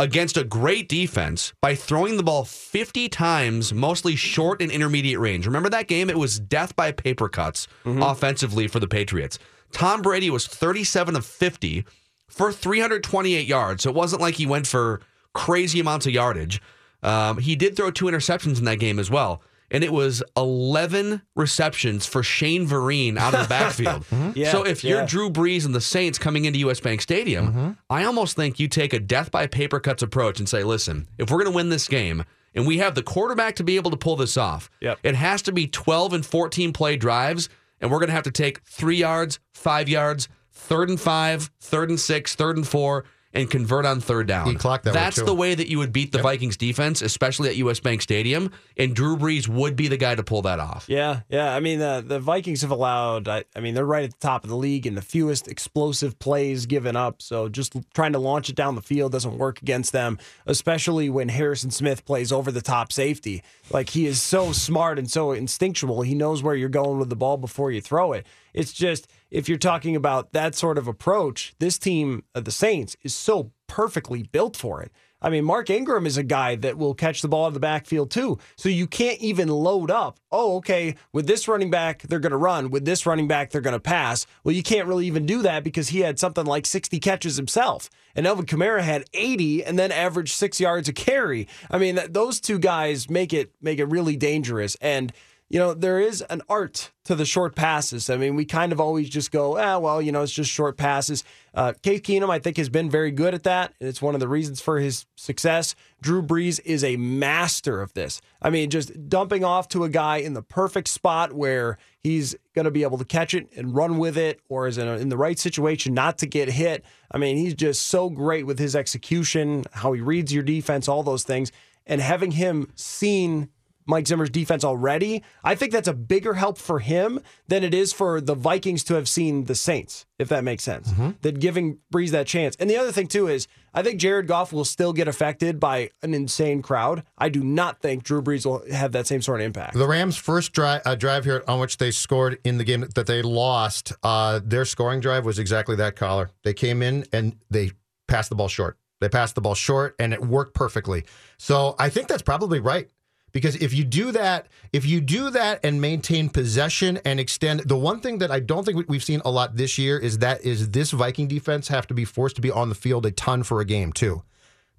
against 0.00 0.36
a 0.38 0.44
great 0.44 0.88
defense 0.88 1.52
by 1.60 1.74
throwing 1.74 2.16
the 2.16 2.22
ball 2.22 2.44
50 2.44 3.08
times, 3.10 3.72
mostly 3.74 4.16
short 4.16 4.62
and 4.62 4.72
intermediate 4.72 5.20
range. 5.20 5.46
Remember 5.46 5.68
that 5.68 5.88
game? 5.88 6.08
It 6.08 6.18
was 6.18 6.40
death 6.40 6.74
by 6.74 6.90
paper 6.90 7.28
cuts 7.28 7.68
offensively 7.84 8.66
for 8.66 8.80
the 8.80 8.88
Patriots. 8.88 9.38
Tom 9.72 10.00
Brady 10.00 10.30
was 10.30 10.46
37 10.46 11.16
of 11.16 11.26
50 11.26 11.84
for 12.28 12.50
328 12.50 13.46
yards. 13.46 13.82
So 13.82 13.90
it 13.90 13.94
wasn't 13.94 14.22
like 14.22 14.36
he 14.36 14.46
went 14.46 14.66
for 14.66 15.00
crazy 15.34 15.80
amounts 15.80 16.06
of 16.06 16.12
yardage. 16.12 16.62
Um, 17.02 17.38
he 17.38 17.54
did 17.54 17.76
throw 17.76 17.90
two 17.90 18.06
interceptions 18.06 18.58
in 18.58 18.64
that 18.64 18.78
game 18.78 18.98
as 18.98 19.10
well. 19.10 19.42
And 19.72 19.84
it 19.84 19.92
was 19.92 20.22
11 20.36 21.22
receptions 21.36 22.04
for 22.06 22.22
Shane 22.22 22.66
Vereen 22.66 23.16
out 23.16 23.34
of 23.34 23.42
the 23.42 23.48
backfield. 23.48 24.04
Mm-hmm. 24.06 24.30
Yeah, 24.34 24.50
so 24.52 24.64
if 24.66 24.82
you're 24.82 25.00
yeah. 25.00 25.06
Drew 25.06 25.30
Brees 25.30 25.64
and 25.64 25.74
the 25.74 25.80
Saints 25.80 26.18
coming 26.18 26.44
into 26.44 26.58
US 26.60 26.80
Bank 26.80 27.00
Stadium, 27.00 27.48
mm-hmm. 27.48 27.70
I 27.88 28.04
almost 28.04 28.36
think 28.36 28.58
you 28.58 28.68
take 28.68 28.92
a 28.92 28.98
death 28.98 29.30
by 29.30 29.46
paper 29.46 29.78
cuts 29.80 30.02
approach 30.02 30.38
and 30.40 30.48
say, 30.48 30.64
listen, 30.64 31.06
if 31.18 31.30
we're 31.30 31.38
going 31.38 31.50
to 31.52 31.56
win 31.56 31.68
this 31.68 31.86
game 31.88 32.24
and 32.54 32.66
we 32.66 32.78
have 32.78 32.94
the 32.96 33.02
quarterback 33.02 33.54
to 33.56 33.64
be 33.64 33.76
able 33.76 33.92
to 33.92 33.96
pull 33.96 34.16
this 34.16 34.36
off, 34.36 34.70
Yep. 34.80 34.98
it 35.04 35.14
has 35.14 35.42
to 35.42 35.52
be 35.52 35.66
12 35.68 36.14
and 36.14 36.26
14 36.26 36.72
play 36.72 36.96
drives, 36.96 37.48
and 37.80 37.90
we're 37.90 37.98
going 37.98 38.08
to 38.08 38.14
have 38.14 38.24
to 38.24 38.30
take 38.32 38.60
three 38.64 38.96
yards, 38.96 39.38
five 39.54 39.88
yards, 39.88 40.28
third 40.52 40.88
and 40.88 41.00
five, 41.00 41.50
third 41.60 41.90
and 41.90 41.98
six, 42.00 42.34
third 42.34 42.56
and 42.56 42.66
four. 42.66 43.04
And 43.32 43.48
convert 43.48 43.86
on 43.86 44.00
third 44.00 44.26
down. 44.26 44.48
He 44.48 44.56
clocked 44.56 44.84
that 44.84 44.90
way, 44.90 45.00
That's 45.00 45.16
too. 45.16 45.24
the 45.24 45.34
way 45.34 45.54
that 45.54 45.68
you 45.68 45.78
would 45.78 45.92
beat 45.92 46.10
the 46.10 46.18
Vikings 46.18 46.56
defense, 46.56 47.00
especially 47.00 47.48
at 47.48 47.54
US 47.56 47.78
Bank 47.78 48.02
Stadium. 48.02 48.50
And 48.76 48.94
Drew 48.94 49.16
Brees 49.16 49.46
would 49.46 49.76
be 49.76 49.86
the 49.86 49.96
guy 49.96 50.16
to 50.16 50.24
pull 50.24 50.42
that 50.42 50.58
off. 50.58 50.86
Yeah, 50.88 51.20
yeah. 51.28 51.54
I 51.54 51.60
mean, 51.60 51.80
uh, 51.80 52.00
the 52.00 52.18
Vikings 52.18 52.62
have 52.62 52.72
allowed. 52.72 53.28
I, 53.28 53.44
I 53.54 53.60
mean, 53.60 53.74
they're 53.74 53.86
right 53.86 54.02
at 54.02 54.10
the 54.10 54.18
top 54.18 54.42
of 54.42 54.50
the 54.50 54.56
league 54.56 54.84
in 54.84 54.96
the 54.96 55.02
fewest 55.02 55.46
explosive 55.46 56.18
plays 56.18 56.66
given 56.66 56.96
up. 56.96 57.22
So 57.22 57.48
just 57.48 57.76
trying 57.94 58.14
to 58.14 58.18
launch 58.18 58.48
it 58.48 58.56
down 58.56 58.74
the 58.74 58.82
field 58.82 59.12
doesn't 59.12 59.38
work 59.38 59.62
against 59.62 59.92
them, 59.92 60.18
especially 60.46 61.08
when 61.08 61.28
Harrison 61.28 61.70
Smith 61.70 62.04
plays 62.04 62.32
over 62.32 62.50
the 62.50 62.62
top 62.62 62.92
safety. 62.92 63.44
Like 63.70 63.90
he 63.90 64.06
is 64.06 64.20
so 64.20 64.50
smart 64.50 64.98
and 64.98 65.08
so 65.08 65.30
instinctual. 65.30 66.02
He 66.02 66.14
knows 66.16 66.42
where 66.42 66.56
you're 66.56 66.68
going 66.68 66.98
with 66.98 67.10
the 67.10 67.16
ball 67.16 67.36
before 67.36 67.70
you 67.70 67.80
throw 67.80 68.12
it. 68.12 68.26
It's 68.54 68.72
just 68.72 69.08
if 69.30 69.48
you're 69.48 69.58
talking 69.58 69.96
about 69.96 70.32
that 70.32 70.54
sort 70.54 70.78
of 70.78 70.88
approach, 70.88 71.54
this 71.58 71.78
team, 71.78 72.24
uh, 72.34 72.40
the 72.40 72.50
Saints, 72.50 72.96
is 73.02 73.14
so 73.14 73.52
perfectly 73.66 74.22
built 74.24 74.56
for 74.56 74.82
it. 74.82 74.92
I 75.22 75.28
mean, 75.28 75.44
Mark 75.44 75.68
Ingram 75.68 76.06
is 76.06 76.16
a 76.16 76.22
guy 76.22 76.56
that 76.56 76.78
will 76.78 76.94
catch 76.94 77.20
the 77.20 77.28
ball 77.28 77.46
in 77.46 77.52
the 77.52 77.60
backfield 77.60 78.10
too. 78.10 78.38
So 78.56 78.68
you 78.68 78.86
can't 78.86 79.20
even 79.20 79.48
load 79.48 79.90
up. 79.90 80.18
Oh, 80.32 80.56
okay, 80.56 80.94
with 81.12 81.26
this 81.26 81.46
running 81.46 81.70
back, 81.70 82.02
they're 82.02 82.18
going 82.20 82.30
to 82.30 82.38
run. 82.38 82.70
With 82.70 82.86
this 82.86 83.04
running 83.04 83.28
back, 83.28 83.50
they're 83.50 83.60
going 83.60 83.74
to 83.74 83.80
pass. 83.80 84.26
Well, 84.44 84.54
you 84.54 84.62
can't 84.62 84.88
really 84.88 85.06
even 85.06 85.26
do 85.26 85.42
that 85.42 85.62
because 85.62 85.90
he 85.90 86.00
had 86.00 86.18
something 86.18 86.46
like 86.46 86.64
60 86.64 86.98
catches 87.00 87.36
himself. 87.36 87.90
And 88.14 88.26
Alvin 88.26 88.46
Kamara 88.46 88.80
had 88.80 89.04
80 89.12 89.64
and 89.64 89.78
then 89.78 89.92
averaged 89.92 90.32
six 90.32 90.58
yards 90.58 90.88
a 90.88 90.92
carry. 90.92 91.46
I 91.70 91.76
mean, 91.78 92.00
those 92.08 92.40
two 92.40 92.58
guys 92.58 93.10
make 93.10 93.32
it 93.34 93.52
make 93.60 93.78
it 93.78 93.86
really 93.86 94.16
dangerous. 94.16 94.74
And 94.80 95.12
you 95.50 95.58
know, 95.58 95.74
there 95.74 95.98
is 95.98 96.22
an 96.30 96.42
art 96.48 96.92
to 97.04 97.16
the 97.16 97.24
short 97.24 97.56
passes. 97.56 98.08
I 98.08 98.16
mean, 98.16 98.36
we 98.36 98.44
kind 98.44 98.70
of 98.70 98.80
always 98.80 99.10
just 99.10 99.32
go, 99.32 99.58
ah, 99.58 99.78
well, 99.80 100.00
you 100.00 100.12
know, 100.12 100.22
it's 100.22 100.32
just 100.32 100.48
short 100.48 100.76
passes. 100.76 101.24
Uh, 101.52 101.72
Case 101.82 102.02
Keenum, 102.02 102.30
I 102.30 102.38
think, 102.38 102.56
has 102.56 102.68
been 102.68 102.88
very 102.88 103.10
good 103.10 103.34
at 103.34 103.42
that. 103.42 103.74
It's 103.80 104.00
one 104.00 104.14
of 104.14 104.20
the 104.20 104.28
reasons 104.28 104.60
for 104.60 104.78
his 104.78 105.06
success. 105.16 105.74
Drew 106.00 106.22
Brees 106.22 106.60
is 106.64 106.84
a 106.84 106.96
master 106.96 107.82
of 107.82 107.92
this. 107.94 108.20
I 108.40 108.50
mean, 108.50 108.70
just 108.70 109.08
dumping 109.08 109.42
off 109.42 109.66
to 109.70 109.82
a 109.82 109.88
guy 109.88 110.18
in 110.18 110.34
the 110.34 110.42
perfect 110.42 110.86
spot 110.86 111.32
where 111.32 111.78
he's 111.98 112.36
going 112.54 112.66
to 112.66 112.70
be 112.70 112.84
able 112.84 112.98
to 112.98 113.04
catch 113.04 113.34
it 113.34 113.48
and 113.56 113.74
run 113.74 113.98
with 113.98 114.16
it, 114.16 114.38
or 114.48 114.68
is 114.68 114.78
in, 114.78 114.86
a, 114.86 114.98
in 114.98 115.08
the 115.08 115.16
right 115.16 115.38
situation 115.38 115.94
not 115.94 116.16
to 116.18 116.26
get 116.26 116.48
hit. 116.48 116.84
I 117.10 117.18
mean, 117.18 117.36
he's 117.36 117.54
just 117.54 117.86
so 117.86 118.08
great 118.08 118.46
with 118.46 118.60
his 118.60 118.76
execution, 118.76 119.64
how 119.72 119.92
he 119.94 120.00
reads 120.00 120.32
your 120.32 120.44
defense, 120.44 120.86
all 120.86 121.02
those 121.02 121.24
things. 121.24 121.50
And 121.86 122.00
having 122.00 122.30
him 122.30 122.70
seen 122.76 123.48
Mike 123.86 124.06
Zimmer's 124.06 124.30
defense 124.30 124.64
already, 124.64 125.22
I 125.42 125.54
think 125.54 125.72
that's 125.72 125.88
a 125.88 125.94
bigger 125.94 126.34
help 126.34 126.58
for 126.58 126.78
him 126.78 127.20
than 127.48 127.64
it 127.64 127.74
is 127.74 127.92
for 127.92 128.20
the 128.20 128.34
Vikings 128.34 128.84
to 128.84 128.94
have 128.94 129.08
seen 129.08 129.44
the 129.44 129.54
Saints, 129.54 130.06
if 130.18 130.28
that 130.28 130.44
makes 130.44 130.62
sense. 130.62 130.90
Mm-hmm. 130.92 131.10
That 131.22 131.40
giving 131.40 131.78
Brees 131.92 132.10
that 132.10 132.26
chance. 132.26 132.56
And 132.56 132.68
the 132.70 132.76
other 132.76 132.92
thing, 132.92 133.08
too, 133.08 133.28
is 133.28 133.48
I 133.74 133.82
think 133.82 134.00
Jared 134.00 134.26
Goff 134.26 134.52
will 134.52 134.64
still 134.64 134.92
get 134.92 135.08
affected 135.08 135.60
by 135.60 135.90
an 136.02 136.14
insane 136.14 136.62
crowd. 136.62 137.04
I 137.18 137.28
do 137.28 137.42
not 137.42 137.80
think 137.80 138.02
Drew 138.02 138.22
Brees 138.22 138.46
will 138.46 138.62
have 138.72 138.92
that 138.92 139.06
same 139.06 139.22
sort 139.22 139.40
of 139.40 139.46
impact. 139.46 139.74
The 139.74 139.86
Rams' 139.86 140.16
first 140.16 140.52
drive, 140.52 140.82
uh, 140.84 140.94
drive 140.94 141.24
here 141.24 141.42
on 141.46 141.60
which 141.60 141.78
they 141.78 141.90
scored 141.90 142.38
in 142.44 142.58
the 142.58 142.64
game 142.64 142.86
that 142.94 143.06
they 143.06 143.22
lost, 143.22 143.92
uh, 144.02 144.40
their 144.44 144.64
scoring 144.64 145.00
drive 145.00 145.24
was 145.24 145.38
exactly 145.38 145.76
that 145.76 145.96
Coller. 145.96 146.30
They 146.42 146.54
came 146.54 146.82
in 146.82 147.04
and 147.12 147.36
they 147.50 147.72
passed 148.08 148.28
the 148.28 148.36
ball 148.36 148.48
short. 148.48 148.76
They 149.00 149.08
passed 149.08 149.34
the 149.34 149.40
ball 149.40 149.54
short 149.54 149.94
and 149.98 150.12
it 150.12 150.20
worked 150.20 150.54
perfectly. 150.54 151.04
So 151.38 151.74
I 151.78 151.88
think 151.88 152.08
that's 152.08 152.22
probably 152.22 152.60
right. 152.60 152.88
Because 153.32 153.56
if 153.56 153.72
you 153.72 153.84
do 153.84 154.12
that, 154.12 154.46
if 154.72 154.84
you 154.84 155.00
do 155.00 155.30
that 155.30 155.60
and 155.64 155.80
maintain 155.80 156.28
possession 156.28 156.98
and 157.04 157.20
extend, 157.20 157.60
the 157.60 157.76
one 157.76 158.00
thing 158.00 158.18
that 158.18 158.30
I 158.30 158.40
don't 158.40 158.64
think 158.64 158.88
we've 158.88 159.04
seen 159.04 159.22
a 159.24 159.30
lot 159.30 159.56
this 159.56 159.78
year 159.78 159.98
is 159.98 160.18
that 160.18 160.42
is 160.44 160.70
this 160.70 160.90
Viking 160.90 161.28
defense 161.28 161.68
have 161.68 161.86
to 161.88 161.94
be 161.94 162.04
forced 162.04 162.36
to 162.36 162.42
be 162.42 162.50
on 162.50 162.68
the 162.68 162.74
field 162.74 163.06
a 163.06 163.10
ton 163.10 163.42
for 163.42 163.60
a 163.60 163.64
game 163.64 163.92
too. 163.92 164.22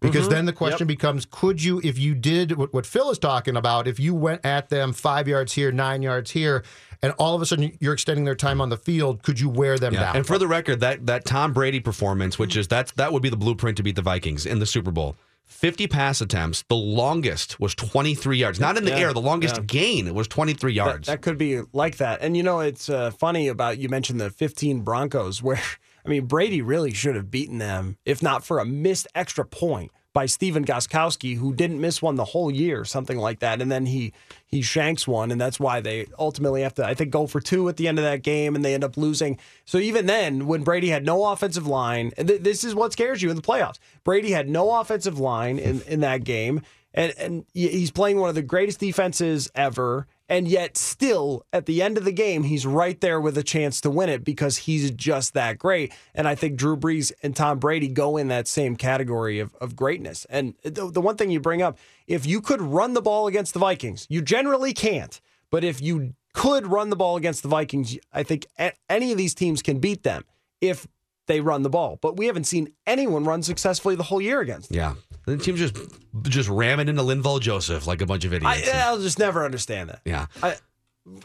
Because 0.02 0.26
Mhm. 0.26 0.32
then 0.32 0.45
the 0.45 0.54
question 0.54 0.86
Yep. 0.88 0.97
becomes: 0.97 1.28
Could 1.30 1.62
you, 1.64 1.80
if 1.84 1.99
you 1.99 2.16
did 2.16 2.54
what, 2.58 2.74
what 2.74 2.88
Phil 2.88 3.12
is 3.12 3.20
talking 3.20 3.56
about, 3.56 3.88
if 3.88 3.99
you 3.99 4.16
went 4.16 4.43
at 4.43 4.70
them 4.70 4.93
five 4.93 5.28
yards 5.28 5.54
here, 5.54 5.72
nine 5.72 6.02
yards 6.02 6.32
here, 6.32 6.64
and 7.04 7.14
all 7.20 7.36
of 7.36 7.41
a 7.43 7.45
sudden 7.45 7.78
you're 7.80 7.93
extending 7.93 8.26
their 8.26 8.34
time 8.36 8.60
on 8.62 8.70
the 8.70 8.78
field, 8.78 9.22
could 9.22 9.39
you 9.39 9.47
wear 9.47 9.78
them 9.78 9.93
down? 9.93 10.16
And 10.16 10.26
for 10.26 10.39
the 10.39 10.47
record, 10.47 10.80
that 10.80 11.06
that 11.06 11.24
Tom 11.26 11.54
Brady 11.54 11.80
performance, 11.80 12.39
which 12.39 12.58
is 12.58 12.68
that's 12.68 12.91
that 12.93 13.14
would 13.14 13.22
be 13.22 13.30
the 13.30 13.38
blueprint 13.38 13.78
to 13.78 13.84
beat 13.84 13.95
the 13.95 14.02
Vikings 14.02 14.45
in 14.47 14.58
the 14.58 14.66
Super 14.66 14.89
Bowl. 14.91 15.16
50 15.52 15.88
pass 15.88 16.22
attempts. 16.22 16.64
The 16.70 16.76
longest 16.76 17.60
was 17.60 17.76
23 17.76 18.38
yards. 18.38 18.60
Not 18.60 18.78
in 18.78 18.86
the 18.86 18.91
Yeah, 18.91 18.99
air. 18.99 19.14
The 19.14 19.22
longest 19.22 19.58
yeah. 19.58 19.64
gain 19.64 20.14
was 20.14 20.28
23 20.28 20.72
That, 20.72 20.76
yards. 20.76 21.08
that 21.08 21.22
could 21.22 21.38
be 21.38 21.62
like 21.74 21.97
that. 21.97 22.22
And 22.22 22.36
you 22.38 22.43
know, 22.43 22.62
it's 22.62 22.89
uh, 22.89 23.12
funny 23.12 23.47
about 23.47 23.78
you 23.78 23.89
mentioned 23.89 24.20
the 24.20 24.30
15 24.30 24.82
Broncos, 24.82 25.43
where 25.43 25.62
I 26.06 26.10
mean 26.10 26.26
Brady 26.26 26.62
really 26.62 26.93
should 26.93 27.16
have 27.16 27.30
beaten 27.30 27.58
them 27.58 27.97
if 28.06 28.24
not 28.24 28.43
for 28.43 28.60
a 28.60 28.66
missed 28.66 29.08
extra 29.14 29.45
point 29.45 29.91
by 30.14 30.26
Stephen 30.26 30.66
Gostkowski, 30.66 31.38
who 31.38 31.53
didn't 31.53 31.80
miss 31.80 32.01
one 32.01 32.16
the 32.16 32.26
whole 32.26 32.51
year, 32.51 32.84
something 32.84 33.18
like 33.18 33.39
that. 33.39 33.62
And 33.62 33.72
then 33.72 33.86
he 33.86 34.14
he 34.45 34.62
shanks 34.62 35.07
one, 35.07 35.32
and 35.32 35.39
that's 35.39 35.59
why 35.59 35.80
they 35.80 36.07
ultimately 36.20 36.62
have 36.64 36.74
to, 36.76 36.86
I 36.86 36.93
think, 36.93 37.12
go 37.12 37.28
for 37.28 37.39
two 37.39 37.70
at 37.70 37.78
the 37.78 37.88
end 37.88 37.97
of 37.97 38.03
that 38.03 38.22
game, 38.22 38.55
and 38.55 38.66
they 38.66 38.74
end 38.74 38.84
up 38.84 38.97
losing. 38.97 39.39
So 39.66 39.78
even 39.78 40.07
then, 40.07 40.47
when 40.47 40.64
Brady 40.64 40.89
had 40.89 41.05
no 41.05 41.26
offensive 41.28 41.68
line, 41.68 42.12
th- 42.18 42.41
this 42.41 42.64
is 42.64 42.76
what 42.76 42.91
scares 42.91 43.22
you 43.22 43.30
in 43.30 43.38
the 43.38 43.41
playoffs. 43.41 43.80
Brady 44.03 44.32
had 44.32 44.49
no 44.49 44.80
offensive 44.80 45.20
line 45.20 45.57
in, 45.57 45.82
in 45.84 46.01
that 46.01 46.24
game, 46.24 46.62
and 46.93 47.14
and 47.18 47.45
he's 47.53 47.91
playing 47.91 48.20
one 48.20 48.30
of 48.30 48.36
the 48.36 48.41
greatest 48.41 48.80
defenses 48.80 49.49
ever. 49.55 50.07
And 50.32 50.47
yet, 50.47 50.77
still 50.77 51.45
at 51.51 51.65
the 51.65 51.82
end 51.82 51.97
of 51.97 52.05
the 52.05 52.13
game, 52.13 52.43
he's 52.43 52.65
right 52.65 52.97
there 53.01 53.19
with 53.19 53.38
a 53.38 53.43
chance 53.43 53.82
to 53.82 53.89
win 53.89 54.07
it 54.07 54.23
because 54.23 54.59
he's 54.59 54.89
just 54.91 55.34
that 55.34 55.57
great. 55.57 55.91
And 56.15 56.25
I 56.25 56.36
think 56.36 56.55
Drew 56.55 56.77
Brees 56.77 57.11
and 57.21 57.36
Tom 57.36 57.59
Brady 57.59 57.89
go 57.89 58.15
in 58.15 58.29
that 58.29 58.47
same 58.47 58.77
category 58.77 59.39
of, 59.39 59.53
of 59.55 59.75
greatness. 59.75 60.25
And 60.29 60.53
the, 60.63 60.89
the 60.89 61.01
one 61.01 61.17
thing 61.17 61.32
you 61.32 61.41
bring 61.41 61.61
up, 61.61 61.77
if 62.07 62.25
you 62.25 62.39
could 62.39 62.61
run 62.61 62.93
the 62.93 63.01
ball 63.01 63.27
against 63.27 63.51
the 63.51 63.59
Vikings, 63.59 64.07
you 64.09 64.21
generally 64.21 64.71
can't. 64.71 65.19
But 65.49 65.65
if 65.65 65.82
you 65.82 66.13
could 66.34 66.65
run 66.65 66.91
the 66.91 66.95
ball 66.95 67.17
against 67.17 67.43
the 67.43 67.49
Vikings, 67.49 67.97
I 68.13 68.23
think 68.23 68.47
any 68.89 69.11
of 69.11 69.17
these 69.17 69.36
teams 69.36 69.61
can 69.61 69.79
beat 69.79 70.03
them 70.03 70.23
if 70.61 70.88
they 71.28 71.41
run 71.41 71.61
the 71.63 71.69
ball. 71.69 71.97
But 72.01 72.17
we 72.17 72.26
haven't 72.28 72.45
seen 72.45 72.74
anyone 72.88 73.24
run 73.24 73.43
successfully 73.43 73.95
the 73.95 74.03
whole 74.03 74.22
year 74.22 74.41
against. 74.41 74.69
Them. 74.69 74.78
yeah. 74.78 74.93
The 75.26 75.38
team's 75.38 75.59
just 75.59 75.78
just 76.24 76.49
ram 76.49 76.80
it 76.80 76.89
into 76.89 77.01
Linval 77.03 77.39
Joseph 77.39 77.86
like 77.88 78.01
a 78.01 78.05
bunch 78.05 78.26
of 78.26 78.34
idiots. 78.34 78.67
I, 78.74 78.80
I'll 78.88 78.99
just 78.99 79.19
never 79.19 79.45
understand 79.45 79.89
that. 79.89 80.01
yeah. 80.05 80.26
I, 80.41 80.55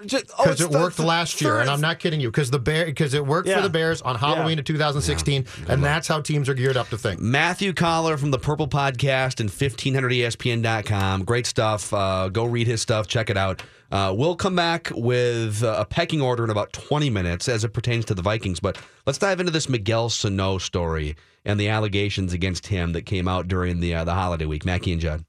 just, 0.07 0.31
oh, 0.39 0.45
because 0.45 0.61
it 0.63 0.71
the- 0.71 0.79
worked 0.79 0.97
the 0.97 1.05
last 1.05 1.41
year, 1.41 1.53
third- 1.55 1.61
and 1.63 1.71
I'm 1.71 1.81
not 1.83 1.99
kidding 1.99 2.19
you. 2.21 2.29
Because 2.31 2.51
the 2.51 2.59
bear, 2.59 2.87
because 2.87 3.13
it 3.13 3.27
worked 3.27 3.47
Yeah. 3.49 3.57
for 3.57 3.63
the 3.63 3.69
Bears 3.69 4.01
on 4.01 4.17
Halloween 4.17 4.57
Yeah. 4.57 4.61
of 4.61 4.65
2016, 4.65 5.45
and 5.69 5.85
that's 5.85 6.09
how 6.09 6.21
teams 6.23 6.49
are 6.49 6.55
geared 6.55 6.79
up 6.79 6.89
to 6.89 6.97
think. 6.99 7.21
Matthew 7.21 7.75
Coller 7.75 8.17
from 8.17 8.31
the 8.31 8.39
Purple 8.39 8.69
Podcast 8.69 9.39
and 9.41 9.51
E 9.51 9.53
1500ESPN.com. 9.53 11.25
Great 11.25 11.47
stuff. 11.47 11.93
Uh, 11.93 12.29
go 12.29 12.45
read 12.45 12.67
his 12.67 12.81
stuff. 12.81 13.07
Check 13.07 13.29
it 13.31 13.37
out. 13.37 13.63
Uh, 13.91 14.15
we'll 14.17 14.37
come 14.37 14.57
back 14.57 14.91
with 14.95 15.63
uh, 15.63 15.77
a 15.79 15.85
pecking 15.85 16.21
order 16.21 16.45
in 16.45 16.51
about 16.51 16.73
20 16.73 17.11
minutes 17.11 17.49
as 17.49 17.65
it 17.65 17.71
pertains 17.71 18.05
to 18.07 18.15
the 18.15 18.23
Vikings. 18.23 18.61
But 18.61 18.79
let's 19.07 19.19
dive 19.19 19.41
into 19.41 19.53
this 19.53 19.69
Miguel 19.69 20.09
Sano 20.09 20.59
story 20.59 21.17
and 21.45 21.61
the 21.61 21.69
allegations 21.69 22.33
against 22.33 22.67
him 22.67 22.93
that 22.93 23.03
came 23.03 23.29
out 23.29 23.49
during 23.49 23.81
the 23.81 23.95
uh, 23.95 24.05
the 24.05 24.15
holiday 24.15 24.47
week. 24.47 24.65
Mackey 24.65 24.93
and 24.93 25.01
Judd. 25.01 25.25